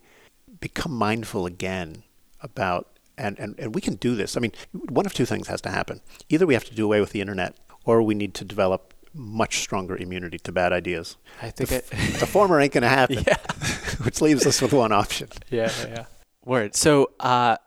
become 0.60 0.92
mindful 0.92 1.46
again 1.46 2.04
about 2.42 3.00
and, 3.18 3.40
and, 3.40 3.56
and 3.60 3.76
we 3.76 3.82
can 3.82 3.96
do 3.96 4.16
this. 4.16 4.36
I 4.38 4.40
mean, 4.40 4.52
one 4.72 5.06
of 5.06 5.14
two 5.14 5.26
things 5.26 5.48
has 5.48 5.62
to 5.62 5.70
happen. 5.70 6.02
Either 6.30 6.46
we 6.46 6.54
have 6.54 6.66
to 6.66 6.76
do 6.76 6.86
away 6.86 7.00
with 7.02 7.12
the 7.12 7.22
internet 7.22 7.56
or 7.86 8.02
we 8.02 8.14
need 8.16 8.34
to 8.36 8.46
develop 8.46 8.94
much 9.14 9.60
stronger 9.60 9.98
immunity 9.98 10.38
to 10.40 10.52
bad 10.52 10.72
ideas. 10.72 11.18
I 11.42 11.50
think 11.50 11.70
the, 11.70 11.76
f- 11.96 12.20
the 12.20 12.26
former 12.28 12.60
ain't 12.62 12.74
going 12.74 12.84
to 12.84 12.88
happen, 12.90 13.24
Yeah. 13.28 13.38
which 14.04 14.22
leaves 14.22 14.46
us 14.48 14.62
with 14.62 14.74
one 14.74 14.92
option. 14.92 15.28
yeah, 15.50 15.72
yeah, 15.82 15.88
yeah. 15.88 16.06
Word. 16.46 16.76
So, 16.76 17.12
uh, 17.20 17.58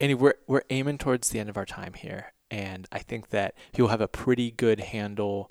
Andy, 0.00 0.14
we're 0.14 0.34
we're 0.48 0.62
aiming 0.70 0.98
towards 0.98 1.30
the 1.30 1.38
end 1.38 1.48
of 1.48 1.56
our 1.56 1.64
time 1.64 1.94
here, 1.94 2.32
and 2.50 2.86
I 2.90 2.98
think 2.98 3.30
that 3.30 3.54
you'll 3.76 3.88
have 3.88 4.00
a 4.00 4.08
pretty 4.08 4.50
good 4.50 4.80
handle 4.80 5.50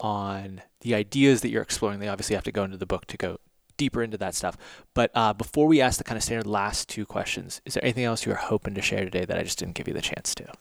on 0.00 0.62
the 0.80 0.94
ideas 0.94 1.42
that 1.42 1.50
you're 1.50 1.62
exploring. 1.62 2.00
They 2.00 2.08
obviously 2.08 2.34
have 2.34 2.44
to 2.44 2.52
go 2.52 2.64
into 2.64 2.76
the 2.78 2.86
book 2.86 3.06
to 3.06 3.16
go 3.16 3.38
deeper 3.76 4.02
into 4.02 4.18
that 4.18 4.34
stuff. 4.34 4.56
But 4.94 5.10
uh, 5.14 5.32
before 5.32 5.66
we 5.66 5.80
ask 5.80 5.98
the 5.98 6.04
kind 6.04 6.16
of 6.16 6.22
standard 6.22 6.46
last 6.46 6.88
two 6.88 7.06
questions, 7.06 7.60
is 7.64 7.74
there 7.74 7.84
anything 7.84 8.04
else 8.04 8.26
you 8.26 8.32
are 8.32 8.36
hoping 8.36 8.74
to 8.74 8.82
share 8.82 9.04
today 9.04 9.24
that 9.24 9.38
I 9.38 9.42
just 9.42 9.58
didn't 9.58 9.74
give 9.74 9.88
you 9.88 9.94
the 9.94 10.00
chance 10.00 10.34
to? 10.36 10.52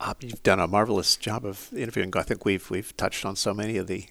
Uh, 0.00 0.14
you've 0.20 0.42
done 0.42 0.58
a 0.58 0.66
marvelous 0.66 1.16
job 1.16 1.44
of 1.44 1.72
interviewing. 1.72 2.12
I 2.16 2.22
think 2.22 2.44
we've 2.44 2.68
we've 2.70 2.96
touched 2.96 3.24
on 3.24 3.36
so 3.36 3.54
many 3.54 3.76
of 3.76 3.86
the 3.86 4.06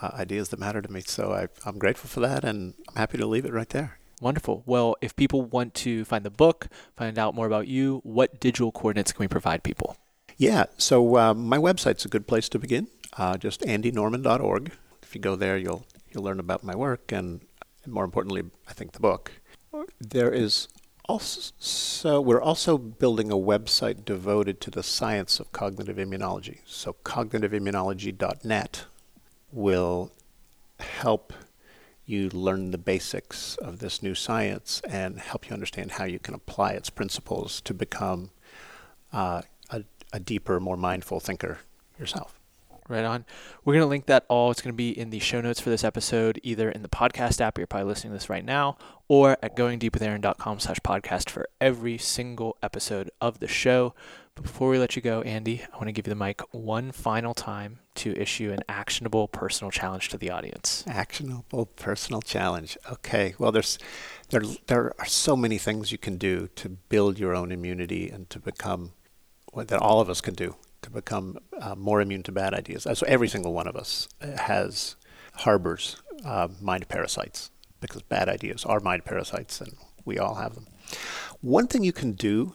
uh, 0.00 0.10
ideas 0.14 0.50
that 0.50 0.60
matter 0.60 0.80
to 0.80 0.90
me. 0.90 1.00
So 1.00 1.32
I, 1.32 1.48
I'm 1.68 1.78
grateful 1.78 2.08
for 2.08 2.20
that, 2.20 2.44
and 2.44 2.74
I'm 2.88 2.96
happy 2.96 3.18
to 3.18 3.26
leave 3.26 3.44
it 3.44 3.52
right 3.52 3.68
there. 3.68 3.98
Wonderful. 4.20 4.62
Well, 4.64 4.96
if 5.00 5.16
people 5.16 5.42
want 5.42 5.74
to 5.74 6.04
find 6.04 6.24
the 6.24 6.30
book, 6.30 6.68
find 6.96 7.18
out 7.18 7.34
more 7.34 7.46
about 7.46 7.66
you, 7.66 8.00
what 8.04 8.40
digital 8.40 8.70
coordinates 8.70 9.12
can 9.12 9.22
we 9.24 9.28
provide 9.28 9.62
people? 9.62 9.96
Yeah, 10.36 10.64
so 10.78 11.16
uh, 11.16 11.34
my 11.34 11.58
website's 11.58 12.04
a 12.04 12.08
good 12.08 12.26
place 12.26 12.48
to 12.50 12.58
begin. 12.58 12.88
Uh, 13.16 13.36
just 13.36 13.60
andynorman.org. 13.62 14.72
If 15.02 15.14
you 15.14 15.20
go 15.20 15.36
there, 15.36 15.56
you'll 15.56 15.84
you'll 16.10 16.24
learn 16.24 16.40
about 16.40 16.62
my 16.62 16.74
work 16.74 17.12
and, 17.12 17.40
and 17.84 17.92
more 17.92 18.04
importantly, 18.04 18.42
I 18.68 18.72
think 18.72 18.92
the 18.92 19.00
book. 19.00 19.32
There 20.00 20.32
is 20.32 20.68
Also, 21.06 22.18
we're 22.20 22.40
also 22.40 22.78
building 22.78 23.30
a 23.30 23.36
website 23.36 24.06
devoted 24.06 24.58
to 24.62 24.70
the 24.70 24.82
science 24.82 25.38
of 25.38 25.52
cognitive 25.52 25.98
immunology. 25.98 26.60
So, 26.64 26.96
cognitiveimmunology.net 27.04 28.84
will 29.52 30.10
help 30.80 31.32
you 32.06 32.30
learn 32.30 32.70
the 32.70 32.78
basics 32.78 33.56
of 33.56 33.78
this 33.80 34.02
new 34.02 34.14
science 34.14 34.80
and 34.88 35.18
help 35.20 35.48
you 35.48 35.54
understand 35.54 35.92
how 35.92 36.04
you 36.04 36.18
can 36.18 36.34
apply 36.34 36.72
its 36.72 36.90
principles 36.90 37.60
to 37.62 37.74
become 37.74 38.30
uh, 39.12 39.42
a, 39.70 39.84
a 40.12 40.20
deeper, 40.20 40.58
more 40.60 40.76
mindful 40.76 41.20
thinker 41.20 41.58
yourself. 41.98 42.38
Right 42.88 43.04
on. 43.04 43.24
We're 43.64 43.72
going 43.72 43.82
to 43.82 43.88
link 43.88 44.06
that 44.06 44.26
all. 44.28 44.50
It's 44.50 44.60
going 44.60 44.74
to 44.74 44.76
be 44.76 44.90
in 44.90 45.08
the 45.08 45.18
show 45.18 45.40
notes 45.40 45.58
for 45.58 45.70
this 45.70 45.84
episode, 45.84 46.38
either 46.42 46.70
in 46.70 46.82
the 46.82 46.88
podcast 46.88 47.40
app, 47.40 47.56
you're 47.56 47.66
probably 47.66 47.88
listening 47.88 48.12
to 48.12 48.16
this 48.16 48.28
right 48.28 48.44
now, 48.44 48.76
or 49.08 49.38
at 49.42 49.56
goingdeepwithaaron.com 49.56 50.60
slash 50.60 50.80
podcast 50.80 51.30
for 51.30 51.48
every 51.62 51.96
single 51.96 52.58
episode 52.62 53.10
of 53.22 53.38
the 53.38 53.48
show. 53.48 53.94
But 54.34 54.42
before 54.42 54.68
we 54.68 54.78
let 54.78 54.96
you 54.96 55.02
go, 55.02 55.22
Andy, 55.22 55.62
I 55.72 55.76
want 55.76 55.86
to 55.86 55.92
give 55.92 56.06
you 56.06 56.10
the 56.10 56.22
mic 56.22 56.42
one 56.50 56.92
final 56.92 57.32
time 57.32 57.78
to 57.96 58.12
issue 58.20 58.52
an 58.52 58.60
actionable 58.68 59.28
personal 59.28 59.70
challenge 59.70 60.10
to 60.10 60.18
the 60.18 60.30
audience. 60.30 60.84
Actionable 60.86 61.66
personal 61.66 62.20
challenge. 62.20 62.76
Okay. 62.90 63.34
Well, 63.38 63.52
there's 63.52 63.78
there 64.30 64.42
there 64.66 64.92
are 64.98 65.06
so 65.06 65.36
many 65.36 65.56
things 65.56 65.92
you 65.92 65.98
can 65.98 66.18
do 66.18 66.48
to 66.56 66.68
build 66.68 67.18
your 67.18 67.34
own 67.34 67.52
immunity 67.52 68.10
and 68.10 68.28
to 68.28 68.38
become 68.38 68.92
that 69.54 69.78
all 69.78 70.00
of 70.00 70.10
us 70.10 70.20
can 70.20 70.34
do 70.34 70.56
to 70.84 70.90
become 70.90 71.38
uh, 71.60 71.74
more 71.74 72.00
immune 72.00 72.22
to 72.22 72.32
bad 72.32 72.54
ideas. 72.54 72.82
So 72.82 73.04
every 73.06 73.28
single 73.28 73.52
one 73.52 73.66
of 73.66 73.74
us 73.74 74.08
has 74.20 74.96
harbors 75.36 75.96
uh, 76.24 76.48
mind 76.60 76.88
parasites 76.88 77.50
because 77.80 78.02
bad 78.02 78.28
ideas 78.28 78.64
are 78.64 78.80
mind 78.80 79.04
parasites, 79.04 79.60
and 79.60 79.76
we 80.04 80.18
all 80.18 80.36
have 80.36 80.54
them. 80.54 80.66
One 81.40 81.66
thing 81.66 81.84
you 81.84 81.92
can 81.92 82.12
do 82.12 82.54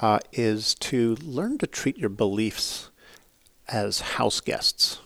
uh, 0.00 0.20
is 0.32 0.74
to 0.76 1.16
learn 1.16 1.58
to 1.58 1.66
treat 1.66 1.98
your 1.98 2.10
beliefs 2.10 2.90
as 3.68 4.00
house 4.00 4.40
guests 4.40 5.00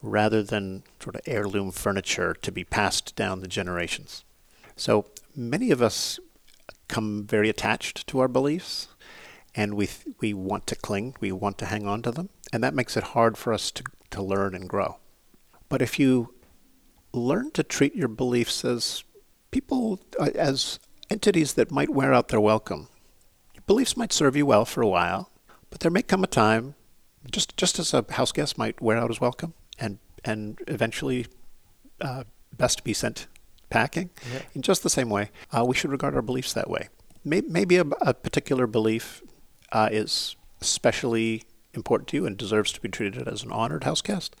rather 0.00 0.42
than 0.42 0.84
sort 1.02 1.16
of 1.16 1.22
heirloom 1.26 1.72
furniture 1.72 2.34
to 2.42 2.52
be 2.52 2.64
passed 2.64 3.16
down 3.16 3.40
the 3.40 3.48
generations. 3.48 4.24
So 4.76 5.06
many 5.34 5.72
of 5.72 5.82
us 5.82 6.20
come 6.86 7.24
very 7.26 7.48
attached 7.48 8.06
to 8.06 8.20
our 8.20 8.28
beliefs 8.28 8.88
and 9.58 9.74
we 9.74 9.86
th- 9.86 10.14
we 10.20 10.32
want 10.32 10.68
to 10.68 10.76
cling, 10.76 11.16
we 11.20 11.32
want 11.32 11.58
to 11.58 11.66
hang 11.66 11.84
on 11.86 12.00
to 12.02 12.12
them, 12.12 12.28
and 12.52 12.62
that 12.62 12.74
makes 12.74 12.96
it 12.96 13.02
hard 13.02 13.36
for 13.36 13.52
us 13.52 13.72
to, 13.72 13.82
to 14.10 14.22
learn 14.22 14.54
and 14.54 14.68
grow. 14.68 14.98
But 15.68 15.82
if 15.82 15.98
you 15.98 16.32
learn 17.12 17.50
to 17.50 17.64
treat 17.64 17.96
your 17.96 18.06
beliefs 18.06 18.64
as 18.64 19.02
people 19.50 20.00
uh, 20.18 20.30
as 20.36 20.78
entities 21.10 21.54
that 21.54 21.72
might 21.72 21.90
wear 21.90 22.14
out 22.14 22.28
their 22.28 22.40
welcome, 22.40 22.86
your 23.52 23.64
beliefs 23.66 23.96
might 23.96 24.12
serve 24.12 24.36
you 24.36 24.46
well 24.46 24.64
for 24.64 24.80
a 24.80 24.86
while, 24.86 25.32
but 25.70 25.80
there 25.80 25.90
may 25.90 26.02
come 26.02 26.22
a 26.22 26.28
time, 26.28 26.76
just 27.28 27.56
just 27.56 27.80
as 27.80 27.92
a 27.92 28.04
house 28.10 28.30
guest 28.30 28.58
might 28.58 28.80
wear 28.80 28.96
out 28.96 29.10
his 29.10 29.20
welcome, 29.20 29.54
and 29.76 29.98
and 30.24 30.60
eventually 30.68 31.26
uh, 32.00 32.22
best 32.56 32.84
be 32.84 32.94
sent 32.94 33.26
packing. 33.70 34.10
Yeah. 34.32 34.42
In 34.54 34.62
just 34.62 34.84
the 34.84 34.90
same 34.90 35.10
way, 35.10 35.30
uh, 35.50 35.64
we 35.64 35.74
should 35.74 35.90
regard 35.90 36.14
our 36.14 36.22
beliefs 36.22 36.52
that 36.52 36.70
way. 36.70 36.90
Maybe 37.24 37.76
a, 37.76 37.84
a 38.00 38.14
particular 38.14 38.68
belief 38.68 39.20
uh, 39.72 39.88
is 39.90 40.36
especially 40.60 41.44
important 41.74 42.08
to 42.08 42.16
you 42.16 42.26
and 42.26 42.36
deserves 42.36 42.72
to 42.72 42.80
be 42.80 42.88
treated 42.88 43.28
as 43.28 43.42
an 43.42 43.52
honored 43.52 43.84
house 43.84 44.02
guest. 44.02 44.36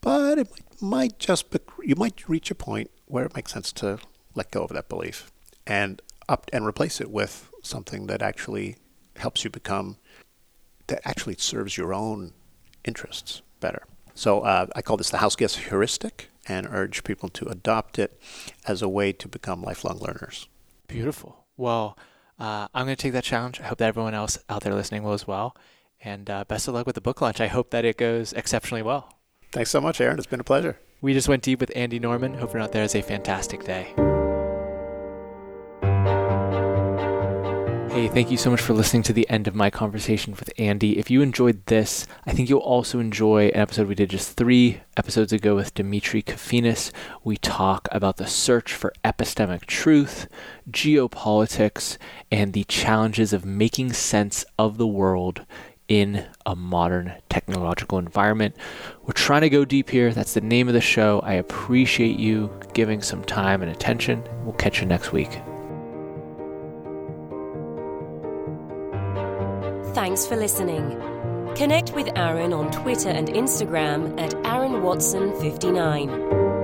But 0.00 0.38
it 0.38 0.48
might, 0.80 1.18
just 1.18 1.50
be, 1.50 1.58
you 1.82 1.96
might 1.96 2.28
reach 2.28 2.50
a 2.50 2.54
point 2.54 2.90
where 3.06 3.24
it 3.24 3.34
makes 3.34 3.52
sense 3.52 3.72
to 3.72 3.98
let 4.34 4.50
go 4.50 4.62
of 4.62 4.70
that 4.70 4.88
belief 4.88 5.30
and 5.66 6.02
up 6.28 6.48
and 6.52 6.66
replace 6.66 7.00
it 7.00 7.10
with 7.10 7.50
something 7.62 8.06
that 8.06 8.22
actually 8.22 8.76
helps 9.16 9.44
you 9.44 9.50
become 9.50 9.96
that 10.88 11.00
actually 11.04 11.36
serves 11.38 11.76
your 11.76 11.92
own 11.92 12.32
interests 12.84 13.42
better. 13.60 13.82
So 14.14 14.40
uh, 14.40 14.66
I 14.74 14.82
call 14.82 14.96
this 14.96 15.10
the 15.10 15.18
house 15.18 15.36
guest 15.36 15.58
heuristic 15.58 16.30
and 16.46 16.66
urge 16.70 17.04
people 17.04 17.28
to 17.30 17.46
adopt 17.48 17.98
it 17.98 18.20
as 18.66 18.82
a 18.82 18.88
way 18.88 19.12
to 19.12 19.28
become 19.28 19.62
lifelong 19.62 19.98
learners. 19.98 20.48
Beautiful. 20.86 21.44
Well, 21.56 21.98
uh, 22.38 22.68
I'm 22.74 22.86
going 22.86 22.96
to 22.96 23.02
take 23.02 23.12
that 23.12 23.24
challenge. 23.24 23.60
I 23.60 23.64
hope 23.64 23.78
that 23.78 23.88
everyone 23.88 24.14
else 24.14 24.38
out 24.48 24.62
there 24.62 24.74
listening 24.74 25.02
will 25.02 25.12
as 25.12 25.26
well. 25.26 25.56
And 26.02 26.28
uh, 26.28 26.44
best 26.44 26.68
of 26.68 26.74
luck 26.74 26.86
with 26.86 26.94
the 26.94 27.00
book 27.00 27.20
launch. 27.20 27.40
I 27.40 27.46
hope 27.46 27.70
that 27.70 27.84
it 27.84 27.96
goes 27.96 28.32
exceptionally 28.32 28.82
well. 28.82 29.12
Thanks 29.52 29.70
so 29.70 29.80
much, 29.80 30.00
Aaron. 30.00 30.18
It's 30.18 30.26
been 30.26 30.40
a 30.40 30.44
pleasure. 30.44 30.78
We 31.00 31.14
just 31.14 31.28
went 31.28 31.42
deep 31.42 31.60
with 31.60 31.72
Andy 31.74 31.98
Norman. 31.98 32.34
Hope 32.34 32.52
you're 32.52 32.62
out 32.62 32.72
there 32.72 32.82
has 32.82 32.94
a 32.94 33.02
fantastic 33.02 33.64
day. 33.64 33.94
Hey, 37.96 38.08
thank 38.08 38.30
you 38.30 38.36
so 38.36 38.50
much 38.50 38.60
for 38.60 38.74
listening 38.74 39.04
to 39.04 39.14
the 39.14 39.26
end 39.30 39.48
of 39.48 39.54
my 39.54 39.70
conversation 39.70 40.34
with 40.34 40.52
Andy. 40.58 40.98
If 40.98 41.10
you 41.10 41.22
enjoyed 41.22 41.64
this, 41.64 42.06
I 42.26 42.32
think 42.32 42.50
you'll 42.50 42.58
also 42.58 42.98
enjoy 42.98 43.46
an 43.46 43.56
episode 43.56 43.88
we 43.88 43.94
did 43.94 44.10
just 44.10 44.36
three 44.36 44.82
episodes 44.98 45.32
ago 45.32 45.54
with 45.54 45.72
Demetri 45.72 46.22
Kofinas. 46.22 46.92
We 47.24 47.38
talk 47.38 47.88
about 47.90 48.18
the 48.18 48.26
search 48.26 48.74
for 48.74 48.92
epistemic 49.02 49.64
truth, 49.64 50.28
geopolitics, 50.70 51.96
and 52.30 52.52
the 52.52 52.64
challenges 52.64 53.32
of 53.32 53.46
making 53.46 53.94
sense 53.94 54.44
of 54.58 54.76
the 54.76 54.86
world 54.86 55.46
in 55.88 56.26
a 56.44 56.54
modern 56.54 57.14
technological 57.30 57.96
environment. 57.96 58.56
We're 59.04 59.14
trying 59.14 59.40
to 59.40 59.48
go 59.48 59.64
deep 59.64 59.88
here. 59.88 60.12
That's 60.12 60.34
the 60.34 60.42
name 60.42 60.68
of 60.68 60.74
the 60.74 60.82
show. 60.82 61.20
I 61.20 61.32
appreciate 61.32 62.18
you 62.18 62.60
giving 62.74 63.00
some 63.00 63.24
time 63.24 63.62
and 63.62 63.72
attention. 63.72 64.22
We'll 64.44 64.52
catch 64.52 64.82
you 64.82 64.86
next 64.86 65.12
week. 65.12 65.40
Thanks 69.96 70.26
for 70.26 70.36
listening. 70.36 71.00
Connect 71.56 71.94
with 71.94 72.10
Aaron 72.18 72.52
on 72.52 72.70
Twitter 72.70 73.08
and 73.08 73.28
Instagram 73.28 74.20
at 74.20 74.34
Aaron 74.44 74.82
Watson 74.82 75.32
59. 75.40 76.55